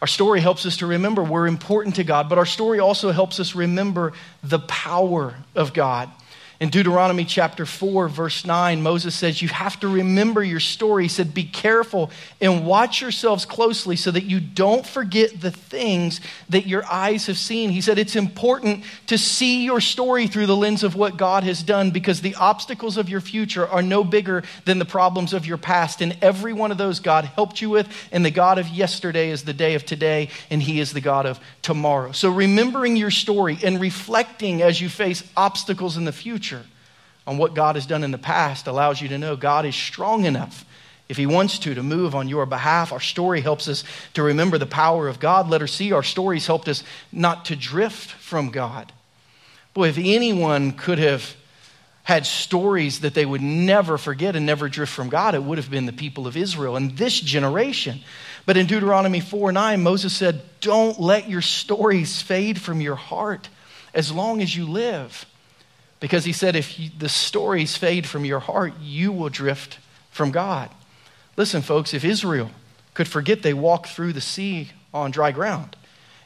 Our 0.00 0.06
story 0.06 0.40
helps 0.40 0.64
us 0.64 0.76
to 0.78 0.86
remember 0.86 1.22
we're 1.22 1.48
important 1.48 1.96
to 1.96 2.04
God, 2.04 2.28
but 2.28 2.38
our 2.38 2.46
story 2.46 2.78
also 2.78 3.10
helps 3.10 3.40
us 3.40 3.54
remember 3.54 4.12
the 4.42 4.60
power 4.60 5.34
of 5.56 5.74
God. 5.74 6.08
In 6.60 6.70
Deuteronomy 6.70 7.24
chapter 7.24 7.64
4, 7.64 8.08
verse 8.08 8.44
9, 8.44 8.82
Moses 8.82 9.14
says, 9.14 9.40
You 9.40 9.46
have 9.46 9.78
to 9.78 9.86
remember 9.86 10.42
your 10.42 10.58
story. 10.58 11.04
He 11.04 11.08
said, 11.08 11.32
Be 11.32 11.44
careful 11.44 12.10
and 12.40 12.66
watch 12.66 13.00
yourselves 13.00 13.44
closely 13.44 13.94
so 13.94 14.10
that 14.10 14.24
you 14.24 14.40
don't 14.40 14.84
forget 14.84 15.40
the 15.40 15.52
things 15.52 16.20
that 16.48 16.66
your 16.66 16.84
eyes 16.86 17.26
have 17.26 17.38
seen. 17.38 17.70
He 17.70 17.80
said, 17.80 17.96
It's 17.96 18.16
important 18.16 18.82
to 19.06 19.16
see 19.16 19.64
your 19.64 19.80
story 19.80 20.26
through 20.26 20.46
the 20.46 20.56
lens 20.56 20.82
of 20.82 20.96
what 20.96 21.16
God 21.16 21.44
has 21.44 21.62
done 21.62 21.92
because 21.92 22.22
the 22.22 22.34
obstacles 22.34 22.96
of 22.96 23.08
your 23.08 23.20
future 23.20 23.64
are 23.64 23.82
no 23.82 24.02
bigger 24.02 24.42
than 24.64 24.80
the 24.80 24.84
problems 24.84 25.34
of 25.34 25.46
your 25.46 25.58
past. 25.58 26.00
And 26.00 26.18
every 26.22 26.52
one 26.52 26.72
of 26.72 26.78
those 26.78 26.98
God 26.98 27.24
helped 27.24 27.62
you 27.62 27.70
with. 27.70 27.88
And 28.10 28.24
the 28.24 28.32
God 28.32 28.58
of 28.58 28.66
yesterday 28.66 29.30
is 29.30 29.44
the 29.44 29.52
day 29.52 29.76
of 29.76 29.86
today, 29.86 30.30
and 30.50 30.60
He 30.60 30.80
is 30.80 30.92
the 30.92 31.00
God 31.00 31.24
of 31.24 31.38
tomorrow. 31.62 32.10
So 32.10 32.30
remembering 32.30 32.96
your 32.96 33.12
story 33.12 33.58
and 33.62 33.80
reflecting 33.80 34.60
as 34.60 34.80
you 34.80 34.88
face 34.88 35.22
obstacles 35.36 35.96
in 35.96 36.04
the 36.04 36.10
future 36.10 36.47
on 37.28 37.36
what 37.36 37.52
God 37.52 37.74
has 37.74 37.84
done 37.84 38.04
in 38.04 38.10
the 38.10 38.16
past 38.16 38.66
allows 38.66 39.02
you 39.02 39.08
to 39.08 39.18
know 39.18 39.36
God 39.36 39.66
is 39.66 39.76
strong 39.76 40.24
enough 40.24 40.64
if 41.10 41.18
he 41.18 41.26
wants 41.26 41.58
to, 41.58 41.74
to 41.74 41.82
move 41.82 42.14
on 42.14 42.26
your 42.26 42.46
behalf. 42.46 42.90
Our 42.90 43.00
story 43.00 43.42
helps 43.42 43.68
us 43.68 43.84
to 44.14 44.22
remember 44.22 44.56
the 44.56 44.64
power 44.64 45.08
of 45.08 45.20
God. 45.20 45.50
Let 45.50 45.60
her 45.60 45.66
see 45.66 45.92
our 45.92 46.02
stories 46.02 46.46
helped 46.46 46.68
us 46.68 46.82
not 47.12 47.44
to 47.46 47.56
drift 47.56 48.12
from 48.12 48.48
God. 48.48 48.94
Boy, 49.74 49.88
if 49.88 49.98
anyone 49.98 50.72
could 50.72 50.98
have 50.98 51.36
had 52.02 52.24
stories 52.24 53.00
that 53.00 53.12
they 53.12 53.26
would 53.26 53.42
never 53.42 53.98
forget 53.98 54.34
and 54.34 54.46
never 54.46 54.66
drift 54.70 54.94
from 54.94 55.10
God, 55.10 55.34
it 55.34 55.42
would 55.42 55.58
have 55.58 55.70
been 55.70 55.84
the 55.84 55.92
people 55.92 56.26
of 56.26 56.34
Israel 56.34 56.76
and 56.76 56.96
this 56.96 57.20
generation. 57.20 58.00
But 58.46 58.56
in 58.56 58.66
Deuteronomy 58.66 59.20
4 59.20 59.52
9, 59.52 59.82
Moses 59.82 60.16
said, 60.16 60.40
Don't 60.62 60.98
let 60.98 61.28
your 61.28 61.42
stories 61.42 62.22
fade 62.22 62.58
from 62.58 62.80
your 62.80 62.96
heart 62.96 63.50
as 63.92 64.10
long 64.10 64.40
as 64.40 64.56
you 64.56 64.66
live. 64.66 65.26
Because 66.00 66.24
he 66.24 66.32
said, 66.32 66.54
if 66.54 66.78
you, 66.78 66.90
the 66.96 67.08
stories 67.08 67.76
fade 67.76 68.06
from 68.06 68.24
your 68.24 68.38
heart, 68.38 68.74
you 68.80 69.10
will 69.12 69.28
drift 69.28 69.78
from 70.10 70.30
God. 70.30 70.70
Listen, 71.36 71.62
folks, 71.62 71.94
if 71.94 72.04
Israel 72.04 72.50
could 72.94 73.08
forget 73.08 73.42
they 73.42 73.54
walked 73.54 73.88
through 73.88 74.12
the 74.12 74.20
sea 74.20 74.70
on 74.92 75.10
dry 75.10 75.32
ground, 75.32 75.76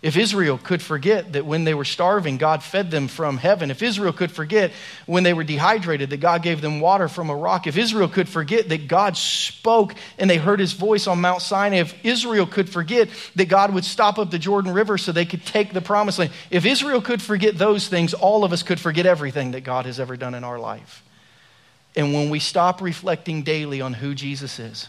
if 0.02 0.16
Israel 0.16 0.58
could 0.58 0.82
forget 0.82 1.34
that 1.34 1.46
when 1.46 1.62
they 1.62 1.74
were 1.74 1.84
starving, 1.84 2.36
God 2.36 2.64
fed 2.64 2.90
them 2.90 3.06
from 3.06 3.38
heaven. 3.38 3.70
If 3.70 3.84
Israel 3.84 4.12
could 4.12 4.32
forget 4.32 4.72
when 5.06 5.22
they 5.22 5.32
were 5.32 5.44
dehydrated, 5.44 6.10
that 6.10 6.16
God 6.16 6.42
gave 6.42 6.60
them 6.60 6.80
water 6.80 7.06
from 7.06 7.30
a 7.30 7.36
rock. 7.36 7.68
If 7.68 7.78
Israel 7.78 8.08
could 8.08 8.28
forget 8.28 8.68
that 8.70 8.88
God 8.88 9.16
spoke 9.16 9.94
and 10.18 10.28
they 10.28 10.38
heard 10.38 10.58
his 10.58 10.72
voice 10.72 11.06
on 11.06 11.20
Mount 11.20 11.40
Sinai. 11.40 11.76
If 11.76 12.04
Israel 12.04 12.46
could 12.46 12.68
forget 12.68 13.10
that 13.36 13.48
God 13.48 13.72
would 13.72 13.84
stop 13.84 14.18
up 14.18 14.32
the 14.32 14.40
Jordan 14.40 14.72
River 14.72 14.98
so 14.98 15.12
they 15.12 15.24
could 15.24 15.46
take 15.46 15.72
the 15.72 15.80
promised 15.80 16.18
land. 16.18 16.32
If 16.50 16.66
Israel 16.66 17.00
could 17.00 17.22
forget 17.22 17.56
those 17.56 17.86
things, 17.86 18.12
all 18.12 18.42
of 18.42 18.52
us 18.52 18.64
could 18.64 18.80
forget 18.80 19.06
everything 19.06 19.52
that 19.52 19.60
God 19.60 19.86
has 19.86 20.00
ever 20.00 20.16
done 20.16 20.34
in 20.34 20.42
our 20.42 20.58
life. 20.58 21.04
And 21.94 22.12
when 22.12 22.28
we 22.28 22.40
stop 22.40 22.80
reflecting 22.80 23.44
daily 23.44 23.80
on 23.80 23.94
who 23.94 24.16
Jesus 24.16 24.58
is, 24.58 24.88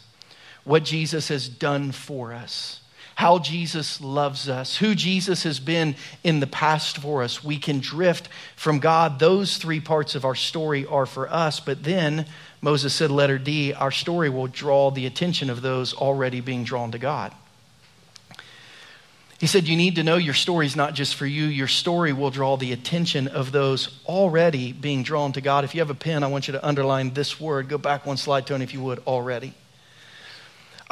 what 0.64 0.84
Jesus 0.84 1.28
has 1.28 1.48
done 1.48 1.92
for 1.92 2.34
us, 2.34 2.80
how 3.16 3.40
Jesus 3.40 4.02
loves 4.02 4.50
us, 4.50 4.78
who 4.78 4.96
Jesus 4.96 5.44
has 5.44 5.60
been 5.60 5.96
in 6.24 6.40
the 6.40 6.48
past 6.48 6.98
for 6.98 7.24
us. 7.24 7.44
We 7.44 7.58
can 7.58 7.80
drift 7.80 8.30
from 8.56 8.80
God. 8.80 9.20
Those 9.20 9.58
three 9.58 9.80
parts 9.80 10.16
of 10.16 10.26
our 10.26 10.36
story 10.36 10.86
are 10.86 11.06
for 11.06 11.30
us. 11.30 11.60
But 11.60 11.84
then 11.84 12.26
Moses 12.62 12.94
said, 12.94 13.12
letter 13.12 13.38
D, 13.38 13.74
our 13.74 13.92
story 13.92 14.30
will 14.30 14.48
draw 14.48 14.90
the 14.92 15.06
attention 15.06 15.50
of 15.50 15.62
those 15.62 15.94
already 15.94 16.42
being 16.42 16.64
drawn 16.64 16.92
to 16.92 17.00
God. 17.00 17.34
He 19.40 19.48
said, 19.48 19.68
You 19.68 19.76
need 19.76 19.96
to 19.96 20.04
know 20.04 20.16
your 20.16 20.34
story 20.34 20.66
is 20.66 20.78
not 20.78 20.94
just 20.94 21.16
for 21.16 21.26
you. 21.26 21.44
Your 21.44 21.68
story 21.68 22.14
will 22.14 22.30
draw 22.30 22.56
the 22.56 22.72
attention 22.72 23.28
of 23.28 23.52
those 23.52 24.00
already 24.06 24.72
being 24.72 25.04
drawn 25.04 25.34
to 25.34 25.42
God. 25.42 25.66
If 25.66 25.76
you 25.76 25.82
have 25.82 25.90
a 25.90 25.96
pen, 25.96 26.24
I 26.24 26.28
want 26.28 26.48
you 26.48 26.54
to 26.54 26.66
underline 26.66 27.14
this 27.14 27.42
word. 27.42 27.68
Go 27.68 27.78
back 27.78 28.06
one 28.06 28.16
slide, 28.16 28.48
Tony, 28.48 28.64
if 28.64 28.74
you 28.74 28.82
would, 28.82 29.00
already 29.00 29.54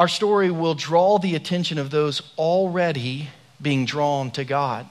our 0.01 0.07
story 0.07 0.49
will 0.49 0.73
draw 0.73 1.19
the 1.19 1.35
attention 1.35 1.77
of 1.77 1.91
those 1.91 2.23
already 2.35 3.29
being 3.61 3.85
drawn 3.85 4.31
to 4.31 4.43
God. 4.43 4.89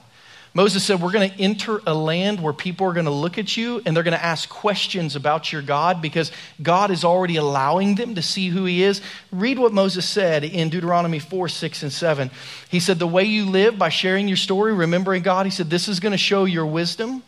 Moses 0.53 0.85
said, 0.85 1.01
We're 1.01 1.11
going 1.11 1.29
to 1.29 1.37
enter 1.37 1.81
a 1.85 1.93
land 1.93 2.41
where 2.41 2.53
people 2.53 2.87
are 2.87 2.93
going 2.93 3.07
to 3.07 3.11
look 3.11 3.37
at 3.37 3.57
you 3.57 3.81
and 3.85 3.93
they're 3.93 4.05
going 4.05 4.17
to 4.17 4.23
ask 4.23 4.47
questions 4.47 5.17
about 5.17 5.51
your 5.51 5.61
God 5.63 6.01
because 6.01 6.31
God 6.63 6.91
is 6.91 7.03
already 7.03 7.35
allowing 7.35 7.95
them 7.95 8.15
to 8.15 8.21
see 8.21 8.47
who 8.47 8.63
He 8.63 8.83
is. 8.83 9.01
Read 9.33 9.59
what 9.59 9.73
Moses 9.73 10.07
said 10.07 10.45
in 10.45 10.69
Deuteronomy 10.69 11.19
4, 11.19 11.49
6, 11.49 11.83
and 11.83 11.91
7. 11.91 12.31
He 12.69 12.79
said, 12.79 12.97
The 12.97 13.05
way 13.05 13.25
you 13.25 13.47
live 13.47 13.77
by 13.77 13.89
sharing 13.89 14.29
your 14.29 14.37
story, 14.37 14.71
remembering 14.71 15.23
God, 15.23 15.45
he 15.45 15.51
said, 15.51 15.69
This 15.69 15.89
is 15.89 15.99
going 15.99 16.13
to 16.13 16.17
show 16.17 16.45
your 16.45 16.65
wisdom 16.65 17.21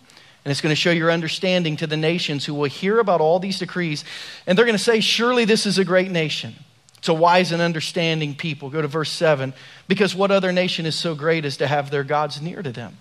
and 0.45 0.51
it's 0.51 0.61
going 0.61 0.71
to 0.71 0.81
show 0.81 0.91
your 0.91 1.11
understanding 1.11 1.75
to 1.75 1.87
the 1.87 1.97
nations 1.97 2.45
who 2.45 2.53
will 2.53 2.69
hear 2.69 2.99
about 2.99 3.19
all 3.19 3.39
these 3.39 3.59
decrees. 3.59 4.05
And 4.47 4.57
they're 4.57 4.65
going 4.65 4.77
to 4.77 4.81
say, 4.81 5.01
Surely 5.01 5.43
this 5.43 5.65
is 5.65 5.77
a 5.77 5.83
great 5.83 6.11
nation. 6.11 6.55
A 7.09 7.13
wise 7.13 7.51
and 7.51 7.61
understanding 7.61 8.35
people. 8.35 8.69
Go 8.69 8.81
to 8.81 8.87
verse 8.87 9.11
7. 9.11 9.53
Because 9.87 10.15
what 10.15 10.31
other 10.31 10.51
nation 10.51 10.85
is 10.85 10.95
so 10.95 11.15
great 11.15 11.45
as 11.45 11.57
to 11.57 11.67
have 11.67 11.89
their 11.89 12.03
gods 12.03 12.41
near 12.41 12.61
to 12.61 12.71
them? 12.71 12.97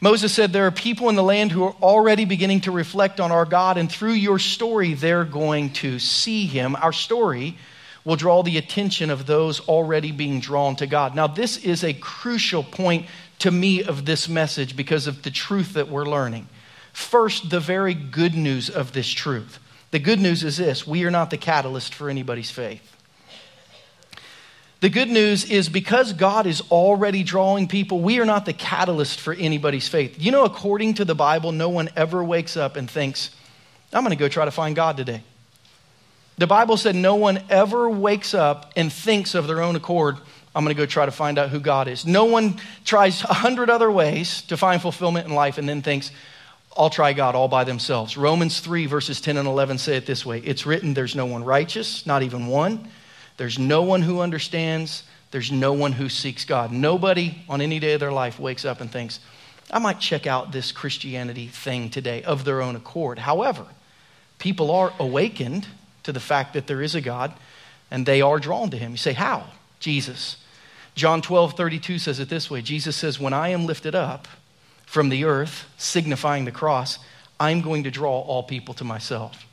Moses 0.00 0.32
said, 0.32 0.52
There 0.52 0.66
are 0.66 0.72
people 0.72 1.08
in 1.08 1.14
the 1.14 1.22
land 1.22 1.52
who 1.52 1.64
are 1.64 1.76
already 1.82 2.24
beginning 2.24 2.62
to 2.62 2.70
reflect 2.70 3.20
on 3.20 3.32
our 3.32 3.44
God, 3.44 3.78
and 3.78 3.90
through 3.90 4.12
your 4.12 4.38
story, 4.38 4.94
they're 4.94 5.24
going 5.24 5.72
to 5.74 5.98
see 5.98 6.46
him. 6.46 6.76
Our 6.76 6.92
story 6.92 7.56
will 8.04 8.16
draw 8.16 8.42
the 8.42 8.58
attention 8.58 9.10
of 9.10 9.26
those 9.26 9.60
already 9.60 10.12
being 10.12 10.40
drawn 10.40 10.76
to 10.76 10.86
God. 10.86 11.14
Now, 11.14 11.26
this 11.26 11.56
is 11.58 11.82
a 11.82 11.94
crucial 11.94 12.62
point 12.62 13.06
to 13.40 13.50
me 13.50 13.82
of 13.82 14.04
this 14.04 14.28
message 14.28 14.76
because 14.76 15.06
of 15.06 15.22
the 15.22 15.30
truth 15.30 15.74
that 15.74 15.88
we're 15.88 16.04
learning. 16.04 16.48
First, 16.92 17.50
the 17.50 17.60
very 17.60 17.94
good 17.94 18.34
news 18.34 18.70
of 18.70 18.92
this 18.92 19.08
truth. 19.08 19.58
The 19.90 19.98
good 19.98 20.20
news 20.20 20.44
is 20.44 20.56
this 20.56 20.86
we 20.86 21.04
are 21.04 21.10
not 21.10 21.30
the 21.30 21.36
catalyst 21.36 21.94
for 21.94 22.08
anybody's 22.08 22.50
faith. 22.50 22.95
The 24.80 24.90
good 24.90 25.08
news 25.08 25.50
is 25.50 25.68
because 25.68 26.12
God 26.12 26.46
is 26.46 26.60
already 26.70 27.22
drawing 27.22 27.66
people, 27.66 28.00
we 28.00 28.20
are 28.20 28.26
not 28.26 28.44
the 28.44 28.52
catalyst 28.52 29.20
for 29.20 29.32
anybody's 29.32 29.88
faith. 29.88 30.16
You 30.18 30.30
know, 30.30 30.44
according 30.44 30.94
to 30.94 31.04
the 31.04 31.14
Bible, 31.14 31.52
no 31.52 31.70
one 31.70 31.88
ever 31.96 32.22
wakes 32.22 32.56
up 32.56 32.76
and 32.76 32.90
thinks, 32.90 33.30
I'm 33.92 34.02
going 34.02 34.10
to 34.10 34.16
go 34.16 34.28
try 34.28 34.44
to 34.44 34.50
find 34.50 34.76
God 34.76 34.98
today. 34.98 35.22
The 36.36 36.46
Bible 36.46 36.76
said 36.76 36.94
no 36.94 37.14
one 37.14 37.42
ever 37.48 37.88
wakes 37.88 38.34
up 38.34 38.72
and 38.76 38.92
thinks 38.92 39.34
of 39.34 39.46
their 39.46 39.62
own 39.62 39.76
accord, 39.76 40.18
I'm 40.54 40.64
going 40.64 40.74
to 40.74 40.80
go 40.80 40.86
try 40.86 41.06
to 41.06 41.12
find 41.12 41.38
out 41.38 41.48
who 41.48 41.60
God 41.60 41.88
is. 41.88 42.04
No 42.04 42.26
one 42.26 42.60
tries 42.84 43.22
a 43.24 43.32
hundred 43.32 43.70
other 43.70 43.90
ways 43.90 44.42
to 44.42 44.58
find 44.58 44.80
fulfillment 44.80 45.26
in 45.26 45.34
life 45.34 45.56
and 45.56 45.66
then 45.66 45.80
thinks, 45.80 46.10
I'll 46.76 46.90
try 46.90 47.14
God 47.14 47.34
all 47.34 47.48
by 47.48 47.64
themselves. 47.64 48.18
Romans 48.18 48.60
3, 48.60 48.84
verses 48.84 49.22
10 49.22 49.38
and 49.38 49.48
11 49.48 49.78
say 49.78 49.96
it 49.96 50.04
this 50.04 50.26
way 50.26 50.40
It's 50.40 50.66
written, 50.66 50.92
There's 50.92 51.14
no 51.14 51.24
one 51.24 51.42
righteous, 51.42 52.04
not 52.04 52.22
even 52.22 52.46
one. 52.46 52.90
There's 53.36 53.58
no 53.58 53.82
one 53.82 54.02
who 54.02 54.20
understands. 54.20 55.02
There's 55.30 55.52
no 55.52 55.72
one 55.72 55.92
who 55.92 56.08
seeks 56.08 56.44
God. 56.44 56.72
Nobody 56.72 57.42
on 57.48 57.60
any 57.60 57.78
day 57.78 57.94
of 57.94 58.00
their 58.00 58.12
life 58.12 58.38
wakes 58.38 58.64
up 58.64 58.80
and 58.80 58.90
thinks, 58.90 59.20
I 59.70 59.78
might 59.78 59.98
check 59.98 60.26
out 60.26 60.52
this 60.52 60.72
Christianity 60.72 61.48
thing 61.48 61.90
today 61.90 62.22
of 62.22 62.44
their 62.44 62.62
own 62.62 62.76
accord. 62.76 63.18
However, 63.18 63.66
people 64.38 64.70
are 64.70 64.92
awakened 64.98 65.66
to 66.04 66.12
the 66.12 66.20
fact 66.20 66.54
that 66.54 66.66
there 66.66 66.82
is 66.82 66.94
a 66.94 67.00
God 67.00 67.32
and 67.90 68.06
they 68.06 68.20
are 68.20 68.38
drawn 68.38 68.70
to 68.70 68.76
him. 68.76 68.92
You 68.92 68.96
say, 68.96 69.12
How? 69.12 69.46
Jesus. 69.80 70.36
John 70.94 71.20
12, 71.20 71.54
32 71.54 71.98
says 71.98 72.20
it 72.20 72.30
this 72.30 72.50
way 72.50 72.62
Jesus 72.62 72.96
says, 72.96 73.20
When 73.20 73.32
I 73.32 73.48
am 73.48 73.66
lifted 73.66 73.94
up 73.94 74.28
from 74.86 75.08
the 75.08 75.24
earth, 75.24 75.66
signifying 75.76 76.44
the 76.44 76.52
cross, 76.52 76.98
I'm 77.38 77.60
going 77.60 77.84
to 77.84 77.90
draw 77.90 78.20
all 78.20 78.42
people 78.42 78.74
to 78.74 78.84
myself. 78.84 79.44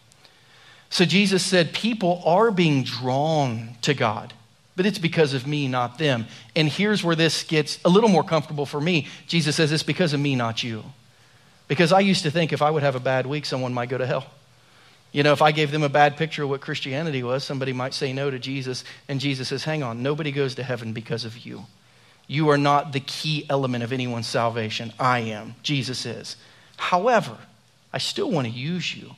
So 0.93 1.05
Jesus 1.05 1.43
said, 1.43 1.73
People 1.73 2.21
are 2.23 2.51
being 2.51 2.83
drawn 2.83 3.69
to 3.81 3.95
God, 3.95 4.31
but 4.75 4.85
it's 4.85 4.99
because 4.99 5.33
of 5.33 5.47
me, 5.47 5.67
not 5.67 5.97
them. 5.97 6.27
And 6.55 6.69
here's 6.69 7.03
where 7.03 7.15
this 7.15 7.41
gets 7.41 7.79
a 7.83 7.89
little 7.89 8.11
more 8.11 8.23
comfortable 8.23 8.67
for 8.67 8.79
me. 8.79 9.07
Jesus 9.25 9.55
says, 9.55 9.71
It's 9.71 9.81
because 9.81 10.13
of 10.13 10.19
me, 10.19 10.35
not 10.35 10.61
you. 10.61 10.83
Because 11.67 11.91
I 11.91 12.01
used 12.01 12.21
to 12.23 12.29
think 12.29 12.53
if 12.53 12.61
I 12.61 12.69
would 12.69 12.83
have 12.83 12.93
a 12.93 12.99
bad 12.99 13.25
week, 13.25 13.47
someone 13.47 13.73
might 13.73 13.89
go 13.89 13.97
to 13.97 14.05
hell. 14.05 14.27
You 15.11 15.23
know, 15.23 15.33
if 15.33 15.41
I 15.41 15.51
gave 15.51 15.71
them 15.71 15.81
a 15.81 15.89
bad 15.89 16.15
picture 16.15 16.43
of 16.43 16.49
what 16.49 16.61
Christianity 16.61 17.23
was, 17.23 17.43
somebody 17.43 17.73
might 17.73 17.95
say 17.95 18.13
no 18.13 18.29
to 18.29 18.37
Jesus. 18.37 18.83
And 19.07 19.19
Jesus 19.19 19.47
says, 19.47 19.63
Hang 19.63 19.81
on, 19.81 20.03
nobody 20.03 20.31
goes 20.31 20.53
to 20.55 20.63
heaven 20.63 20.93
because 20.93 21.25
of 21.25 21.39
you. 21.39 21.65
You 22.27 22.49
are 22.49 22.57
not 22.59 22.93
the 22.93 22.99
key 22.99 23.47
element 23.49 23.83
of 23.83 23.93
anyone's 23.93 24.27
salvation. 24.27 24.93
I 24.99 25.21
am. 25.21 25.55
Jesus 25.63 26.05
is. 26.05 26.35
However, 26.77 27.35
I 27.91 27.97
still 27.97 28.29
want 28.29 28.45
to 28.45 28.53
use 28.53 28.95
you. 28.95 29.15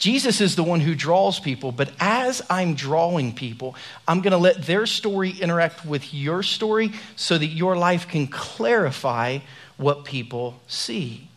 Jesus 0.00 0.40
is 0.40 0.56
the 0.56 0.64
one 0.64 0.80
who 0.80 0.94
draws 0.94 1.38
people, 1.38 1.72
but 1.72 1.92
as 2.00 2.40
I'm 2.48 2.74
drawing 2.74 3.34
people, 3.34 3.76
I'm 4.08 4.22
going 4.22 4.30
to 4.32 4.38
let 4.38 4.62
their 4.62 4.86
story 4.86 5.28
interact 5.30 5.84
with 5.84 6.14
your 6.14 6.42
story 6.42 6.92
so 7.16 7.36
that 7.36 7.46
your 7.46 7.76
life 7.76 8.08
can 8.08 8.26
clarify 8.26 9.40
what 9.76 10.06
people 10.06 10.58
see. 10.66 11.28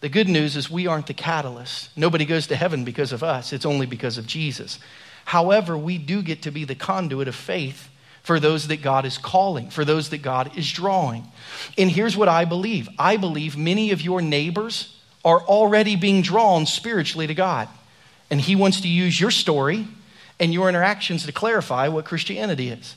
The 0.00 0.10
good 0.10 0.28
news 0.28 0.54
is 0.54 0.70
we 0.70 0.86
aren't 0.86 1.06
the 1.06 1.14
catalyst. 1.14 1.96
Nobody 1.96 2.26
goes 2.26 2.46
to 2.48 2.56
heaven 2.56 2.84
because 2.84 3.12
of 3.12 3.22
us, 3.22 3.54
it's 3.54 3.64
only 3.64 3.86
because 3.86 4.18
of 4.18 4.26
Jesus. 4.26 4.78
However, 5.24 5.78
we 5.78 5.96
do 5.96 6.20
get 6.20 6.42
to 6.42 6.50
be 6.50 6.64
the 6.64 6.74
conduit 6.74 7.26
of 7.26 7.34
faith 7.34 7.88
for 8.22 8.38
those 8.38 8.68
that 8.68 8.82
God 8.82 9.06
is 9.06 9.16
calling, 9.16 9.70
for 9.70 9.86
those 9.86 10.10
that 10.10 10.18
God 10.18 10.58
is 10.58 10.70
drawing. 10.70 11.26
And 11.78 11.90
here's 11.90 12.18
what 12.18 12.28
I 12.28 12.44
believe 12.44 12.86
I 12.98 13.16
believe 13.16 13.56
many 13.56 13.92
of 13.92 14.02
your 14.02 14.20
neighbors 14.20 14.94
are 15.24 15.40
already 15.40 15.96
being 15.96 16.20
drawn 16.20 16.66
spiritually 16.66 17.26
to 17.26 17.34
God. 17.34 17.66
And 18.30 18.40
he 18.40 18.56
wants 18.56 18.80
to 18.82 18.88
use 18.88 19.20
your 19.20 19.30
story 19.30 19.86
and 20.38 20.52
your 20.54 20.68
interactions 20.68 21.26
to 21.26 21.32
clarify 21.32 21.88
what 21.88 22.04
Christianity 22.04 22.70
is. 22.70 22.96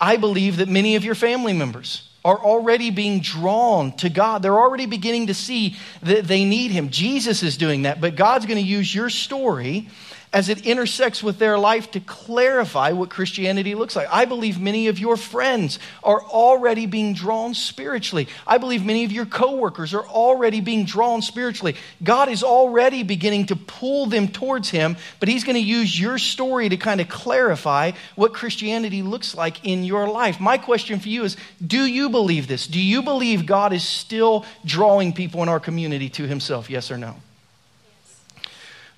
I 0.00 0.16
believe 0.16 0.58
that 0.58 0.68
many 0.68 0.96
of 0.96 1.04
your 1.04 1.14
family 1.14 1.52
members 1.52 2.08
are 2.24 2.38
already 2.38 2.90
being 2.90 3.20
drawn 3.20 3.92
to 3.96 4.08
God. 4.08 4.42
They're 4.42 4.58
already 4.58 4.86
beginning 4.86 5.26
to 5.26 5.34
see 5.34 5.76
that 6.02 6.24
they 6.24 6.44
need 6.44 6.70
Him. 6.70 6.90
Jesus 6.90 7.42
is 7.42 7.56
doing 7.56 7.82
that, 7.82 8.00
but 8.00 8.14
God's 8.14 8.46
going 8.46 8.58
to 8.58 8.64
use 8.64 8.94
your 8.94 9.10
story 9.10 9.88
as 10.32 10.48
it 10.48 10.66
intersects 10.66 11.22
with 11.22 11.38
their 11.38 11.58
life 11.58 11.90
to 11.90 12.00
clarify 12.00 12.92
what 12.92 13.10
Christianity 13.10 13.74
looks 13.74 13.94
like. 13.94 14.08
I 14.10 14.24
believe 14.24 14.58
many 14.58 14.88
of 14.88 14.98
your 14.98 15.16
friends 15.16 15.78
are 16.02 16.22
already 16.22 16.86
being 16.86 17.12
drawn 17.12 17.54
spiritually. 17.54 18.28
I 18.46 18.58
believe 18.58 18.84
many 18.84 19.04
of 19.04 19.12
your 19.12 19.26
coworkers 19.26 19.92
are 19.92 20.06
already 20.06 20.60
being 20.60 20.86
drawn 20.86 21.20
spiritually. 21.20 21.76
God 22.02 22.30
is 22.30 22.42
already 22.42 23.02
beginning 23.02 23.46
to 23.46 23.56
pull 23.56 24.06
them 24.06 24.28
towards 24.28 24.70
Him, 24.70 24.96
but 25.20 25.28
He's 25.28 25.44
going 25.44 25.56
to 25.56 25.60
use 25.60 25.98
your 25.98 26.16
story 26.16 26.68
to 26.70 26.76
kind 26.78 27.00
of 27.00 27.08
clarify 27.08 27.92
what 28.14 28.32
Christianity 28.32 29.02
looks 29.02 29.34
like 29.34 29.64
in 29.64 29.84
your 29.84 30.08
life. 30.08 30.40
My 30.40 30.56
question 30.56 30.98
for 30.98 31.08
you 31.08 31.24
is 31.24 31.36
Do 31.64 31.84
you 31.84 32.08
believe 32.08 32.46
this? 32.46 32.66
Do 32.66 32.80
you 32.80 33.02
believe 33.02 33.44
God 33.44 33.74
is 33.74 33.86
still 33.86 34.46
drawing 34.64 35.12
people 35.12 35.42
in 35.42 35.50
our 35.50 35.60
community 35.60 36.08
to 36.10 36.26
Himself? 36.26 36.70
Yes 36.70 36.90
or 36.90 36.96
no? 36.96 37.16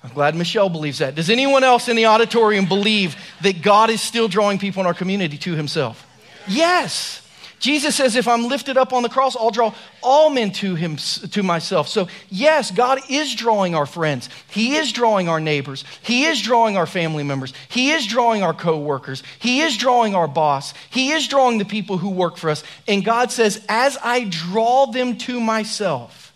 I'm 0.05 0.13
glad 0.13 0.35
Michelle 0.35 0.69
believes 0.69 0.99
that. 0.99 1.15
Does 1.15 1.31
anyone 1.31 1.63
else 1.63 1.87
in 1.89 1.95
the 1.95 2.05
auditorium 2.05 2.67
believe 2.67 3.15
that 3.41 3.63
God 3.63 3.89
is 3.89 4.01
still 4.01 4.27
drawing 4.27 4.59
people 4.59 4.81
in 4.81 4.85
our 4.85 4.93
community 4.93 5.35
to 5.39 5.55
himself? 5.55 6.05
Yes. 6.47 7.27
Jesus 7.59 7.95
says, 7.95 8.15
if 8.15 8.27
I'm 8.27 8.47
lifted 8.47 8.77
up 8.77 8.93
on 8.93 9.01
the 9.01 9.09
cross, 9.09 9.35
I'll 9.35 9.49
draw 9.49 9.73
all 10.03 10.29
men 10.29 10.51
to 10.51 10.75
him 10.75 10.97
to 10.97 11.41
myself. 11.41 11.87
So, 11.87 12.07
yes, 12.29 12.69
God 12.69 12.99
is 13.09 13.33
drawing 13.33 13.73
our 13.73 13.87
friends. 13.87 14.29
He 14.51 14.75
is 14.75 14.91
drawing 14.91 15.27
our 15.27 15.39
neighbors. 15.39 15.83
He 16.03 16.25
is 16.25 16.39
drawing 16.39 16.77
our 16.77 16.85
family 16.85 17.23
members. 17.23 17.51
He 17.67 17.89
is 17.89 18.05
drawing 18.05 18.43
our 18.43 18.53
co-workers. 18.53 19.23
He 19.39 19.61
is 19.61 19.75
drawing 19.75 20.13
our 20.13 20.27
boss. 20.27 20.75
He 20.91 21.13
is 21.13 21.27
drawing 21.27 21.57
the 21.57 21.65
people 21.65 21.97
who 21.97 22.11
work 22.11 22.37
for 22.37 22.51
us. 22.51 22.63
And 22.87 23.03
God 23.03 23.31
says, 23.31 23.65
as 23.67 23.97
I 24.03 24.25
draw 24.25 24.85
them 24.85 25.17
to 25.19 25.39
myself, 25.39 26.31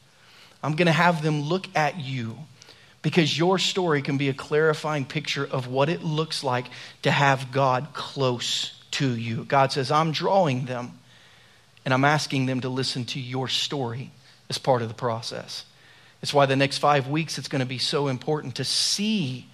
I'm 0.64 0.76
going 0.76 0.88
to 0.88 0.92
have 0.92 1.22
them 1.22 1.44
look 1.44 1.68
at 1.76 2.00
you 2.00 2.36
because 3.02 3.38
your 3.38 3.58
story 3.58 4.02
can 4.02 4.18
be 4.18 4.30
a 4.30 4.34
clarifying 4.34 5.06
picture 5.06 5.46
of 5.46 5.68
what 5.68 5.90
it 5.90 6.04
looks 6.04 6.44
like 6.44 6.66
to 7.04 7.12
have 7.12 7.52
God 7.52 7.90
close 7.94 8.74
to 8.92 9.16
you. 9.16 9.46
God 9.46 9.72
says, 9.72 9.92
I'm 9.92 10.12
drawing 10.12 10.66
them, 10.66 11.00
and 11.86 11.94
I'm 11.94 12.06
asking 12.06 12.46
them 12.46 12.62
to 12.62 12.70
listen 12.70 13.06
to 13.06 13.20
your 13.20 13.48
story 13.48 14.12
as 14.50 14.58
part 14.58 14.82
of 14.82 14.88
the 14.88 14.96
process. 14.96 15.66
It's 16.22 16.34
why 16.34 16.46
the 16.46 16.56
next 16.56 16.80
five 16.80 17.08
weeks 17.08 17.38
it's 17.38 17.48
going 17.48 17.62
to 17.62 17.66
be 17.66 17.78
so 17.78 18.08
important 18.08 18.56
to 18.56 18.66
see 18.66 19.48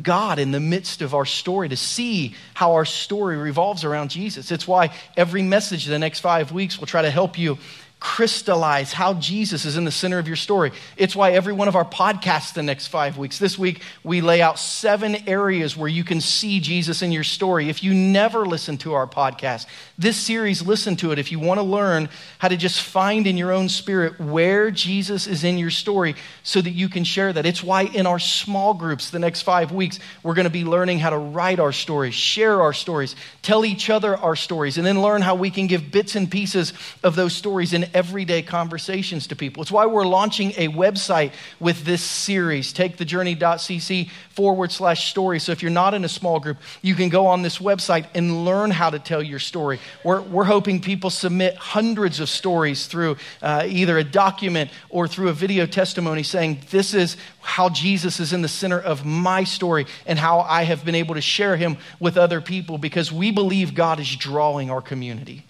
God 0.00 0.38
in 0.38 0.52
the 0.52 0.60
midst 0.60 1.02
of 1.02 1.14
our 1.14 1.24
story, 1.24 1.68
to 1.68 1.76
see 1.76 2.34
how 2.54 2.74
our 2.74 2.84
story 2.84 3.36
revolves 3.36 3.84
around 3.84 4.10
Jesus. 4.10 4.50
It's 4.50 4.66
why 4.66 4.94
every 5.16 5.42
message 5.42 5.86
the 5.86 5.98
next 5.98 6.20
five 6.20 6.52
weeks 6.52 6.78
will 6.78 6.86
try 6.86 7.02
to 7.02 7.10
help 7.10 7.38
you 7.38 7.58
crystallize 8.00 8.92
how 8.92 9.14
Jesus 9.14 9.64
is 9.64 9.76
in 9.76 9.84
the 9.84 9.90
center 9.90 10.20
of 10.20 10.28
your 10.28 10.36
story. 10.36 10.70
It's 10.96 11.16
why 11.16 11.32
every 11.32 11.52
one 11.52 11.66
of 11.66 11.74
our 11.74 11.84
podcasts 11.84 12.54
the 12.54 12.62
next 12.62 12.86
five 12.88 13.18
weeks, 13.18 13.38
this 13.40 13.58
week, 13.58 13.82
we 14.04 14.20
lay 14.20 14.40
out 14.40 14.58
seven 14.58 15.28
areas 15.28 15.76
where 15.76 15.88
you 15.88 16.04
can 16.04 16.20
see 16.20 16.60
Jesus 16.60 17.02
in 17.02 17.10
your 17.10 17.24
story. 17.24 17.68
If 17.68 17.82
you 17.82 17.92
never 17.92 18.46
listen 18.46 18.78
to 18.78 18.94
our 18.94 19.08
podcast, 19.08 19.66
this 19.98 20.16
series, 20.16 20.64
listen 20.64 20.94
to 20.96 21.10
it 21.10 21.18
if 21.18 21.32
you 21.32 21.40
want 21.40 21.58
to 21.58 21.64
learn 21.64 22.08
how 22.38 22.46
to 22.46 22.56
just 22.56 22.80
find 22.80 23.26
in 23.26 23.36
your 23.36 23.50
own 23.50 23.68
spirit 23.68 24.20
where 24.20 24.70
Jesus 24.70 25.26
is 25.26 25.42
in 25.42 25.58
your 25.58 25.70
story 25.70 26.14
so 26.44 26.60
that 26.60 26.70
you 26.70 26.88
can 26.88 27.02
share 27.02 27.32
that. 27.32 27.46
It's 27.46 27.64
why 27.64 27.82
in 27.82 28.06
our 28.06 28.20
small 28.20 28.74
groups 28.74 29.10
the 29.10 29.18
next 29.18 29.42
five 29.42 29.72
weeks, 29.72 29.98
we're 30.22 30.34
going 30.34 30.44
to 30.44 30.50
be 30.50 30.64
learning 30.64 31.00
how 31.00 31.10
to 31.10 31.18
write 31.18 31.58
our 31.58 31.72
stories, 31.72 32.14
share 32.14 32.62
our 32.62 32.72
stories, 32.72 33.16
tell 33.42 33.64
each 33.64 33.90
other 33.90 34.16
our 34.16 34.36
stories, 34.36 34.78
and 34.78 34.86
then 34.86 35.02
learn 35.02 35.20
how 35.20 35.34
we 35.34 35.50
can 35.50 35.66
give 35.66 35.90
bits 35.90 36.14
and 36.14 36.30
pieces 36.30 36.72
of 37.02 37.16
those 37.16 37.32
stories 37.32 37.72
in 37.72 37.87
everyday 37.94 38.42
conversations 38.42 39.26
to 39.28 39.36
people. 39.36 39.62
It's 39.62 39.72
why 39.72 39.86
we're 39.86 40.06
launching 40.06 40.52
a 40.56 40.68
website 40.68 41.32
with 41.60 41.84
this 41.84 42.02
series, 42.02 42.72
takethejourney.cc 42.72 44.10
forward 44.30 44.70
slash 44.70 45.10
story. 45.10 45.40
So 45.40 45.52
if 45.52 45.62
you're 45.62 45.70
not 45.70 45.94
in 45.94 46.04
a 46.04 46.08
small 46.08 46.40
group, 46.40 46.58
you 46.82 46.94
can 46.94 47.08
go 47.08 47.26
on 47.26 47.42
this 47.42 47.58
website 47.58 48.06
and 48.14 48.44
learn 48.44 48.70
how 48.70 48.90
to 48.90 48.98
tell 48.98 49.22
your 49.22 49.38
story. 49.38 49.80
We're, 50.04 50.20
we're 50.20 50.44
hoping 50.44 50.80
people 50.80 51.10
submit 51.10 51.56
hundreds 51.56 52.20
of 52.20 52.28
stories 52.28 52.86
through 52.86 53.16
uh, 53.42 53.64
either 53.66 53.98
a 53.98 54.04
document 54.04 54.70
or 54.90 55.08
through 55.08 55.28
a 55.28 55.32
video 55.32 55.66
testimony 55.66 56.22
saying, 56.22 56.60
This 56.70 56.94
is 56.94 57.16
how 57.40 57.68
Jesus 57.68 58.20
is 58.20 58.32
in 58.32 58.42
the 58.42 58.48
center 58.48 58.78
of 58.78 59.04
my 59.04 59.44
story 59.44 59.86
and 60.06 60.18
how 60.18 60.40
I 60.40 60.64
have 60.64 60.84
been 60.84 60.94
able 60.94 61.14
to 61.14 61.20
share 61.20 61.56
him 61.56 61.78
with 61.98 62.16
other 62.16 62.40
people 62.40 62.78
because 62.78 63.10
we 63.10 63.30
believe 63.30 63.74
God 63.74 63.98
is 64.00 64.14
drawing 64.14 64.70
our 64.70 64.82
community. 64.82 65.44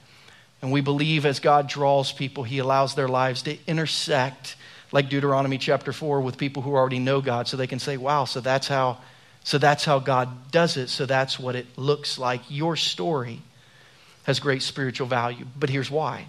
And 0.60 0.72
we 0.72 0.80
believe 0.80 1.24
as 1.24 1.40
God 1.40 1.68
draws 1.68 2.12
people, 2.12 2.42
He 2.44 2.58
allows 2.58 2.94
their 2.94 3.08
lives 3.08 3.42
to 3.42 3.56
intersect, 3.66 4.56
like 4.90 5.08
Deuteronomy 5.08 5.58
chapter 5.58 5.92
4, 5.92 6.20
with 6.20 6.36
people 6.36 6.62
who 6.62 6.74
already 6.74 6.98
know 6.98 7.20
God, 7.20 7.46
so 7.46 7.56
they 7.56 7.66
can 7.66 7.78
say, 7.78 7.96
wow, 7.96 8.24
so 8.24 8.40
that's 8.40 8.66
how, 8.66 8.98
so 9.44 9.58
that's 9.58 9.84
how 9.84 9.98
God 9.98 10.50
does 10.50 10.76
it. 10.76 10.88
So 10.88 11.06
that's 11.06 11.38
what 11.38 11.54
it 11.54 11.66
looks 11.76 12.18
like. 12.18 12.42
Your 12.48 12.74
story 12.74 13.40
has 14.24 14.40
great 14.40 14.62
spiritual 14.62 15.06
value. 15.06 15.46
But 15.58 15.70
here's 15.70 15.90
why 15.90 16.26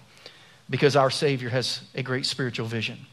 because 0.69 0.95
our 0.95 1.09
Savior 1.09 1.49
has 1.49 1.81
a 1.95 2.03
great 2.03 2.25
spiritual 2.25 2.67
vision. 2.67 3.07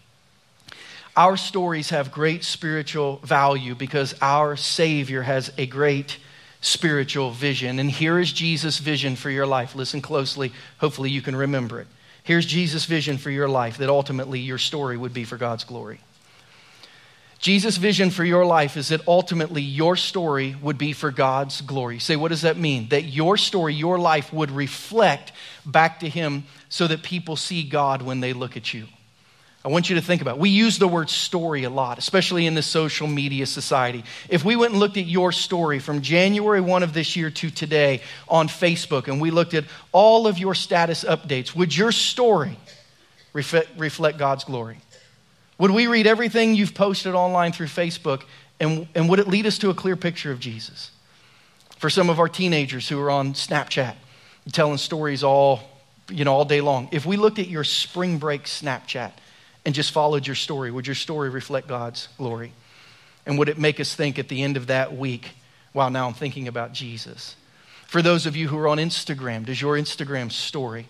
Our 1.16 1.38
stories 1.38 1.90
have 1.90 2.12
great 2.12 2.44
spiritual 2.44 3.16
value 3.24 3.74
because 3.74 4.14
our 4.20 4.56
Savior 4.56 5.22
has 5.22 5.50
a 5.56 5.66
great 5.66 6.18
spiritual 6.66 7.30
vision. 7.30 7.78
And 7.78 7.90
here 7.90 8.18
is 8.18 8.32
Jesus' 8.32 8.78
vision 8.78 9.14
for 9.14 9.30
your 9.30 9.46
life. 9.46 9.76
Listen 9.76 10.02
closely. 10.02 10.52
Hopefully, 10.78 11.10
you 11.10 11.22
can 11.22 11.36
remember 11.36 11.80
it. 11.80 11.86
Here's 12.24 12.44
Jesus' 12.44 12.86
vision 12.86 13.18
for 13.18 13.30
your 13.30 13.48
life 13.48 13.78
that 13.78 13.88
ultimately 13.88 14.40
your 14.40 14.58
story 14.58 14.96
would 14.96 15.14
be 15.14 15.22
for 15.22 15.36
God's 15.36 15.62
glory. 15.62 16.00
Jesus' 17.38 17.76
vision 17.76 18.10
for 18.10 18.24
your 18.24 18.44
life 18.44 18.76
is 18.76 18.88
that 18.88 19.06
ultimately 19.06 19.62
your 19.62 19.94
story 19.94 20.56
would 20.60 20.78
be 20.78 20.92
for 20.92 21.12
God's 21.12 21.60
glory. 21.60 22.00
Say, 22.00 22.16
what 22.16 22.28
does 22.28 22.42
that 22.42 22.56
mean? 22.56 22.88
That 22.88 23.04
your 23.04 23.36
story, 23.36 23.74
your 23.74 23.98
life 23.98 24.32
would 24.32 24.50
reflect 24.50 25.32
back 25.64 26.00
to 26.00 26.08
Him 26.08 26.44
so 26.68 26.88
that 26.88 27.04
people 27.04 27.36
see 27.36 27.62
God 27.62 28.02
when 28.02 28.20
they 28.20 28.32
look 28.32 28.56
at 28.56 28.74
you. 28.74 28.86
I 29.66 29.68
want 29.68 29.90
you 29.90 29.96
to 29.96 30.00
think 30.00 30.22
about 30.22 30.36
it. 30.36 30.40
We 30.40 30.50
use 30.50 30.78
the 30.78 30.86
word 30.86 31.10
story 31.10 31.64
a 31.64 31.70
lot, 31.70 31.98
especially 31.98 32.46
in 32.46 32.54
the 32.54 32.62
social 32.62 33.08
media 33.08 33.46
society. 33.46 34.04
If 34.28 34.44
we 34.44 34.54
went 34.54 34.70
and 34.70 34.78
looked 34.78 34.96
at 34.96 35.06
your 35.06 35.32
story 35.32 35.80
from 35.80 36.02
January 36.02 36.60
1 36.60 36.84
of 36.84 36.92
this 36.92 37.16
year 37.16 37.30
to 37.30 37.50
today 37.50 38.00
on 38.28 38.46
Facebook 38.46 39.08
and 39.08 39.20
we 39.20 39.32
looked 39.32 39.54
at 39.54 39.64
all 39.90 40.28
of 40.28 40.38
your 40.38 40.54
status 40.54 41.02
updates, 41.02 41.56
would 41.56 41.76
your 41.76 41.90
story 41.90 42.56
reflect 43.32 44.18
God's 44.18 44.44
glory? 44.44 44.78
Would 45.58 45.72
we 45.72 45.88
read 45.88 46.06
everything 46.06 46.54
you've 46.54 46.74
posted 46.74 47.16
online 47.16 47.50
through 47.50 47.66
Facebook 47.66 48.22
and, 48.60 48.86
and 48.94 49.08
would 49.08 49.18
it 49.18 49.26
lead 49.26 49.46
us 49.46 49.58
to 49.58 49.70
a 49.70 49.74
clear 49.74 49.96
picture 49.96 50.30
of 50.30 50.38
Jesus? 50.38 50.92
For 51.78 51.90
some 51.90 52.08
of 52.08 52.20
our 52.20 52.28
teenagers 52.28 52.88
who 52.88 53.00
are 53.00 53.10
on 53.10 53.32
Snapchat, 53.32 53.96
telling 54.52 54.78
stories 54.78 55.24
all, 55.24 55.60
you 56.08 56.24
know, 56.24 56.34
all 56.34 56.44
day 56.44 56.60
long, 56.60 56.88
if 56.92 57.04
we 57.04 57.16
looked 57.16 57.40
at 57.40 57.48
your 57.48 57.64
spring 57.64 58.18
break 58.18 58.44
Snapchat 58.44 59.10
and 59.66 59.74
just 59.74 59.90
followed 59.90 60.26
your 60.26 60.36
story, 60.36 60.70
would 60.70 60.86
your 60.86 60.94
story 60.94 61.28
reflect 61.28 61.68
God's 61.68 62.08
glory? 62.16 62.52
And 63.26 63.38
would 63.38 63.50
it 63.50 63.58
make 63.58 63.80
us 63.80 63.94
think 63.94 64.18
at 64.18 64.28
the 64.28 64.42
end 64.42 64.56
of 64.56 64.68
that 64.68 64.96
week, 64.96 65.32
wow, 65.74 65.90
now 65.90 66.06
I'm 66.06 66.14
thinking 66.14 66.48
about 66.48 66.72
Jesus? 66.72 67.36
For 67.86 68.00
those 68.00 68.24
of 68.24 68.34
you 68.34 68.48
who 68.48 68.56
are 68.56 68.68
on 68.68 68.78
Instagram, 68.78 69.44
does 69.44 69.60
your 69.60 69.76
Instagram 69.76 70.32
story 70.32 70.88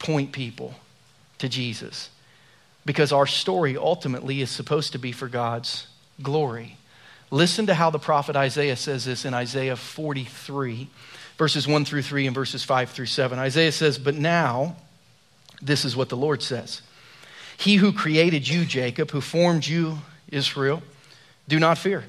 point 0.00 0.32
people 0.32 0.74
to 1.38 1.48
Jesus? 1.48 2.10
because 2.88 3.12
our 3.12 3.26
story 3.26 3.76
ultimately 3.76 4.40
is 4.40 4.50
supposed 4.50 4.92
to 4.92 4.98
be 4.98 5.12
for 5.12 5.28
God's 5.28 5.88
glory. 6.22 6.78
Listen 7.30 7.66
to 7.66 7.74
how 7.74 7.90
the 7.90 7.98
prophet 7.98 8.34
Isaiah 8.34 8.76
says 8.76 9.04
this 9.04 9.26
in 9.26 9.34
Isaiah 9.34 9.76
43, 9.76 10.88
verses 11.36 11.68
1 11.68 11.84
through 11.84 12.00
3 12.00 12.28
and 12.28 12.34
verses 12.34 12.64
5 12.64 12.88
through 12.88 13.04
7. 13.04 13.38
Isaiah 13.38 13.72
says, 13.72 13.98
But 13.98 14.14
now, 14.14 14.76
this 15.60 15.84
is 15.84 15.96
what 15.96 16.08
the 16.08 16.16
Lord 16.16 16.42
says 16.42 16.80
He 17.58 17.74
who 17.74 17.92
created 17.92 18.48
you, 18.48 18.64
Jacob, 18.64 19.10
who 19.10 19.20
formed 19.20 19.66
you, 19.66 19.98
Israel, 20.30 20.80
do 21.48 21.58
not 21.58 21.76
fear, 21.76 22.04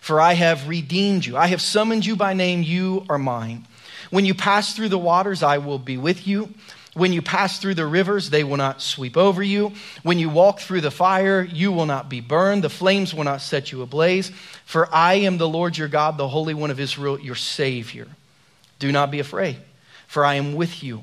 for 0.00 0.20
I 0.20 0.34
have 0.34 0.68
redeemed 0.68 1.26
you. 1.26 1.36
I 1.36 1.48
have 1.48 1.60
summoned 1.60 2.06
you 2.06 2.14
by 2.14 2.32
name, 2.32 2.62
you 2.62 3.04
are 3.08 3.18
mine. 3.18 3.66
When 4.10 4.24
you 4.24 4.34
pass 4.34 4.74
through 4.74 4.90
the 4.90 4.98
waters, 4.98 5.42
I 5.42 5.58
will 5.58 5.80
be 5.80 5.96
with 5.96 6.28
you. 6.28 6.54
When 6.94 7.12
you 7.12 7.22
pass 7.22 7.58
through 7.58 7.74
the 7.74 7.86
rivers, 7.86 8.30
they 8.30 8.44
will 8.44 8.56
not 8.56 8.80
sweep 8.80 9.16
over 9.16 9.42
you. 9.42 9.72
When 10.04 10.20
you 10.20 10.28
walk 10.28 10.60
through 10.60 10.82
the 10.82 10.92
fire, 10.92 11.42
you 11.42 11.72
will 11.72 11.86
not 11.86 12.08
be 12.08 12.20
burned. 12.20 12.62
The 12.62 12.70
flames 12.70 13.12
will 13.12 13.24
not 13.24 13.40
set 13.40 13.72
you 13.72 13.82
ablaze. 13.82 14.30
For 14.64 14.94
I 14.94 15.14
am 15.14 15.38
the 15.38 15.48
Lord 15.48 15.76
your 15.76 15.88
God, 15.88 16.16
the 16.18 16.28
Holy 16.28 16.54
One 16.54 16.70
of 16.70 16.78
Israel, 16.78 17.18
your 17.18 17.34
Savior. 17.34 18.06
Do 18.78 18.92
not 18.92 19.10
be 19.10 19.18
afraid, 19.18 19.56
for 20.06 20.24
I 20.24 20.34
am 20.34 20.54
with 20.54 20.84
you. 20.84 21.02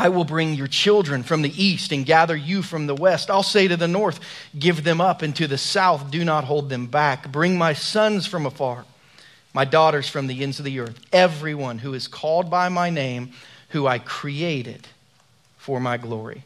I 0.00 0.08
will 0.08 0.24
bring 0.24 0.54
your 0.54 0.66
children 0.66 1.22
from 1.22 1.42
the 1.42 1.62
east 1.62 1.92
and 1.92 2.06
gather 2.06 2.34
you 2.34 2.62
from 2.62 2.86
the 2.86 2.94
west. 2.94 3.30
I'll 3.30 3.42
say 3.42 3.68
to 3.68 3.76
the 3.76 3.86
north, 3.86 4.18
Give 4.58 4.82
them 4.82 4.98
up, 4.98 5.20
and 5.20 5.36
to 5.36 5.46
the 5.46 5.58
south, 5.58 6.10
do 6.10 6.24
not 6.24 6.44
hold 6.44 6.70
them 6.70 6.86
back. 6.86 7.30
Bring 7.30 7.58
my 7.58 7.74
sons 7.74 8.26
from 8.26 8.46
afar, 8.46 8.86
my 9.52 9.66
daughters 9.66 10.08
from 10.08 10.26
the 10.26 10.42
ends 10.42 10.58
of 10.58 10.64
the 10.64 10.80
earth. 10.80 10.98
Everyone 11.12 11.76
who 11.76 11.92
is 11.92 12.08
called 12.08 12.48
by 12.48 12.70
my 12.70 12.88
name, 12.88 13.32
who 13.68 13.86
I 13.86 13.98
created 13.98 14.88
for 15.58 15.80
my 15.80 15.98
glory, 15.98 16.44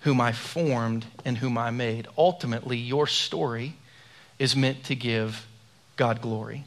whom 0.00 0.20
I 0.20 0.32
formed 0.32 1.06
and 1.24 1.38
whom 1.38 1.56
I 1.56 1.70
made. 1.70 2.08
Ultimately, 2.18 2.78
your 2.78 3.06
story 3.06 3.76
is 4.40 4.56
meant 4.56 4.82
to 4.86 4.96
give 4.96 5.46
God 5.96 6.20
glory. 6.20 6.64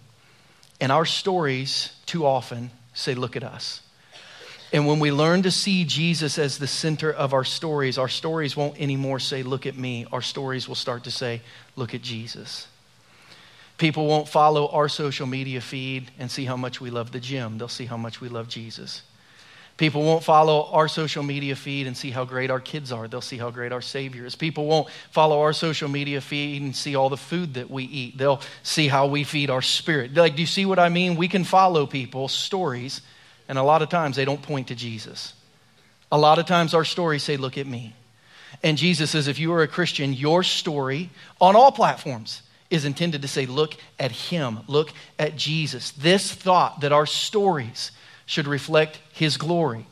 And 0.80 0.94
our 0.94 1.06
stories, 1.06 1.92
too 2.06 2.26
often, 2.26 2.72
say, 2.94 3.16
Look 3.16 3.36
at 3.36 3.44
us. 3.44 3.82
And 4.74 4.88
when 4.88 5.00
we 5.00 5.12
learn 5.12 5.44
to 5.44 5.52
see 5.52 5.84
Jesus 5.84 6.38
as 6.38 6.58
the 6.58 6.68
center 6.68 7.12
of 7.12 7.34
our 7.34 7.44
stories, 7.44 7.98
our 7.98 8.08
stories 8.08 8.56
won't 8.56 8.80
anymore 8.80 9.20
say, 9.20 9.44
Look 9.44 9.66
at 9.66 9.78
me. 9.78 10.06
Our 10.12 10.22
stories 10.22 10.68
will 10.68 10.76
start 10.76 11.04
to 11.06 11.12
say, 11.12 11.42
Look 11.76 11.94
at 11.94 12.02
Jesus. 12.02 12.68
People 13.78 14.06
won't 14.06 14.28
follow 14.28 14.68
our 14.68 14.88
social 14.88 15.26
media 15.26 15.60
feed 15.60 16.12
and 16.20 16.30
see 16.30 16.46
how 16.46 16.56
much 16.56 16.80
we 16.80 16.90
love 16.92 17.12
the 17.12 17.20
gym. 17.20 17.58
They'll 17.58 17.68
see 17.68 17.86
how 17.86 17.98
much 17.98 18.22
we 18.22 18.30
love 18.30 18.48
Jesus. 18.48 19.02
People 19.76 20.04
won't 20.04 20.24
follow 20.24 20.70
our 20.72 20.88
social 20.88 21.24
media 21.24 21.56
feed 21.56 21.88
and 21.88 21.98
see 21.98 22.12
how 22.12 22.24
great 22.24 22.52
our 22.52 22.60
kids 22.60 22.92
are. 22.92 23.08
They'll 23.08 23.22
see 23.22 23.40
how 23.40 23.50
great 23.50 23.72
our 23.72 23.82
Savior 23.82 24.28
is. 24.28 24.36
People 24.36 24.68
won't 24.68 24.88
follow 25.10 25.42
our 25.42 25.54
social 25.54 25.90
media 25.90 26.22
feed 26.22 26.62
and 26.62 26.76
see 26.76 26.96
all 26.96 27.10
the 27.10 27.18
food 27.18 27.56
that 27.56 27.72
we 27.72 27.86
eat. 27.86 28.18
They'll 28.20 28.42
see 28.62 28.88
how 28.88 29.08
we 29.08 29.24
feed 29.24 29.50
our 29.50 29.64
spirit. 29.64 30.14
Like, 30.14 30.36
do 30.36 30.44
you 30.44 30.48
see 30.48 30.68
what 30.68 30.78
I 30.78 30.90
mean? 30.90 31.16
We 31.16 31.28
can 31.28 31.44
follow 31.44 31.88
people's 31.88 32.34
stories, 32.34 33.02
and 33.52 33.60
a 33.60 33.64
lot 33.64 33.82
of 33.82 33.90
times 33.90 34.16
they 34.16 34.24
don't 34.24 34.42
point 34.42 34.70
to 34.70 34.76
Jesus. 34.76 35.34
A 36.10 36.18
lot 36.18 36.40
of 36.40 36.46
times 36.46 36.74
our 36.74 36.86
stories 36.86 37.22
say, 37.22 37.36
Look 37.36 37.58
at 37.58 37.68
me. 37.68 37.94
And 38.64 38.78
Jesus 38.78 39.12
says, 39.12 39.28
if 39.28 39.40
you 39.40 39.52
are 39.52 39.62
a 39.62 39.68
Christian, 39.68 40.14
your 40.14 40.42
story 40.42 41.10
on 41.40 41.56
all 41.56 41.72
platforms 41.72 42.44
is 42.70 42.86
intended 42.86 43.22
to 43.24 43.28
say, 43.28 43.46
Look 43.46 43.76
at 44.00 44.12
Him, 44.12 44.62
look 44.68 44.94
at 45.20 45.36
Jesus. 45.36 45.92
This 45.92 46.32
thought 46.32 46.80
that 46.80 46.94
our 46.94 47.06
stories, 47.06 47.92
should 48.32 48.48
reflect 48.48 48.98
his 49.12 49.36
glory 49.36 49.86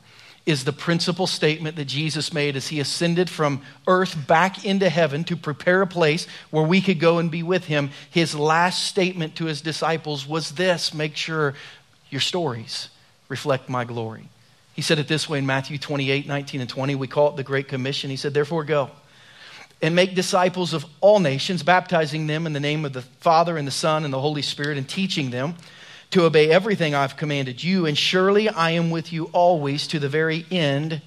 is 0.45 0.63
the 0.63 0.71
principal 0.71 1.27
statement 1.27 1.75
that 1.75 1.83
Jesus 1.85 2.33
made 2.33 2.55
as 2.55 2.69
he 2.69 2.79
ascended 2.79 3.29
from 3.29 3.61
earth 3.85 4.15
back 4.27 4.63
into 4.63 4.87
heaven 4.87 5.25
to 5.25 5.35
prepare 5.35 5.81
a 5.81 5.87
place 5.87 6.25
where 6.49 6.63
we 6.63 6.79
could 6.79 7.01
go 7.01 7.17
and 7.17 7.29
be 7.29 7.43
with 7.43 7.65
him. 7.65 7.91
His 8.09 8.33
last 8.33 8.85
statement 8.85 9.35
to 9.35 9.45
his 9.45 9.59
disciples 9.59 10.25
was 10.25 10.51
this 10.51 10.93
make 10.93 11.17
sure 11.17 11.53
your 12.09 12.21
stories 12.21 12.89
reflect 13.29 13.69
my 13.69 13.85
glory. 13.85 14.27
He 14.73 14.81
said 14.81 14.99
it 14.99 15.07
this 15.07 15.29
way 15.29 15.39
in 15.39 15.45
Matthew 15.45 15.77
28 15.77 16.27
19 16.27 16.61
and 16.61 16.69
20. 16.69 16.95
We 16.95 17.07
call 17.07 17.29
it 17.29 17.35
the 17.37 17.43
Great 17.43 17.67
Commission. 17.67 18.09
He 18.09 18.15
said, 18.17 18.33
Therefore, 18.33 18.63
go 18.63 18.91
and 19.81 19.95
make 19.95 20.15
disciples 20.15 20.73
of 20.73 20.85
all 20.99 21.19
nations, 21.19 21.63
baptizing 21.63 22.27
them 22.27 22.45
in 22.45 22.53
the 22.53 22.59
name 22.59 22.83
of 22.83 22.93
the 22.93 23.01
Father 23.01 23.57
and 23.57 23.67
the 23.67 23.71
Son 23.71 24.03
and 24.03 24.13
the 24.13 24.19
Holy 24.19 24.41
Spirit, 24.41 24.77
and 24.77 24.87
teaching 24.87 25.29
them 25.29 25.55
to 26.11 26.25
obey 26.25 26.49
everything 26.49 26.95
I've 26.95 27.17
commanded 27.17 27.63
you, 27.63 27.85
and 27.85 27.97
surely 27.97 28.49
I 28.49 28.71
am 28.71 28.89
with 28.89 29.13
you 29.13 29.25
always 29.25 29.87
to 29.87 29.99
the 29.99 30.09
very 30.09 30.45
end 30.51 31.01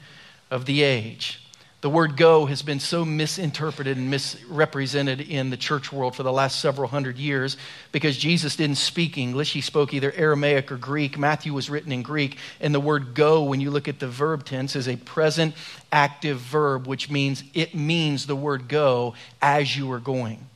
of 0.50 0.64
the 0.64 0.82
age. 0.82 1.41
The 1.82 1.90
word 1.90 2.16
go 2.16 2.46
has 2.46 2.62
been 2.62 2.78
so 2.78 3.04
misinterpreted 3.04 3.96
and 3.96 4.08
misrepresented 4.08 5.20
in 5.20 5.50
the 5.50 5.56
church 5.56 5.92
world 5.92 6.14
for 6.14 6.22
the 6.22 6.32
last 6.32 6.60
several 6.60 6.86
hundred 6.86 7.18
years 7.18 7.56
because 7.90 8.16
Jesus 8.16 8.54
didn't 8.54 8.76
speak 8.76 9.18
English. 9.18 9.52
He 9.52 9.60
spoke 9.60 9.92
either 9.92 10.12
Aramaic 10.12 10.70
or 10.70 10.76
Greek. 10.76 11.18
Matthew 11.18 11.52
was 11.52 11.68
written 11.68 11.90
in 11.90 12.02
Greek. 12.02 12.38
And 12.60 12.72
the 12.72 12.78
word 12.78 13.14
go, 13.14 13.42
when 13.42 13.60
you 13.60 13.72
look 13.72 13.88
at 13.88 13.98
the 13.98 14.06
verb 14.06 14.44
tense, 14.44 14.76
is 14.76 14.86
a 14.86 14.94
present 14.94 15.56
active 15.90 16.38
verb, 16.38 16.86
which 16.86 17.10
means 17.10 17.42
it 17.52 17.74
means 17.74 18.26
the 18.26 18.36
word 18.36 18.68
go 18.68 19.14
as 19.42 19.76
you 19.76 19.90
are 19.90 19.98
going. 19.98 20.46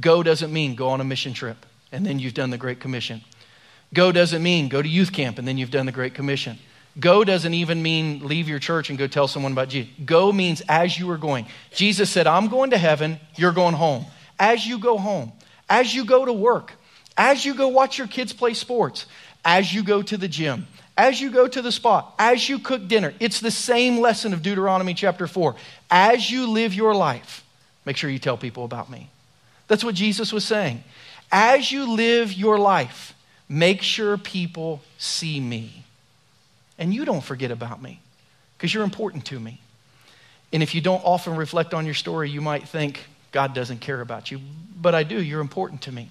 Go 0.00 0.22
doesn't 0.22 0.50
mean 0.50 0.76
go 0.76 0.88
on 0.88 1.02
a 1.02 1.04
mission 1.04 1.34
trip 1.34 1.66
and 1.92 2.06
then 2.06 2.18
you've 2.18 2.32
done 2.32 2.48
the 2.48 2.56
Great 2.56 2.80
Commission. 2.80 3.20
Go 3.92 4.12
doesn't 4.12 4.42
mean 4.42 4.68
go 4.68 4.80
to 4.80 4.88
youth 4.88 5.12
camp 5.12 5.38
and 5.38 5.46
then 5.46 5.58
you've 5.58 5.70
done 5.70 5.84
the 5.84 5.92
Great 5.92 6.14
Commission. 6.14 6.58
Go 6.98 7.24
doesn't 7.24 7.54
even 7.54 7.82
mean 7.82 8.26
leave 8.26 8.48
your 8.48 8.58
church 8.58 8.90
and 8.90 8.98
go 8.98 9.06
tell 9.06 9.28
someone 9.28 9.52
about 9.52 9.68
Jesus. 9.68 9.90
Go 10.04 10.32
means 10.32 10.62
as 10.68 10.98
you 10.98 11.10
are 11.10 11.16
going. 11.16 11.46
Jesus 11.72 12.10
said, 12.10 12.26
I'm 12.26 12.48
going 12.48 12.70
to 12.70 12.78
heaven, 12.78 13.20
you're 13.36 13.52
going 13.52 13.74
home. 13.74 14.06
As 14.38 14.66
you 14.66 14.78
go 14.78 14.98
home, 14.98 15.32
as 15.68 15.94
you 15.94 16.04
go 16.04 16.24
to 16.24 16.32
work, 16.32 16.72
as 17.16 17.44
you 17.44 17.54
go 17.54 17.68
watch 17.68 17.98
your 17.98 18.06
kids 18.06 18.32
play 18.32 18.54
sports, 18.54 19.06
as 19.44 19.72
you 19.72 19.82
go 19.82 20.02
to 20.02 20.16
the 20.16 20.28
gym, 20.28 20.66
as 20.96 21.20
you 21.20 21.30
go 21.30 21.46
to 21.46 21.62
the 21.62 21.72
spot, 21.72 22.14
as 22.18 22.48
you 22.48 22.58
cook 22.58 22.88
dinner, 22.88 23.14
it's 23.20 23.40
the 23.40 23.50
same 23.50 23.98
lesson 23.98 24.32
of 24.32 24.42
Deuteronomy 24.42 24.94
chapter 24.94 25.26
4. 25.26 25.54
As 25.90 26.30
you 26.30 26.48
live 26.50 26.74
your 26.74 26.94
life, 26.94 27.44
make 27.84 27.96
sure 27.96 28.10
you 28.10 28.18
tell 28.18 28.36
people 28.36 28.64
about 28.64 28.90
me. 28.90 29.08
That's 29.68 29.84
what 29.84 29.94
Jesus 29.94 30.32
was 30.32 30.44
saying. 30.44 30.82
As 31.30 31.70
you 31.70 31.94
live 31.94 32.32
your 32.32 32.58
life, 32.58 33.14
Make 33.48 33.80
sure 33.82 34.18
people 34.18 34.82
see 34.98 35.40
me. 35.40 35.84
And 36.78 36.94
you 36.94 37.04
don't 37.04 37.22
forget 37.22 37.50
about 37.50 37.82
me 37.82 38.00
because 38.56 38.72
you're 38.72 38.84
important 38.84 39.24
to 39.26 39.40
me. 39.40 39.60
And 40.52 40.62
if 40.62 40.74
you 40.74 40.80
don't 40.80 41.04
often 41.04 41.36
reflect 41.36 41.74
on 41.74 41.84
your 41.84 41.94
story, 41.94 42.30
you 42.30 42.40
might 42.40 42.68
think 42.68 43.04
God 43.32 43.54
doesn't 43.54 43.80
care 43.80 44.00
about 44.00 44.30
you. 44.30 44.40
But 44.80 44.94
I 44.94 45.02
do, 45.02 45.22
you're 45.22 45.40
important 45.40 45.82
to 45.82 45.92
me. 45.92 46.10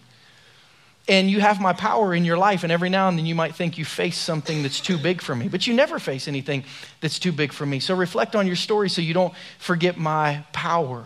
And 1.09 1.31
you 1.31 1.39
have 1.39 1.61
my 1.61 1.71
power 1.71 2.13
in 2.13 2.25
your 2.25 2.37
life, 2.37 2.63
and 2.63 2.71
every 2.71 2.89
now 2.89 3.07
and 3.07 3.17
then 3.17 3.25
you 3.25 3.33
might 3.33 3.55
think 3.55 3.77
you 3.77 3.85
face 3.85 4.17
something 4.17 4.61
that's 4.61 4.81
too 4.81 4.97
big 4.97 5.21
for 5.21 5.33
me, 5.33 5.47
but 5.47 5.65
you 5.65 5.73
never 5.73 5.99
face 5.99 6.27
anything 6.27 6.65
that's 6.99 7.17
too 7.17 7.31
big 7.31 7.53
for 7.53 7.65
me. 7.65 7.79
So 7.79 7.95
reflect 7.95 8.35
on 8.35 8.45
your 8.45 8.57
story 8.57 8.89
so 8.89 9.01
you 9.01 9.13
don't 9.13 9.33
forget 9.57 9.97
my 9.97 10.43
power. 10.51 11.05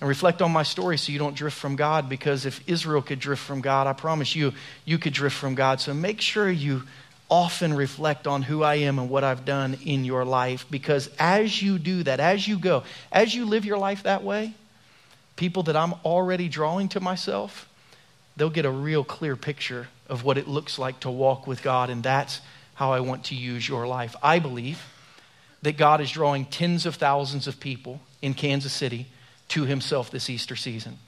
And 0.00 0.08
reflect 0.08 0.40
on 0.40 0.52
my 0.52 0.62
story 0.62 0.96
so 0.96 1.12
you 1.12 1.18
don't 1.18 1.36
drift 1.36 1.56
from 1.56 1.76
God, 1.76 2.08
because 2.08 2.46
if 2.46 2.66
Israel 2.66 3.02
could 3.02 3.20
drift 3.20 3.42
from 3.42 3.60
God, 3.60 3.86
I 3.86 3.92
promise 3.92 4.34
you, 4.34 4.54
you 4.86 4.98
could 4.98 5.12
drift 5.12 5.36
from 5.36 5.54
God. 5.54 5.80
So 5.82 5.92
make 5.92 6.22
sure 6.22 6.50
you 6.50 6.84
often 7.30 7.74
reflect 7.74 8.26
on 8.26 8.42
who 8.42 8.62
I 8.62 8.76
am 8.76 8.98
and 8.98 9.08
what 9.08 9.24
I've 9.24 9.44
done 9.44 9.78
in 9.84 10.04
your 10.04 10.24
life, 10.24 10.66
because 10.70 11.08
as 11.18 11.62
you 11.62 11.78
do 11.78 12.02
that, 12.02 12.20
as 12.20 12.46
you 12.46 12.58
go, 12.58 12.84
as 13.10 13.34
you 13.34 13.46
live 13.46 13.64
your 13.64 13.78
life 13.78 14.02
that 14.02 14.22
way, 14.22 14.54
people 15.36 15.62
that 15.64 15.76
I'm 15.76 15.94
already 16.04 16.48
drawing 16.48 16.88
to 16.90 17.00
myself, 17.00 17.68
they'll 18.36 18.50
get 18.50 18.66
a 18.66 18.70
real 18.70 19.04
clear 19.04 19.36
picture 19.36 19.88
of 20.08 20.22
what 20.22 20.38
it 20.38 20.46
looks 20.46 20.78
like 20.78 21.00
to 21.00 21.10
walk 21.10 21.46
with 21.46 21.62
God, 21.62 21.90
and 21.90 22.02
that's 22.02 22.40
how 22.74 22.92
I 22.92 23.00
want 23.00 23.24
to 23.24 23.34
use 23.34 23.68
your 23.68 23.86
life. 23.86 24.14
I 24.22 24.38
believe 24.38 24.82
that 25.62 25.78
God 25.78 26.00
is 26.00 26.10
drawing 26.10 26.44
tens 26.44 26.84
of 26.84 26.96
thousands 26.96 27.46
of 27.46 27.58
people 27.58 28.00
in 28.20 28.34
Kansas 28.34 28.72
City 28.72 29.06
to 29.48 29.64
himself 29.64 30.10
this 30.10 30.28
Easter 30.28 30.56
season. 30.56 30.98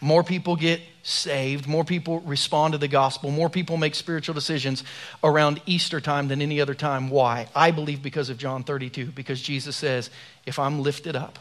More 0.00 0.24
people 0.24 0.56
get 0.56 0.80
saved, 1.02 1.66
more 1.66 1.84
people 1.84 2.20
respond 2.20 2.72
to 2.72 2.78
the 2.78 2.88
gospel, 2.88 3.30
more 3.30 3.50
people 3.50 3.76
make 3.76 3.94
spiritual 3.94 4.34
decisions 4.34 4.82
around 5.22 5.60
Easter 5.66 6.00
time 6.00 6.28
than 6.28 6.40
any 6.40 6.60
other 6.60 6.74
time. 6.74 7.10
Why? 7.10 7.48
I 7.54 7.70
believe 7.70 8.02
because 8.02 8.30
of 8.30 8.38
John 8.38 8.62
32, 8.62 9.06
because 9.06 9.42
Jesus 9.42 9.76
says, 9.76 10.10
if 10.46 10.58
I'm 10.58 10.82
lifted 10.82 11.16
up, 11.16 11.38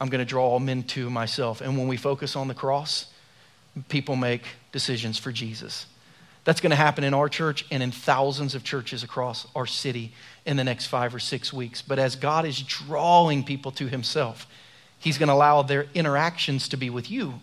I'm 0.00 0.08
going 0.08 0.18
to 0.18 0.26
draw 0.26 0.44
all 0.44 0.60
men 0.60 0.82
to 0.84 1.08
myself. 1.08 1.62
And 1.62 1.78
when 1.78 1.88
we 1.88 1.96
focus 1.96 2.36
on 2.36 2.48
the 2.48 2.54
cross, 2.54 3.06
people 3.88 4.16
make 4.16 4.42
decisions 4.70 5.18
for 5.18 5.32
Jesus. 5.32 5.86
That's 6.44 6.60
going 6.60 6.70
to 6.70 6.76
happen 6.76 7.04
in 7.04 7.14
our 7.14 7.30
church 7.30 7.64
and 7.70 7.82
in 7.82 7.90
thousands 7.90 8.54
of 8.54 8.64
churches 8.64 9.02
across 9.02 9.46
our 9.56 9.66
city 9.66 10.12
in 10.44 10.58
the 10.58 10.64
next 10.64 10.86
five 10.86 11.14
or 11.14 11.18
six 11.18 11.54
weeks. 11.54 11.80
But 11.80 11.98
as 11.98 12.16
God 12.16 12.44
is 12.44 12.60
drawing 12.60 13.44
people 13.44 13.70
to 13.72 13.86
Himself, 13.86 14.46
He's 14.98 15.16
going 15.16 15.28
to 15.28 15.34
allow 15.34 15.62
their 15.62 15.86
interactions 15.94 16.68
to 16.68 16.76
be 16.76 16.90
with 16.90 17.10
you 17.10 17.40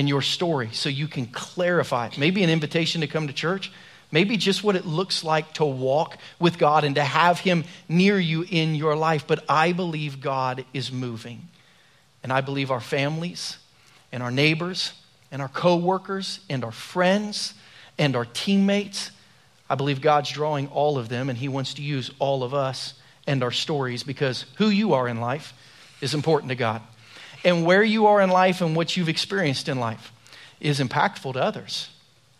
and 0.00 0.08
your 0.08 0.22
story 0.22 0.70
so 0.72 0.88
you 0.88 1.06
can 1.06 1.26
clarify. 1.26 2.08
Maybe 2.16 2.42
an 2.42 2.48
invitation 2.48 3.02
to 3.02 3.06
come 3.06 3.26
to 3.26 3.34
church, 3.34 3.70
maybe 4.10 4.38
just 4.38 4.64
what 4.64 4.74
it 4.74 4.86
looks 4.86 5.22
like 5.22 5.52
to 5.54 5.64
walk 5.64 6.16
with 6.38 6.58
God 6.58 6.84
and 6.84 6.94
to 6.94 7.04
have 7.04 7.38
Him 7.38 7.64
near 7.86 8.18
you 8.18 8.46
in 8.48 8.74
your 8.74 8.96
life. 8.96 9.26
But 9.26 9.44
I 9.46 9.72
believe 9.72 10.22
God 10.22 10.64
is 10.72 10.90
moving. 10.90 11.48
And 12.22 12.32
I 12.32 12.40
believe 12.40 12.70
our 12.70 12.80
families 12.80 13.58
and 14.10 14.22
our 14.22 14.30
neighbors 14.30 14.94
and 15.30 15.42
our 15.42 15.48
coworkers 15.48 16.40
and 16.48 16.64
our 16.64 16.72
friends 16.72 17.52
and 17.98 18.16
our 18.16 18.24
teammates, 18.24 19.10
I 19.68 19.74
believe 19.74 20.00
God's 20.00 20.30
drawing 20.30 20.68
all 20.68 20.96
of 20.96 21.10
them 21.10 21.28
and 21.28 21.36
He 21.38 21.48
wants 21.48 21.74
to 21.74 21.82
use 21.82 22.10
all 22.18 22.42
of 22.42 22.54
us 22.54 22.94
and 23.26 23.42
our 23.42 23.52
stories 23.52 24.02
because 24.02 24.46
who 24.56 24.70
you 24.70 24.94
are 24.94 25.06
in 25.06 25.20
life 25.20 25.52
is 26.00 26.14
important 26.14 26.48
to 26.48 26.56
God. 26.56 26.80
And 27.44 27.64
where 27.64 27.82
you 27.82 28.06
are 28.06 28.20
in 28.20 28.30
life 28.30 28.60
and 28.60 28.76
what 28.76 28.96
you've 28.96 29.08
experienced 29.08 29.68
in 29.68 29.78
life 29.78 30.12
is 30.60 30.80
impactful 30.80 31.32
to 31.34 31.42
others. 31.42 31.88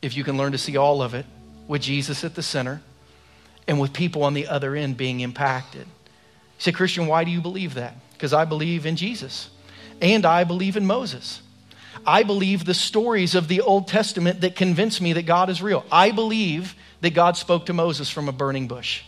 If 0.02 0.16
you 0.16 0.24
can 0.24 0.36
learn 0.36 0.52
to 0.52 0.58
see 0.58 0.76
all 0.76 1.02
of 1.02 1.14
it 1.14 1.26
with 1.66 1.82
Jesus 1.82 2.24
at 2.24 2.34
the 2.34 2.42
center 2.42 2.82
and 3.66 3.80
with 3.80 3.92
people 3.92 4.24
on 4.24 4.34
the 4.34 4.48
other 4.48 4.74
end 4.74 4.96
being 4.96 5.20
impacted. 5.20 5.86
You 5.86 6.58
say, 6.58 6.72
Christian, 6.72 7.06
why 7.06 7.24
do 7.24 7.30
you 7.30 7.40
believe 7.40 7.74
that? 7.74 7.94
Because 8.12 8.32
I 8.32 8.44
believe 8.44 8.86
in 8.86 8.96
Jesus 8.96 9.50
and 10.00 10.26
I 10.26 10.44
believe 10.44 10.76
in 10.76 10.86
Moses. 10.86 11.42
I 12.06 12.22
believe 12.22 12.64
the 12.64 12.74
stories 12.74 13.34
of 13.34 13.48
the 13.48 13.60
Old 13.60 13.88
Testament 13.88 14.40
that 14.40 14.56
convince 14.56 15.00
me 15.00 15.12
that 15.14 15.26
God 15.26 15.50
is 15.50 15.62
real. 15.62 15.84
I 15.90 16.10
believe 16.10 16.74
that 17.00 17.10
God 17.10 17.36
spoke 17.36 17.66
to 17.66 17.72
Moses 17.72 18.08
from 18.08 18.28
a 18.28 18.32
burning 18.32 18.68
bush. 18.68 19.02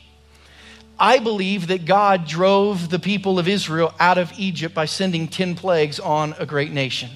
I 1.03 1.19
believe 1.19 1.67
that 1.67 1.85
God 1.85 2.29
drove 2.29 2.89
the 2.89 3.01
people 3.01 3.41
of 3.41 3.49
Israel 3.49 3.93
out 3.99 4.19
of 4.19 4.33
Egypt 4.39 4.73
by 4.73 4.85
sending 4.85 5.27
10 5.27 5.57
plagues 5.57 5.99
on 5.99 6.33
a 6.39 6.47
great 6.47 6.71
nation. 6.71 7.11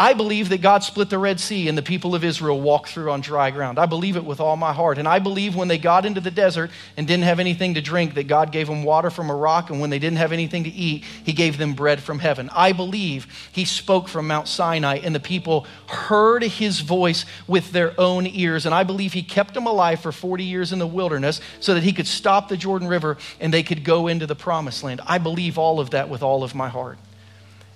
I 0.00 0.14
believe 0.14 0.48
that 0.48 0.62
God 0.62 0.82
split 0.82 1.10
the 1.10 1.18
Red 1.18 1.38
Sea 1.38 1.68
and 1.68 1.76
the 1.76 1.82
people 1.82 2.14
of 2.14 2.24
Israel 2.24 2.58
walked 2.58 2.88
through 2.88 3.10
on 3.10 3.20
dry 3.20 3.50
ground. 3.50 3.78
I 3.78 3.84
believe 3.84 4.16
it 4.16 4.24
with 4.24 4.40
all 4.40 4.56
my 4.56 4.72
heart. 4.72 4.96
And 4.96 5.06
I 5.06 5.18
believe 5.18 5.54
when 5.54 5.68
they 5.68 5.76
got 5.76 6.06
into 6.06 6.22
the 6.22 6.30
desert 6.30 6.70
and 6.96 7.06
didn't 7.06 7.24
have 7.24 7.38
anything 7.38 7.74
to 7.74 7.82
drink, 7.82 8.14
that 8.14 8.26
God 8.26 8.50
gave 8.50 8.66
them 8.66 8.82
water 8.82 9.10
from 9.10 9.28
a 9.28 9.36
rock. 9.36 9.68
And 9.68 9.78
when 9.78 9.90
they 9.90 9.98
didn't 9.98 10.16
have 10.16 10.32
anything 10.32 10.64
to 10.64 10.70
eat, 10.70 11.04
He 11.04 11.34
gave 11.34 11.58
them 11.58 11.74
bread 11.74 12.00
from 12.00 12.18
heaven. 12.18 12.48
I 12.54 12.72
believe 12.72 13.26
He 13.52 13.66
spoke 13.66 14.08
from 14.08 14.26
Mount 14.26 14.48
Sinai 14.48 15.00
and 15.04 15.14
the 15.14 15.20
people 15.20 15.66
heard 15.86 16.44
His 16.44 16.80
voice 16.80 17.26
with 17.46 17.70
their 17.72 17.92
own 18.00 18.26
ears. 18.26 18.64
And 18.64 18.74
I 18.74 18.84
believe 18.84 19.12
He 19.12 19.22
kept 19.22 19.52
them 19.52 19.66
alive 19.66 20.00
for 20.00 20.12
40 20.12 20.44
years 20.44 20.72
in 20.72 20.78
the 20.78 20.86
wilderness 20.86 21.42
so 21.60 21.74
that 21.74 21.82
He 21.82 21.92
could 21.92 22.06
stop 22.06 22.48
the 22.48 22.56
Jordan 22.56 22.88
River 22.88 23.18
and 23.38 23.52
they 23.52 23.62
could 23.62 23.84
go 23.84 24.06
into 24.06 24.26
the 24.26 24.34
promised 24.34 24.82
land. 24.82 25.02
I 25.06 25.18
believe 25.18 25.58
all 25.58 25.78
of 25.78 25.90
that 25.90 26.08
with 26.08 26.22
all 26.22 26.42
of 26.42 26.54
my 26.54 26.70
heart. 26.70 26.96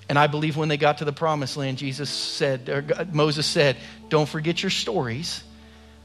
And 0.09 0.19
I 0.19 0.27
believe 0.27 0.57
when 0.57 0.69
they 0.69 0.77
got 0.77 0.99
to 0.99 1.05
the 1.05 1.13
promised 1.13 1.57
land, 1.57 1.79
Jesus 1.79 2.11
said, 2.11 2.69
or 2.69 2.85
Moses 3.13 3.47
said, 3.47 3.77
Don't 4.09 4.29
forget 4.29 4.63
your 4.63 4.71
stories, 4.71 5.43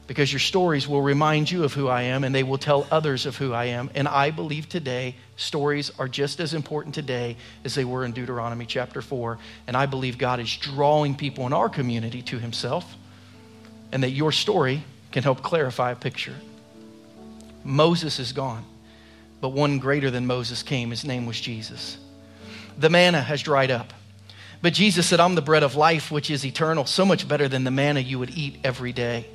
because 0.06 0.32
your 0.32 0.40
stories 0.40 0.88
will 0.88 1.02
remind 1.02 1.50
you 1.50 1.64
of 1.64 1.74
who 1.74 1.86
I 1.88 2.02
am, 2.02 2.24
and 2.24 2.34
they 2.34 2.42
will 2.42 2.58
tell 2.58 2.86
others 2.90 3.26
of 3.26 3.36
who 3.36 3.52
I 3.52 3.66
am. 3.66 3.90
And 3.94 4.08
I 4.08 4.30
believe 4.30 4.68
today, 4.68 5.16
stories 5.36 5.90
are 5.98 6.08
just 6.08 6.40
as 6.40 6.54
important 6.54 6.94
today 6.94 7.36
as 7.64 7.74
they 7.74 7.84
were 7.84 8.04
in 8.04 8.12
Deuteronomy 8.12 8.64
chapter 8.64 9.02
4. 9.02 9.38
And 9.66 9.76
I 9.76 9.86
believe 9.86 10.16
God 10.16 10.40
is 10.40 10.56
drawing 10.56 11.14
people 11.14 11.46
in 11.46 11.52
our 11.52 11.68
community 11.68 12.22
to 12.22 12.38
himself, 12.38 12.96
and 13.92 14.02
that 14.02 14.10
your 14.10 14.32
story 14.32 14.82
can 15.12 15.22
help 15.22 15.42
clarify 15.42 15.90
a 15.90 15.96
picture. 15.96 16.34
Moses 17.64 18.18
is 18.18 18.32
gone, 18.32 18.64
but 19.42 19.50
one 19.50 19.78
greater 19.78 20.10
than 20.10 20.26
Moses 20.26 20.62
came. 20.62 20.88
His 20.90 21.04
name 21.04 21.26
was 21.26 21.38
Jesus 21.38 21.98
the 22.78 22.90
manna 22.90 23.20
has 23.20 23.42
dried 23.42 23.70
up. 23.70 23.92
But 24.62 24.74
Jesus 24.74 25.06
said, 25.06 25.20
I'm 25.20 25.34
the 25.34 25.42
bread 25.42 25.62
of 25.62 25.74
life, 25.74 26.10
which 26.10 26.30
is 26.30 26.44
eternal, 26.44 26.84
so 26.84 27.04
much 27.04 27.26
better 27.26 27.48
than 27.48 27.64
the 27.64 27.70
manna 27.70 28.00
you 28.00 28.18
would 28.18 28.30
eat 28.30 28.58
every 28.62 28.92
day. 28.92 29.26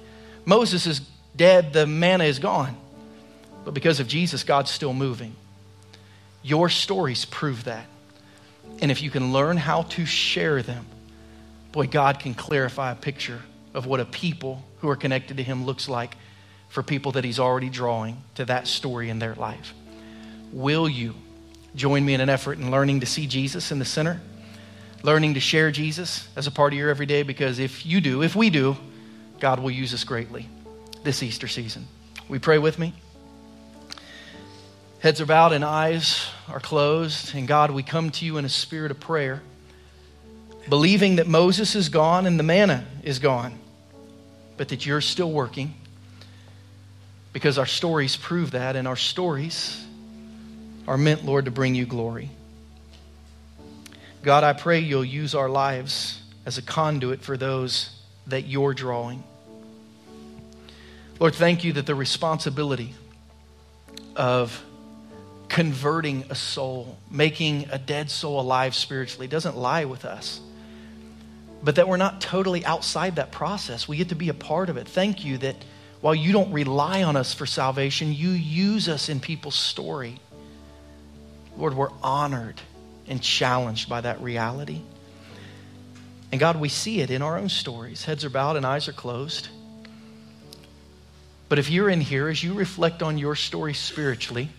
Moses 0.45 0.85
is 0.85 1.01
dead, 1.35 1.73
the 1.73 1.87
manna 1.87 2.25
is 2.25 2.39
gone. 2.39 2.77
But 3.63 3.73
because 3.73 3.99
of 3.99 4.07
Jesus, 4.07 4.43
God's 4.43 4.69
still 4.69 4.93
moving. 4.93 5.35
Your 6.43 6.69
stories 6.69 7.25
prove 7.25 7.63
that. 7.63 7.87
And 8.81 8.91
if 8.91 9.01
you 9.01 9.09
can 9.09 9.33
learn 9.33 9.57
how 9.57 9.83
to 9.83 10.05
share 10.05 10.61
them, 10.61 10.85
boy, 11.71 11.87
God 11.87 12.19
can 12.19 12.35
clarify 12.35 12.91
a 12.91 12.95
picture 12.95 13.41
of 13.73 13.87
what 13.87 13.99
a 13.99 14.05
people 14.05 14.63
who 14.79 14.89
are 14.89 14.95
connected 14.95 15.37
to 15.37 15.43
Him 15.43 15.65
looks 15.65 15.89
like 15.89 16.15
for 16.69 16.83
people 16.83 17.13
that 17.13 17.23
He's 17.23 17.39
already 17.39 17.69
drawing 17.69 18.21
to 18.35 18.45
that 18.45 18.67
story 18.67 19.09
in 19.09 19.17
their 19.17 19.33
life. 19.33 19.73
Will 20.51 20.87
you 20.87 21.15
join 21.75 22.05
me 22.05 22.13
in 22.13 22.21
an 22.21 22.29
effort 22.29 22.57
in 22.57 22.71
learning 22.71 23.01
to 23.01 23.05
see 23.05 23.27
Jesus 23.27 23.71
in 23.71 23.79
the 23.79 23.85
center, 23.85 24.21
learning 25.03 25.33
to 25.33 25.39
share 25.39 25.71
Jesus 25.71 26.27
as 26.35 26.47
a 26.47 26.51
part 26.51 26.73
of 26.73 26.79
your 26.79 26.89
everyday, 26.89 27.23
because 27.23 27.59
if 27.59 27.85
you 27.85 28.01
do, 28.01 28.23
if 28.23 28.35
we 28.35 28.49
do, 28.49 28.77
God 29.39 29.59
will 29.59 29.71
use 29.71 29.93
us 29.93 30.03
greatly 30.03 30.47
this 31.03 31.21
Easter 31.21 31.47
season. 31.47 31.87
We 32.27 32.39
pray 32.39 32.57
with 32.57 32.79
me? 32.79 32.93
Heads 34.99 35.21
are 35.21 35.25
bowed 35.25 35.53
and 35.53 35.63
eyes 35.63 36.27
are 36.47 36.59
closed. 36.59 37.35
And 37.35 37.47
God, 37.47 37.69
we 37.69 37.83
come 37.83 38.09
to 38.11 38.25
you 38.25 38.37
in 38.37 38.45
a 38.45 38.49
spirit 38.49 38.89
of 38.89 38.99
prayer, 38.99 39.43
believing 40.67 41.17
that 41.17 41.27
Moses 41.27 41.75
is 41.75 41.89
gone 41.89 42.25
and 42.25 42.39
the 42.39 42.43
manna 42.43 42.85
is 43.03 43.19
gone, 43.19 43.59
but 44.57 44.69
that 44.69 44.85
you're 44.85 45.01
still 45.01 45.31
working 45.31 45.75
because 47.33 47.59
our 47.59 47.65
stories 47.65 48.15
prove 48.15 48.51
that, 48.51 48.77
and 48.77 48.87
our 48.87 48.95
stories 48.95 49.85
are 50.87 50.97
meant, 50.97 51.25
Lord, 51.25 51.45
to 51.45 51.51
bring 51.51 51.75
you 51.75 51.85
glory. 51.85 52.29
God, 54.21 54.43
I 54.43 54.53
pray 54.53 54.79
you'll 54.79 55.05
use 55.05 55.35
our 55.35 55.49
lives 55.49 56.21
as 56.45 56.57
a 56.57 56.61
conduit 56.61 57.21
for 57.21 57.37
those 57.37 57.89
that 58.27 58.47
you're 58.47 58.73
drawing. 58.73 59.23
Lord, 61.19 61.35
thank 61.35 61.63
you 61.63 61.73
that 61.73 61.85
the 61.85 61.95
responsibility 61.95 62.93
of 64.15 64.63
converting 65.47 66.25
a 66.29 66.35
soul, 66.35 66.97
making 67.09 67.67
a 67.71 67.77
dead 67.77 68.09
soul 68.09 68.39
alive 68.39 68.75
spiritually, 68.75 69.27
doesn't 69.27 69.55
lie 69.55 69.85
with 69.85 70.05
us. 70.05 70.41
But 71.63 71.75
that 71.75 71.87
we're 71.87 71.97
not 71.97 72.19
totally 72.19 72.65
outside 72.65 73.15
that 73.15 73.31
process. 73.31 73.87
We 73.87 73.97
get 73.97 74.09
to 74.09 74.15
be 74.15 74.29
a 74.29 74.33
part 74.33 74.69
of 74.69 74.77
it. 74.77 74.87
Thank 74.87 75.23
you 75.23 75.37
that 75.39 75.55
while 76.01 76.15
you 76.15 76.31
don't 76.33 76.51
rely 76.51 77.03
on 77.03 77.15
us 77.15 77.33
for 77.33 77.45
salvation, 77.45 78.13
you 78.13 78.29
use 78.29 78.89
us 78.89 79.09
in 79.09 79.19
people's 79.19 79.55
story. 79.55 80.19
Lord, 81.57 81.73
we're 81.73 81.91
honored 82.03 82.59
and 83.07 83.21
challenged 83.21 83.89
by 83.89 84.01
that 84.01 84.21
reality. 84.21 84.81
And 86.31 86.39
God, 86.39 86.59
we 86.59 86.69
see 86.69 87.01
it 87.01 87.11
in 87.11 87.21
our 87.21 87.37
own 87.37 87.49
stories. 87.49 88.03
Heads 88.03 88.25
are 88.25 88.29
bowed 88.29 88.57
and 88.57 88.65
eyes 88.65 88.87
are 88.87 88.93
closed. 88.93 89.49
But 91.47 91.59
if 91.59 91.69
you're 91.69 91.89
in 91.89 92.01
here, 92.01 92.27
as 92.27 92.43
you 92.43 92.53
reflect 92.53 93.03
on 93.03 93.17
your 93.17 93.35
story 93.35 93.73
spiritually, 93.73 94.49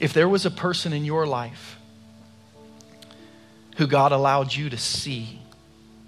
if 0.00 0.12
there 0.12 0.28
was 0.28 0.46
a 0.46 0.50
person 0.50 0.92
in 0.92 1.04
your 1.04 1.26
life 1.26 1.76
who 3.76 3.86
God 3.86 4.12
allowed 4.12 4.54
you 4.54 4.70
to 4.70 4.78
see, 4.78 5.40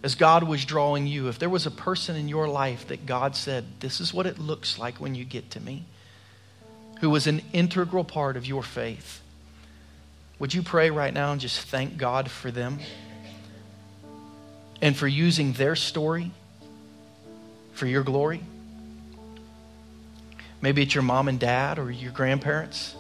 as 0.02 0.14
God 0.14 0.44
was 0.44 0.64
drawing 0.64 1.06
you, 1.06 1.28
if 1.28 1.38
there 1.38 1.48
was 1.48 1.66
a 1.66 1.70
person 1.70 2.14
in 2.14 2.28
your 2.28 2.48
life 2.48 2.88
that 2.88 3.06
God 3.06 3.34
said, 3.34 3.64
This 3.80 4.00
is 4.00 4.14
what 4.14 4.26
it 4.26 4.38
looks 4.38 4.78
like 4.78 5.00
when 5.00 5.14
you 5.16 5.24
get 5.24 5.50
to 5.52 5.60
me, 5.60 5.84
who 7.00 7.10
was 7.10 7.26
an 7.26 7.42
integral 7.52 8.04
part 8.04 8.36
of 8.36 8.46
your 8.46 8.62
faith, 8.62 9.20
Would 10.38 10.52
you 10.52 10.62
pray 10.62 10.90
right 10.90 11.14
now 11.14 11.32
and 11.32 11.40
just 11.40 11.60
thank 11.62 11.96
God 11.96 12.30
for 12.30 12.50
them 12.50 12.78
and 14.82 14.94
for 14.94 15.08
using 15.08 15.54
their 15.54 15.74
story 15.74 16.30
for 17.72 17.86
your 17.86 18.02
glory? 18.02 18.42
Maybe 20.60 20.82
it's 20.82 20.94
your 20.94 21.02
mom 21.02 21.28
and 21.28 21.40
dad 21.40 21.78
or 21.78 21.90
your 21.90 22.12
grandparents. 22.12 22.94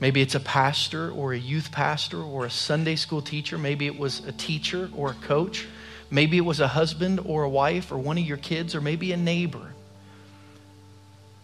Maybe 0.00 0.22
it's 0.22 0.34
a 0.34 0.40
pastor 0.40 1.10
or 1.10 1.34
a 1.34 1.38
youth 1.38 1.70
pastor 1.70 2.20
or 2.20 2.46
a 2.46 2.50
Sunday 2.50 2.96
school 2.96 3.22
teacher. 3.22 3.58
Maybe 3.58 3.86
it 3.86 3.98
was 3.98 4.24
a 4.26 4.32
teacher 4.32 4.90
or 4.96 5.10
a 5.10 5.26
coach. 5.26 5.66
Maybe 6.10 6.38
it 6.38 6.44
was 6.44 6.58
a 6.58 6.68
husband 6.68 7.20
or 7.24 7.44
a 7.44 7.48
wife 7.48 7.92
or 7.92 7.98
one 7.98 8.18
of 8.18 8.24
your 8.24 8.38
kids 8.38 8.74
or 8.74 8.80
maybe 8.80 9.12
a 9.12 9.16
neighbor. 9.16 9.72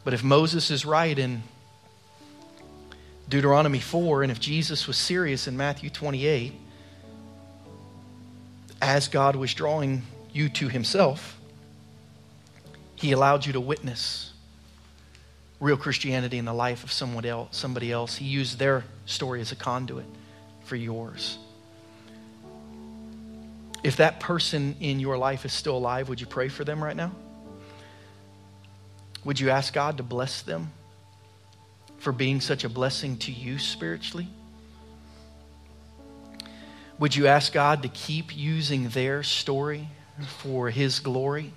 But 0.04 0.14
if 0.14 0.24
Moses 0.24 0.70
is 0.70 0.84
right 0.84 1.16
in 1.16 1.42
Deuteronomy 3.29 3.81
4, 3.81 4.22
and 4.22 4.31
if 4.31 4.39
Jesus 4.39 4.87
was 4.87 4.97
serious 4.97 5.49
in 5.49 5.57
Matthew 5.57 5.91
28, 5.91 6.53
as 8.81 9.09
God 9.09 9.35
was 9.35 9.53
drawing 9.53 10.03
you 10.33 10.49
to 10.51 10.68
himself, 10.68 11.39
he 12.95 13.12
allowed 13.12 13.45
you 13.45 13.53
to 13.53 13.61
witness 13.61 14.33
real 15.59 15.77
Christianity 15.77 16.39
in 16.39 16.45
the 16.45 16.55
life 16.55 16.85
of 16.85 16.93
someone 16.93 17.24
else, 17.24 17.57
somebody 17.57 17.91
else. 17.91 18.16
He 18.16 18.27
used 18.27 18.59
their 18.59 18.85
story 19.07 19.41
as 19.41 19.53
a 19.53 19.57
conduit 19.57 20.07
for 20.64 20.77
yours. 20.77 21.39
If 23.83 23.97
that 23.97 24.20
person 24.20 24.77
in 24.81 25.01
your 25.01 25.16
life 25.16 25.45
is 25.45 25.53
still 25.53 25.77
alive, 25.77 26.09
would 26.09 26.20
you 26.20 26.27
pray 26.27 26.49
for 26.49 26.64
them 26.64 26.83
right 26.83 26.97
now? 26.97 27.12
Would 29.24 29.41
you 29.41 29.51
ask 29.51 29.72
God 29.72 29.97
to 29.97 30.03
bless 30.03 30.43
them 30.43 30.70
for 32.07 32.12
being 32.12 32.40
such 32.40 32.62
a 32.62 32.68
blessing 32.68 33.16
to 33.16 33.32
you 33.32 33.59
spiritually? 33.59 34.28
Would 37.00 37.16
you 37.16 37.26
ask 37.26 37.52
God 37.52 37.82
to 37.82 37.88
keep 37.88 38.36
using 38.36 38.90
their 38.90 39.24
story 39.24 39.88
for 40.38 40.70
His 40.70 41.00
glory? 41.00 41.52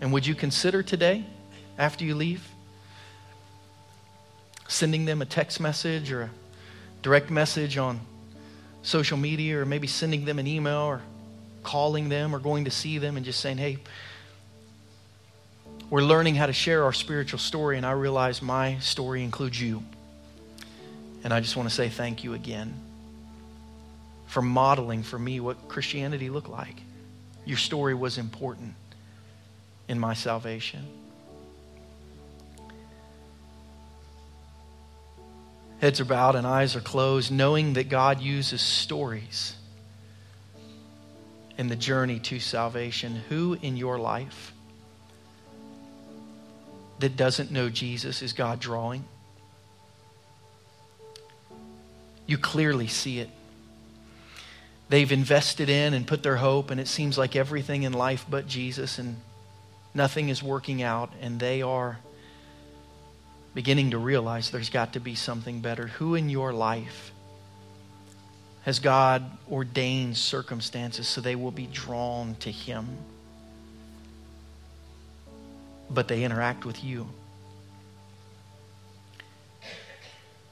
And 0.00 0.12
would 0.12 0.24
you 0.24 0.36
consider 0.36 0.84
today, 0.84 1.24
after 1.76 2.04
you 2.04 2.14
leave, 2.14 2.46
sending 4.68 5.04
them 5.04 5.20
a 5.20 5.26
text 5.26 5.58
message 5.58 6.12
or 6.12 6.22
a 6.22 6.30
direct 7.02 7.28
message 7.28 7.76
on 7.76 7.98
social 8.82 9.18
media, 9.18 9.58
or 9.58 9.66
maybe 9.66 9.88
sending 9.88 10.24
them 10.26 10.38
an 10.38 10.46
email 10.46 10.82
or 10.82 11.02
calling 11.64 12.08
them 12.08 12.36
or 12.36 12.38
going 12.38 12.66
to 12.66 12.70
see 12.70 12.98
them 12.98 13.16
and 13.16 13.26
just 13.26 13.40
saying, 13.40 13.58
hey, 13.58 13.78
we're 15.90 16.02
learning 16.02 16.34
how 16.34 16.46
to 16.46 16.52
share 16.52 16.84
our 16.84 16.92
spiritual 16.92 17.38
story, 17.38 17.78
and 17.78 17.86
I 17.86 17.92
realize 17.92 18.42
my 18.42 18.78
story 18.78 19.24
includes 19.24 19.60
you. 19.60 19.82
And 21.24 21.32
I 21.32 21.40
just 21.40 21.56
want 21.56 21.68
to 21.68 21.74
say 21.74 21.88
thank 21.88 22.24
you 22.24 22.34
again 22.34 22.74
for 24.26 24.42
modeling 24.42 25.02
for 25.02 25.18
me 25.18 25.40
what 25.40 25.68
Christianity 25.68 26.28
looked 26.28 26.50
like. 26.50 26.76
Your 27.46 27.56
story 27.56 27.94
was 27.94 28.18
important 28.18 28.74
in 29.88 29.98
my 29.98 30.12
salvation. 30.12 30.84
Heads 35.80 36.00
are 36.00 36.04
bowed 36.04 36.34
and 36.34 36.46
eyes 36.46 36.76
are 36.76 36.80
closed, 36.80 37.32
knowing 37.32 37.74
that 37.74 37.88
God 37.88 38.20
uses 38.20 38.60
stories 38.60 39.54
in 41.56 41.68
the 41.68 41.76
journey 41.76 42.18
to 42.18 42.38
salvation. 42.40 43.22
Who 43.28 43.56
in 43.62 43.76
your 43.76 43.98
life 43.98 44.52
that 47.00 47.16
doesn't 47.16 47.50
know 47.50 47.68
Jesus 47.68 48.22
is 48.22 48.32
God 48.32 48.60
drawing? 48.60 49.04
You 52.26 52.38
clearly 52.38 52.88
see 52.88 53.20
it. 53.20 53.30
They've 54.88 55.10
invested 55.10 55.68
in 55.68 55.94
and 55.94 56.06
put 56.06 56.22
their 56.22 56.36
hope, 56.36 56.70
and 56.70 56.80
it 56.80 56.88
seems 56.88 57.18
like 57.18 57.36
everything 57.36 57.82
in 57.82 57.92
life 57.92 58.24
but 58.28 58.46
Jesus, 58.46 58.98
and 58.98 59.16
nothing 59.94 60.28
is 60.28 60.42
working 60.42 60.82
out, 60.82 61.12
and 61.20 61.38
they 61.38 61.62
are 61.62 61.98
beginning 63.54 63.90
to 63.90 63.98
realize 63.98 64.50
there's 64.50 64.70
got 64.70 64.94
to 64.94 65.00
be 65.00 65.14
something 65.14 65.60
better. 65.60 65.88
Who 65.88 66.14
in 66.14 66.30
your 66.30 66.52
life 66.52 67.12
has 68.62 68.78
God 68.78 69.24
ordained 69.50 70.16
circumstances 70.16 71.08
so 71.08 71.20
they 71.20 71.36
will 71.36 71.50
be 71.50 71.66
drawn 71.66 72.34
to 72.36 72.50
Him? 72.50 72.86
But 75.90 76.08
they 76.08 76.24
interact 76.24 76.64
with 76.64 76.84
you. 76.84 77.08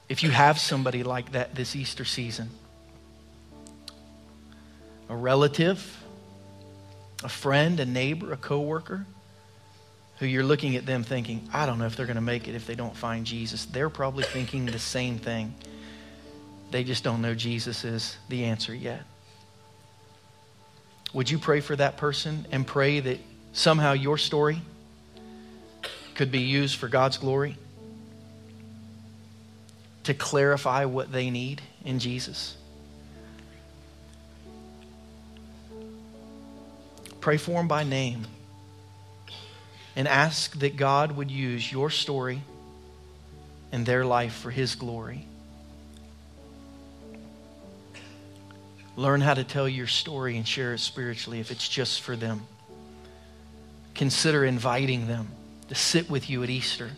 If 0.09 0.23
you 0.23 0.31
have 0.31 0.57
somebody 0.57 1.03
like 1.03 1.33
that 1.33 1.53
this 1.53 1.75
Easter 1.75 2.05
season, 2.05 2.49
a 5.09 5.15
relative, 5.15 6.03
a 7.23 7.29
friend, 7.29 7.79
a 7.79 7.85
neighbor, 7.85 8.31
a 8.31 8.37
coworker, 8.37 9.05
who 10.19 10.25
you're 10.25 10.43
looking 10.43 10.75
at 10.75 10.85
them 10.85 11.03
thinking, 11.03 11.47
I 11.53 11.65
don't 11.65 11.77
know 11.77 11.85
if 11.85 11.95
they're 11.95 12.05
going 12.05 12.15
to 12.15 12.21
make 12.21 12.47
it 12.47 12.55
if 12.55 12.65
they 12.65 12.75
don't 12.75 12.95
find 12.95 13.25
Jesus. 13.25 13.65
They're 13.65 13.89
probably 13.89 14.23
thinking 14.23 14.65
the 14.65 14.79
same 14.79 15.19
thing. 15.19 15.53
They 16.71 16.83
just 16.83 17.03
don't 17.03 17.21
know 17.21 17.35
Jesus 17.35 17.83
is 17.83 18.17
the 18.29 18.45
answer 18.45 18.73
yet. 18.73 19.03
Would 21.13 21.29
you 21.29 21.37
pray 21.37 21.61
for 21.61 21.75
that 21.75 21.97
person 21.97 22.45
and 22.51 22.65
pray 22.65 22.99
that 22.99 23.19
somehow 23.53 23.93
your 23.93 24.17
story 24.17 24.61
could 26.17 26.31
be 26.31 26.39
used 26.39 26.77
for 26.77 26.87
God's 26.87 27.19
glory 27.19 27.55
to 30.03 30.15
clarify 30.15 30.85
what 30.85 31.11
they 31.11 31.29
need 31.29 31.61
in 31.85 31.99
Jesus? 31.99 32.57
Pray 37.21 37.37
for 37.37 37.51
them 37.51 37.67
by 37.67 37.83
name 37.83 38.25
and 39.95 40.07
ask 40.07 40.57
that 40.57 40.75
God 40.75 41.15
would 41.15 41.29
use 41.29 41.71
your 41.71 41.91
story 41.91 42.41
and 43.71 43.85
their 43.85 44.03
life 44.03 44.33
for 44.33 44.49
His 44.49 44.73
glory. 44.73 45.27
Learn 48.95 49.21
how 49.21 49.35
to 49.35 49.43
tell 49.43 49.69
your 49.69 49.85
story 49.85 50.35
and 50.35 50.47
share 50.47 50.73
it 50.73 50.79
spiritually 50.79 51.39
if 51.39 51.51
it's 51.51 51.69
just 51.69 52.01
for 52.01 52.15
them. 52.15 52.41
Consider 53.93 54.43
inviting 54.45 55.05
them 55.05 55.27
to 55.67 55.75
sit 55.75 56.09
with 56.09 56.29
you 56.29 56.43
at 56.43 56.49
Easter, 56.49 56.91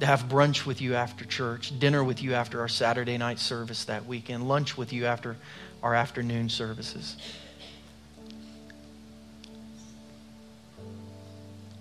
to 0.00 0.06
have 0.06 0.28
brunch 0.28 0.66
with 0.66 0.80
you 0.80 0.94
after 0.94 1.24
church, 1.24 1.78
dinner 1.78 2.04
with 2.04 2.22
you 2.22 2.34
after 2.34 2.60
our 2.60 2.68
Saturday 2.68 3.18
night 3.18 3.38
service 3.38 3.84
that 3.86 4.06
weekend, 4.06 4.48
lunch 4.48 4.76
with 4.76 4.92
you 4.92 5.06
after 5.06 5.36
our 5.82 5.94
afternoon 5.94 6.48
services. 6.48 7.16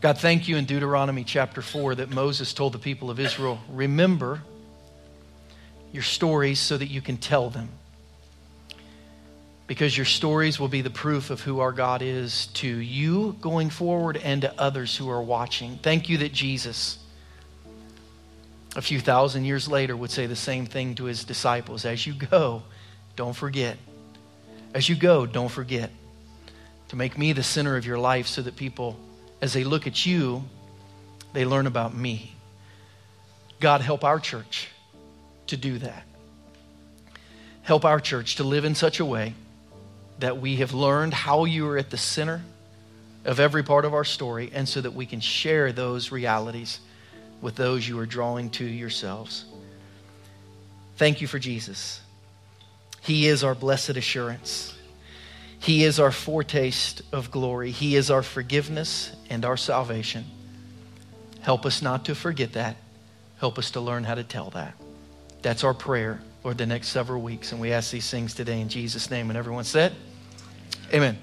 God, 0.01 0.17
thank 0.19 0.47
you 0.47 0.57
in 0.57 0.65
Deuteronomy 0.65 1.23
chapter 1.23 1.61
4 1.61 1.95
that 1.95 2.11
Moses 2.11 2.53
told 2.53 2.73
the 2.73 2.79
people 2.79 3.09
of 3.09 3.19
Israel, 3.19 3.59
remember 3.69 4.41
your 5.91 6.03
stories 6.03 6.59
so 6.59 6.77
that 6.77 6.87
you 6.87 7.01
can 7.01 7.17
tell 7.17 7.49
them 7.49 7.69
because 9.67 9.97
your 9.97 10.05
stories 10.05 10.59
will 10.59 10.67
be 10.67 10.81
the 10.81 10.89
proof 10.89 11.29
of 11.31 11.41
who 11.41 11.59
our 11.59 11.71
God 11.71 12.01
is 12.01 12.47
to 12.47 12.67
you 12.67 13.35
going 13.41 13.69
forward 13.69 14.17
and 14.17 14.43
to 14.43 14.61
others 14.61 14.95
who 14.95 15.09
are 15.09 15.21
watching. 15.21 15.79
Thank 15.81 16.07
you 16.07 16.19
that 16.19 16.33
Jesus, 16.33 16.99
a 18.75 18.81
few 18.81 18.99
thousand 18.99 19.45
years 19.45 19.67
later, 19.67 19.95
would 19.95 20.11
say 20.11 20.27
the 20.27 20.35
same 20.35 20.65
thing 20.67 20.95
to 20.95 21.05
his 21.05 21.23
disciples 21.23 21.85
As 21.85 22.05
you 22.05 22.13
go, 22.13 22.63
don't 23.15 23.35
forget. 23.35 23.77
As 24.73 24.87
you 24.87 24.95
go, 24.95 25.25
don't 25.25 25.49
forget 25.49 25.89
to 26.89 26.95
make 26.95 27.17
me 27.17 27.33
the 27.33 27.43
center 27.43 27.77
of 27.77 27.85
your 27.85 27.97
life 27.97 28.27
so 28.27 28.43
that 28.43 28.55
people, 28.55 28.99
as 29.41 29.53
they 29.53 29.63
look 29.63 29.87
at 29.87 30.05
you, 30.05 30.43
they 31.33 31.43
learn 31.43 31.65
about 31.65 31.95
me. 31.95 32.35
God, 33.59 33.81
help 33.81 34.03
our 34.03 34.19
church 34.19 34.67
to 35.47 35.57
do 35.57 35.79
that. 35.79 36.03
Help 37.63 37.83
our 37.83 37.99
church 37.99 38.35
to 38.35 38.43
live 38.43 38.63
in 38.63 38.75
such 38.75 38.99
a 38.99 39.05
way 39.05 39.33
that 40.19 40.39
we 40.39 40.57
have 40.57 40.73
learned 40.73 41.13
how 41.13 41.45
you 41.45 41.67
are 41.67 41.77
at 41.77 41.89
the 41.89 41.97
center 41.97 42.41
of 43.25 43.39
every 43.39 43.63
part 43.63 43.85
of 43.85 43.93
our 43.93 44.03
story, 44.03 44.51
and 44.53 44.69
so 44.69 44.81
that 44.81 44.93
we 44.93 45.05
can 45.05 45.19
share 45.19 45.71
those 45.71 46.11
realities 46.11 46.79
with 47.41 47.55
those 47.55 47.87
you 47.87 47.97
are 47.99 48.05
drawing 48.05 48.49
to 48.51 48.63
yourselves. 48.63 49.45
Thank 50.97 51.21
you 51.21 51.27
for 51.27 51.39
Jesus. 51.39 52.01
He 53.01 53.27
is 53.27 53.43
our 53.43 53.55
blessed 53.55 53.97
assurance. 53.97 54.73
He 55.59 55.83
is 55.83 55.99
our 55.99 56.11
foretaste 56.11 57.01
of 57.11 57.31
glory. 57.31 57.71
He 57.71 57.95
is 57.95 58.11
our 58.11 58.21
forgiveness 58.21 59.11
and 59.29 59.43
our 59.43 59.57
salvation. 59.57 60.25
Help 61.41 61.65
us 61.65 61.81
not 61.81 62.05
to 62.05 62.15
forget 62.15 62.53
that. 62.53 62.77
Help 63.39 63.57
us 63.57 63.71
to 63.71 63.81
learn 63.81 64.03
how 64.03 64.15
to 64.15 64.23
tell 64.23 64.51
that. 64.51 64.75
That's 65.41 65.63
our 65.63 65.73
prayer, 65.73 66.21
Lord, 66.45 66.59
the 66.59 66.65
next 66.67 66.89
several 66.89 67.23
weeks. 67.23 67.51
And 67.51 67.59
we 67.59 67.73
ask 67.73 67.89
these 67.89 68.09
things 68.09 68.35
today 68.35 68.61
in 68.61 68.69
Jesus' 68.69 69.09
name. 69.09 69.31
And 69.31 69.37
everyone 69.37 69.63
said, 69.63 69.93
Amen. 70.93 71.17